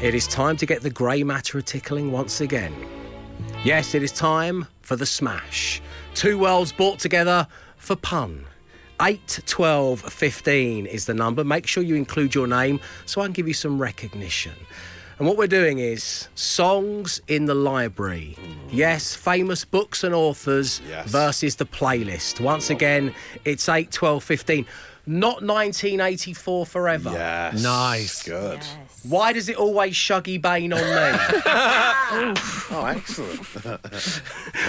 it 0.00 0.14
is 0.14 0.26
time 0.26 0.56
to 0.58 0.66
get 0.66 0.82
the 0.82 0.90
grey 0.90 1.22
matter 1.22 1.58
a 1.58 1.62
tickling 1.62 2.12
once 2.12 2.40
again. 2.40 2.74
Yes, 3.64 3.94
it 3.94 4.02
is 4.02 4.12
time 4.12 4.66
for 4.82 4.96
the 4.96 5.06
smash. 5.06 5.80
Two 6.14 6.38
worlds 6.38 6.72
brought 6.72 6.98
together 6.98 7.46
for 7.76 7.96
pun. 7.96 8.44
8, 9.00 9.40
12, 9.46 10.00
15 10.00 10.86
is 10.86 11.06
the 11.06 11.14
number. 11.14 11.42
Make 11.42 11.66
sure 11.66 11.82
you 11.82 11.94
include 11.96 12.34
your 12.34 12.46
name 12.46 12.80
so 13.06 13.20
I 13.20 13.24
can 13.24 13.32
give 13.32 13.48
you 13.48 13.54
some 13.54 13.80
recognition. 13.80 14.52
And 15.18 15.26
what 15.28 15.36
we're 15.36 15.46
doing 15.46 15.78
is 15.78 16.28
songs 16.34 17.20
in 17.28 17.46
the 17.46 17.54
library. 17.54 18.36
Yes, 18.70 19.14
famous 19.14 19.64
books 19.64 20.04
and 20.04 20.14
authors 20.14 20.80
Yes. 20.88 21.08
versus 21.08 21.56
the 21.56 21.64
playlist. 21.66 22.40
Once 22.40 22.68
again, 22.68 23.14
it's 23.44 23.68
8, 23.68 23.90
12, 23.90 24.22
15. 24.22 24.66
Not 25.06 25.42
1984 25.42 26.66
forever. 26.66 27.10
Yes. 27.12 27.62
Nice. 27.62 28.22
Good. 28.22 28.60
Why 29.08 29.32
does 29.32 29.48
it 29.48 29.56
always 29.56 29.94
Shuggie 29.94 30.40
Bain 30.40 30.72
on 30.72 30.80
me? 30.80 31.18
Oh, 32.70 32.86
excellent. 32.86 33.40
Very 33.42 33.78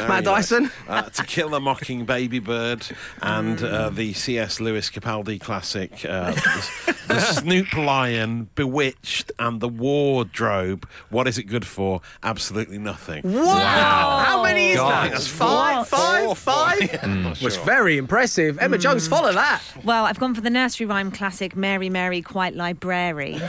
Matt 0.08 0.24
nice. 0.26 0.50
Dyson? 0.50 0.72
Uh, 0.88 1.04
to 1.04 1.24
Kill 1.24 1.54
a 1.56 1.60
Mocking 1.60 2.06
Baby 2.06 2.40
Bird 2.40 2.86
and 3.22 3.62
uh, 3.64 3.90
the 3.90 4.14
C.S. 4.14 4.60
Lewis 4.60 4.90
Capaldi 4.90 5.40
classic, 5.40 6.04
uh, 6.06 6.32
the, 6.32 6.96
the 7.08 7.20
Snoop 7.20 7.74
Lion, 7.74 8.50
Bewitched, 8.56 9.32
and 9.40 9.60
the 9.60 9.68
Wardrobe. 9.70 10.88
What 11.10 11.28
is 11.28 11.38
it 11.38 11.44
good 11.44 11.66
for? 11.66 12.02
Absolutely 12.24 12.78
nothing. 12.78 13.22
Wow! 13.24 14.24
How 14.26 14.44
many 14.44 14.72
is 14.72 14.76
God, 14.78 15.06
that? 15.06 15.12
that's 15.14 15.28
Five, 15.28 15.88
four. 15.88 15.98
five, 16.00 16.26
Four, 16.26 16.36
five? 16.36 16.90
four. 17.02 17.34
Was 17.44 17.58
very 17.58 17.98
impressive. 17.98 18.60
Emma 18.60 18.78
Jones, 18.78 19.08
follow 19.08 19.32
that. 19.34 19.62
Well, 19.84 20.06
I've 20.06 20.20
gone 20.20 20.36
for 20.36 20.42
the 20.42 20.50
nursery 20.50 20.86
rhyme 20.86 21.12
classic 21.12 21.56
Mary 21.56 21.90
Mary 21.90 22.22
Quite 22.22 22.56
Library. 22.56 23.34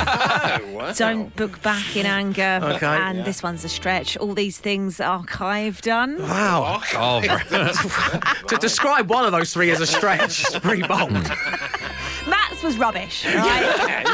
Don't 0.96 1.34
book 1.36 1.60
back 1.62 1.96
in 1.96 2.06
anger. 2.06 2.60
Okay. 2.62 2.86
And 2.86 3.18
Yeah. 3.18 3.24
this 3.24 3.42
one's 3.42 3.64
a 3.64 3.68
stretch. 3.68 4.16
All 4.16 4.34
these 4.34 4.58
things 4.58 4.98
archived 4.98 5.82
done. 5.82 6.20
Wow. 6.22 6.80
Oh, 6.94 7.20
to 8.48 8.56
describe 8.58 9.08
one 9.10 9.24
of 9.24 9.32
those 9.32 9.52
three 9.52 9.70
as 9.70 9.80
a 9.80 9.86
stretch 9.86 10.46
is 10.48 10.58
pretty 10.60 10.82
bold. 10.86 11.10
Matt's 12.28 12.62
was 12.62 12.76
rubbish. 12.78 13.24
Right? 13.24 14.04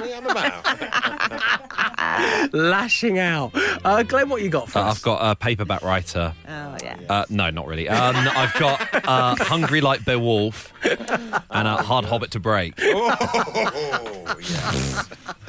Lashing 2.53 3.19
out. 3.19 3.51
Uh, 3.85 4.03
Glenn, 4.03 4.29
what 4.29 4.43
you 4.43 4.49
got 4.49 4.69
for 4.71 4.79
Uh, 4.79 4.83
us? 4.91 4.97
I've 4.99 5.03
got 5.03 5.31
a 5.31 5.35
paperback 5.37 5.83
writer. 5.83 6.33
oh 6.49 6.77
yeah. 6.83 6.97
Uh, 7.09 7.25
no, 7.29 7.51
not 7.51 7.67
really. 7.67 7.89
Um, 7.89 8.17
I've 8.17 8.55
got 8.55 8.81
uh, 9.07 9.37
Hungry 9.37 9.81
Like 9.81 10.05
Beowulf 10.05 10.73
and 10.85 11.69
a 11.69 11.77
Hard 11.83 12.05
Hobbit 12.05 12.31
to 12.33 12.41
Break. 12.41 12.75
Oh, 12.79 14.37
yes. 14.41 15.09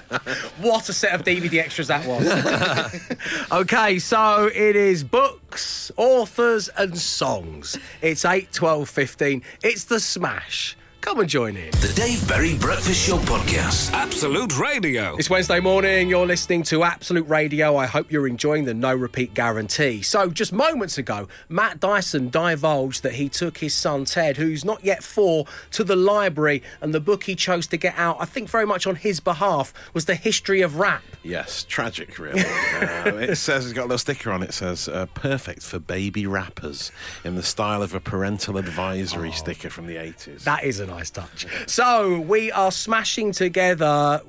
What 0.60 0.90
a 0.90 0.94
set 0.94 1.14
of 1.14 1.24
DVD 1.24 1.60
extras 1.60 1.88
that 1.88 2.06
was. 2.06 2.26
okay, 3.52 4.00
so 4.00 4.50
it 4.54 4.76
is 4.76 5.04
books, 5.04 5.92
authors, 5.98 6.70
and 6.78 6.98
songs. 6.98 7.78
It's 8.02 8.26
8, 8.26 8.52
12, 8.52 8.90
15. 8.90 9.44
It's 9.64 9.84
the 9.86 10.00
smash. 10.00 10.76
Come 11.08 11.22
and 11.22 11.30
join 11.30 11.56
in. 11.56 11.72
The 11.72 11.94
Dave 11.96 12.28
Berry 12.28 12.58
Breakfast 12.58 13.08
Show 13.08 13.16
Podcast. 13.20 13.94
Absolute 13.94 14.60
Radio. 14.60 15.16
It's 15.16 15.30
Wednesday 15.30 15.62
morning. 15.62 16.10
You're 16.10 16.26
listening 16.26 16.64
to 16.64 16.84
Absolute 16.84 17.26
Radio. 17.30 17.78
I 17.78 17.86
hope 17.86 18.12
you're 18.12 18.28
enjoying 18.28 18.66
the 18.66 18.74
no 18.74 18.94
repeat 18.94 19.34
guarantee. 19.34 20.02
So, 20.02 20.30
just 20.30 20.52
moments 20.52 20.98
ago, 20.98 21.30
Matt 21.48 21.80
Dyson 21.80 22.28
divulged 22.28 23.04
that 23.04 23.14
he 23.14 23.30
took 23.30 23.60
his 23.60 23.74
son 23.74 24.04
Ted, 24.04 24.36
who's 24.36 24.66
not 24.66 24.84
yet 24.84 25.02
four, 25.02 25.46
to 25.72 25.86
the 25.86 25.96
library, 25.96 26.62
and 26.82 26.94
the 26.94 27.00
book 27.00 27.24
he 27.24 27.36
chose 27.36 27.68
to 27.68 27.78
get 27.78 27.98
out, 27.98 28.18
I 28.20 28.26
think 28.26 28.50
very 28.50 28.66
much 28.66 28.86
on 28.86 28.98
his 28.98 29.22
behalf, 29.22 29.74
was 29.94 30.04
The 30.04 30.16
History 30.16 30.60
of 30.60 30.76
Rap. 30.76 31.04
Yes, 31.24 31.64
tragic, 31.64 32.20
really. 32.20 32.42
uh, 32.42 33.16
it 33.16 33.36
says 33.38 33.64
it's 33.64 33.74
got 33.74 33.84
a 33.84 33.88
little 33.88 33.98
sticker 33.98 34.30
on 34.30 34.44
it. 34.44 34.54
Says 34.54 34.90
uh, 34.90 35.06
"perfect 35.14 35.64
for 35.64 35.80
baby 35.80 36.28
rappers" 36.28 36.92
in 37.24 37.36
the 37.36 37.44
style 37.44 37.82
of 37.82 37.96
a 37.96 38.02
parental 38.02 38.58
advisory 38.58 39.32
sticker 39.32 39.70
from 39.70 39.88
the 39.88 39.96
eighties. 39.96 40.44
That 40.44 40.66
is 40.66 40.82
a 40.82 40.97
nice 40.98 41.12
nice 41.16 41.46
touch. 41.46 41.46
So 41.68 42.20
we 42.22 42.52
are 42.52 42.72
smashing 42.72 43.32
together 43.32 44.22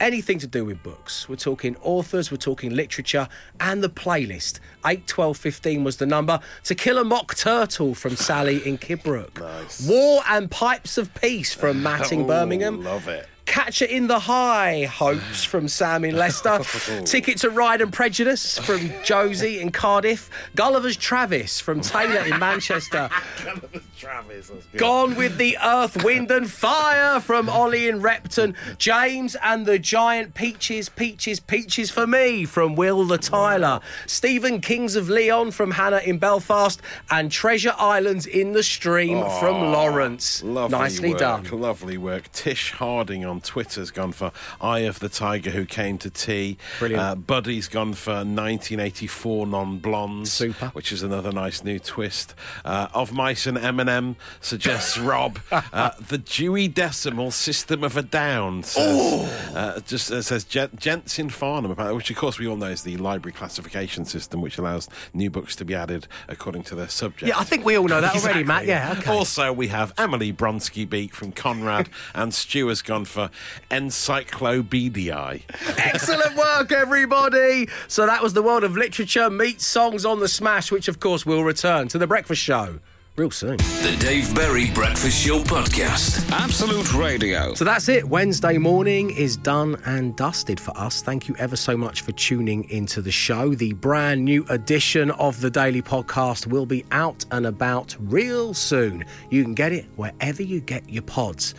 anything 0.00 0.38
to 0.38 0.46
do 0.46 0.64
with 0.64 0.82
books. 0.82 1.28
We're 1.28 1.36
talking 1.36 1.76
authors, 1.82 2.30
we're 2.30 2.36
talking 2.38 2.74
literature, 2.74 3.28
and 3.60 3.82
the 3.82 3.88
playlist. 3.88 4.58
8, 4.84 5.06
12, 5.06 5.36
15 5.36 5.84
was 5.84 5.96
the 5.98 6.06
number. 6.06 6.40
To 6.64 6.74
Kill 6.74 6.98
a 6.98 7.04
Mock 7.04 7.34
Turtle 7.36 7.94
from 7.94 8.16
Sally 8.16 8.66
in 8.66 8.78
Kidbrooke. 8.78 9.40
War 9.88 10.22
and 10.28 10.50
Pipes 10.50 10.98
of 10.98 11.14
Peace 11.14 11.54
from 11.54 11.82
Matt 11.82 12.12
in 12.12 12.20
Oh, 12.24 12.26
Birmingham. 12.26 12.82
Love 12.82 13.08
it. 13.08 13.28
Catcher 13.54 13.84
in 13.84 14.08
the 14.08 14.18
High, 14.18 14.82
Hopes 14.86 15.44
from 15.52 15.68
Sam 15.68 16.04
in 16.04 16.16
Leicester. 16.16 16.58
Ticket 17.04 17.38
to 17.38 17.50
Ride 17.50 17.80
and 17.82 17.92
Prejudice 17.92 18.58
from 18.58 18.90
Josie 19.04 19.60
in 19.60 19.70
Cardiff. 19.70 20.28
Gulliver's 20.56 20.96
Travis 20.96 21.60
from 21.60 21.80
Taylor 21.80 22.24
in 22.26 22.40
Manchester. 22.40 23.08
Travis. 23.96 24.48
that's 24.48 24.66
good. 24.66 24.78
Gone 24.80 25.14
with 25.14 25.36
the 25.38 25.56
Earth, 25.64 26.02
Wind 26.02 26.32
and 26.32 26.50
Fire 26.50 27.20
from 27.20 27.48
Ollie 27.48 27.86
in 27.88 28.02
Repton. 28.02 28.56
James 28.76 29.36
and 29.36 29.66
the 29.66 29.78
Giant 29.78 30.34
Peaches, 30.34 30.88
Peaches, 30.88 31.38
Peaches 31.38 31.92
for 31.92 32.08
me 32.08 32.44
from 32.44 32.74
Will 32.74 33.04
the 33.04 33.18
Tyler. 33.18 33.78
Stephen 34.06 34.60
Kings 34.60 34.96
of 34.96 35.08
Leon 35.08 35.52
from 35.52 35.70
Hannah 35.70 35.98
in 36.04 36.18
Belfast. 36.18 36.82
And 37.08 37.30
Treasure 37.30 37.74
Islands 37.78 38.26
in 38.26 38.50
the 38.52 38.64
Stream 38.64 39.20
from 39.38 39.54
Oh, 39.62 39.70
Lawrence. 39.70 40.42
Lovely 40.42 40.76
Nicely 40.76 41.10
work, 41.10 41.18
done. 41.20 41.44
Lovely 41.52 41.96
work. 41.98 42.32
Tish 42.32 42.72
Harding 42.72 43.24
on 43.24 43.43
Twitter's 43.44 43.90
gone 43.90 44.12
for 44.12 44.32
Eye 44.60 44.80
of 44.80 44.98
the 45.00 45.08
Tiger 45.08 45.50
Who 45.50 45.64
Came 45.64 45.98
to 45.98 46.10
Tea. 46.10 46.56
Brilliant. 46.78 47.02
Uh, 47.02 47.14
Buddy's 47.14 47.68
gone 47.68 47.94
for 47.94 48.24
1984 48.68 49.46
Non 49.46 49.78
Blondes. 49.78 50.32
Super. 50.32 50.66
Which 50.68 50.92
is 50.92 51.02
another 51.02 51.32
nice 51.32 51.62
new 51.62 51.78
twist. 51.78 52.34
Uh, 52.64 52.88
of 52.94 53.12
Mice 53.12 53.46
and 53.46 53.56
Eminem 53.58 54.16
suggests 54.40 54.98
Rob. 55.04 55.38
Uh, 55.50 55.90
the 56.08 56.18
Dewey 56.18 56.68
Decimal 56.68 57.30
System 57.30 57.84
of 57.84 57.96
a 57.96 58.02
Down. 58.02 58.62
Says, 58.62 59.54
uh, 59.54 59.80
just 59.86 60.10
uh, 60.10 60.22
says 60.22 60.44
Gent- 60.44 60.78
Gents 60.78 61.18
in 61.18 61.28
Farnham, 61.28 61.74
which 61.94 62.10
of 62.10 62.16
course 62.16 62.38
we 62.38 62.46
all 62.46 62.56
know 62.56 62.66
is 62.66 62.82
the 62.82 62.96
library 62.96 63.32
classification 63.32 64.04
system, 64.04 64.40
which 64.40 64.58
allows 64.58 64.88
new 65.12 65.30
books 65.30 65.54
to 65.56 65.64
be 65.64 65.74
added 65.74 66.06
according 66.28 66.62
to 66.64 66.74
their 66.74 66.88
subject. 66.88 67.28
Yeah, 67.28 67.38
I 67.38 67.44
think 67.44 67.64
we 67.64 67.76
all 67.76 67.86
know 67.88 68.00
that 68.00 68.14
already, 68.24 68.44
Matt. 68.44 68.66
Yeah, 68.66 68.94
okay. 68.98 69.10
Also, 69.10 69.52
we 69.52 69.68
have 69.68 69.92
Emily 69.98 70.32
Bronski 70.32 70.88
Beat 70.88 71.14
from 71.14 71.32
Conrad, 71.32 71.88
and 72.14 72.32
Stu 72.34 72.68
has 72.68 72.82
gone 72.82 73.04
for 73.04 73.30
Encyclopediae. 73.70 75.42
Excellent 75.76 76.36
work, 76.36 76.72
everybody. 76.72 77.68
So 77.88 78.06
that 78.06 78.22
was 78.22 78.32
the 78.32 78.42
world 78.42 78.64
of 78.64 78.76
literature 78.76 79.30
meets 79.30 79.66
songs 79.66 80.04
on 80.04 80.20
the 80.20 80.28
smash, 80.28 80.70
which 80.70 80.88
of 80.88 81.00
course 81.00 81.24
will 81.26 81.44
return 81.44 81.88
to 81.88 81.98
the 81.98 82.06
breakfast 82.06 82.42
show 82.42 82.78
real 83.16 83.30
soon. 83.30 83.56
The 83.56 83.96
Dave 84.00 84.34
Berry 84.34 84.72
Breakfast 84.72 85.24
Show 85.24 85.38
Podcast. 85.44 86.28
Absolute 86.32 86.92
Radio. 86.94 87.54
So 87.54 87.64
that's 87.64 87.88
it. 87.88 88.08
Wednesday 88.08 88.58
morning 88.58 89.10
is 89.10 89.36
done 89.36 89.80
and 89.86 90.16
dusted 90.16 90.58
for 90.58 90.76
us. 90.76 91.00
Thank 91.00 91.28
you 91.28 91.36
ever 91.38 91.54
so 91.54 91.76
much 91.76 92.00
for 92.00 92.10
tuning 92.12 92.68
into 92.70 93.00
the 93.00 93.12
show. 93.12 93.54
The 93.54 93.72
brand 93.74 94.24
new 94.24 94.44
edition 94.48 95.12
of 95.12 95.40
the 95.40 95.50
Daily 95.50 95.80
Podcast 95.80 96.48
will 96.48 96.66
be 96.66 96.84
out 96.90 97.24
and 97.30 97.46
about 97.46 97.96
real 98.00 98.52
soon. 98.52 99.04
You 99.30 99.44
can 99.44 99.54
get 99.54 99.72
it 99.72 99.86
wherever 99.94 100.42
you 100.42 100.60
get 100.60 100.88
your 100.88 101.02
pods. 101.02 101.54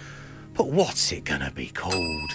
But 0.55 0.67
what's 0.69 1.11
it 1.11 1.25
going 1.25 1.41
to 1.41 1.51
be 1.51 1.67
called? 1.67 2.31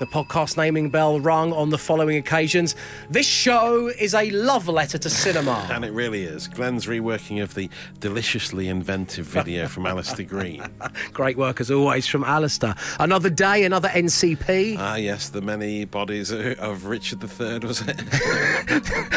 The 0.00 0.06
podcast 0.06 0.56
naming 0.56 0.88
bell 0.88 1.20
rung 1.20 1.52
on 1.52 1.68
the 1.68 1.76
following 1.76 2.16
occasions. 2.16 2.74
This 3.10 3.26
show 3.26 3.88
is 3.88 4.14
a 4.14 4.30
love 4.30 4.66
letter 4.66 4.96
to 4.96 5.10
cinema. 5.10 5.68
And 5.70 5.84
it 5.84 5.92
really 5.92 6.22
is. 6.24 6.48
Glenn's 6.48 6.86
reworking 6.86 7.42
of 7.42 7.54
the 7.54 7.68
deliciously 8.00 8.68
inventive 8.68 9.26
video 9.26 9.68
from 9.68 9.84
Alistair 9.84 10.24
Green. 10.24 10.64
Great 11.12 11.36
work 11.36 11.60
as 11.60 11.70
always 11.70 12.06
from 12.06 12.24
Alistair. 12.24 12.74
Another 12.98 13.28
day, 13.28 13.64
another 13.64 13.88
NCP. 13.90 14.76
Ah, 14.78 14.96
yes, 14.96 15.28
the 15.28 15.42
many 15.42 15.84
bodies 15.84 16.30
of 16.32 16.86
Richard 16.86 17.22
III, 17.22 17.58
was 17.60 17.82
it? 17.86 18.00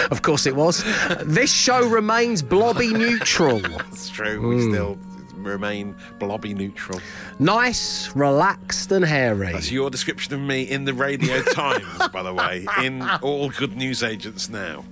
Of 0.12 0.22
course 0.22 0.46
it 0.46 0.56
was. 0.56 0.84
this 1.24 1.52
show 1.52 1.88
remains 1.88 2.42
blobby 2.44 2.94
neutral. 2.94 3.60
That's 3.60 4.10
true. 4.10 4.48
We 4.48 4.70
still 4.70 4.98
remain 5.38 5.96
blobby 6.20 6.54
neutral. 6.54 7.00
Nice, 7.40 8.16
relaxed, 8.16 8.92
and 8.92 9.06
hairy. 9.06 9.52
That's 9.52 9.72
your 9.72 9.90
description 9.90 10.34
of 10.34 10.42
me 10.42 10.64
in 10.64 10.86
the 10.86 10.94
Radio 10.94 11.42
Times, 11.54 12.08
by 12.10 12.24
the 12.24 12.34
way, 12.34 12.66
in 12.82 13.02
all 13.22 13.50
good 13.50 13.76
news 13.76 14.04
agents 14.04 14.50
now. 14.50 14.86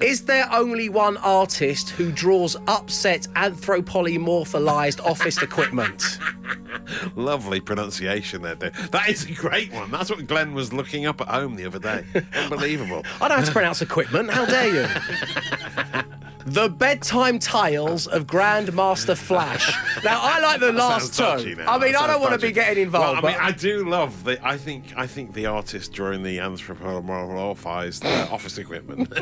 Is 0.00 0.24
there 0.24 0.48
only 0.52 0.88
one 0.88 1.16
artist 1.18 1.90
who 1.90 2.10
draws 2.10 2.56
upset 2.66 3.22
anthropomorphized 3.36 5.04
office 5.04 5.42
equipment? 5.42 6.18
Lovely 7.16 7.60
pronunciation 7.60 8.42
there, 8.42 8.56
Dave. 8.56 8.90
That 8.90 9.08
is 9.08 9.24
a 9.24 9.32
great 9.32 9.72
one. 9.72 9.90
That's 9.90 10.10
what 10.10 10.26
Glenn 10.26 10.54
was 10.54 10.72
looking 10.72 11.06
up 11.06 11.20
at 11.20 11.28
home 11.28 11.54
the 11.54 11.66
other 11.66 11.78
day. 11.78 12.04
Unbelievable. 12.34 13.04
I 13.20 13.28
don't 13.28 13.30
know 13.30 13.36
how 13.36 13.44
to 13.44 13.52
pronounce 13.52 13.82
equipment. 13.82 14.30
How 14.30 14.44
dare 14.44 14.74
you? 14.74 16.02
The 16.46 16.68
bedtime 16.68 17.38
tales 17.38 18.06
of 18.06 18.26
Grandmaster 18.26 19.16
Flash. 19.16 19.70
Now 20.04 20.18
I 20.20 20.40
like 20.40 20.58
the 20.58 20.72
last 20.72 21.16
two. 21.16 21.22
I 21.22 21.36
mean, 21.44 21.56
That 21.58 21.68
I 21.68 22.06
don't 22.08 22.20
want 22.20 22.32
to 22.32 22.38
be 22.38 22.50
getting 22.50 22.82
involved. 22.82 23.22
Well, 23.22 23.32
I 23.32 23.36
mean, 23.36 23.44
I 23.44 23.52
do 23.52 23.88
love 23.88 24.24
the. 24.24 24.44
I 24.44 24.56
think. 24.56 24.92
I 24.96 25.06
think 25.06 25.34
the 25.34 25.46
artist 25.46 25.92
drawing 25.92 26.22
the 26.22 26.38
anthropomorphized 26.38 28.04
uh, 28.04 28.26
office 28.34 28.58
equipment. 28.58 29.10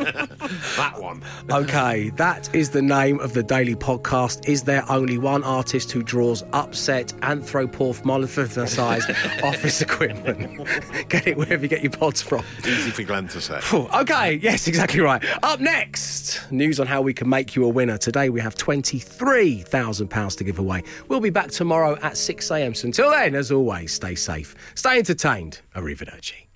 that 0.77 0.95
one. 0.97 1.23
Okay, 1.51 2.11
that 2.11 2.55
is 2.55 2.71
the 2.71 2.81
name 2.81 3.21
of 3.21 3.35
the 3.35 3.43
daily 3.43 3.75
podcast. 3.75 4.49
Is 4.49 4.63
there 4.63 4.85
only 4.91 5.19
one 5.19 5.45
artist 5.45 5.93
who 5.93 6.03
draws 6.03 6.43
upset 6.53 7.09
anthropomorphized 7.21 9.43
office 9.43 9.83
equipment? 9.83 10.69
get 11.09 11.27
it 11.27 11.37
wherever 11.37 11.63
you 11.63 11.69
get 11.69 11.83
your 11.83 11.93
pods 11.93 12.23
from. 12.23 12.45
Easy 12.61 12.91
for 12.91 13.03
Glenn 13.03 13.29
to 13.29 13.41
say. 13.41 13.61
Okay, 13.73 14.35
yes, 14.43 14.67
exactly 14.67 15.01
right. 15.01 15.23
Up 15.43 15.61
next, 15.61 16.51
news 16.51 16.81
on 16.81 16.87
how 16.87 17.03
we 17.11 17.15
can 17.15 17.29
make 17.29 17.57
you 17.57 17.65
a 17.65 17.69
winner. 17.69 17.99
Today 17.99 18.29
we 18.29 18.41
have 18.41 18.55
£23,000 18.55 20.37
to 20.37 20.45
give 20.45 20.61
away. 20.61 20.85
We'll 21.09 21.19
be 21.19 21.31
back 21.31 21.51
tomorrow 21.51 21.95
at 22.03 22.13
6am. 22.13 22.77
So 22.77 22.87
until 22.87 23.11
then, 23.11 23.35
as 23.35 23.51
always, 23.51 23.93
stay 23.93 24.15
safe, 24.15 24.55
stay 24.77 24.97
entertained. 24.97 25.61
Arrivederci. 25.75 26.50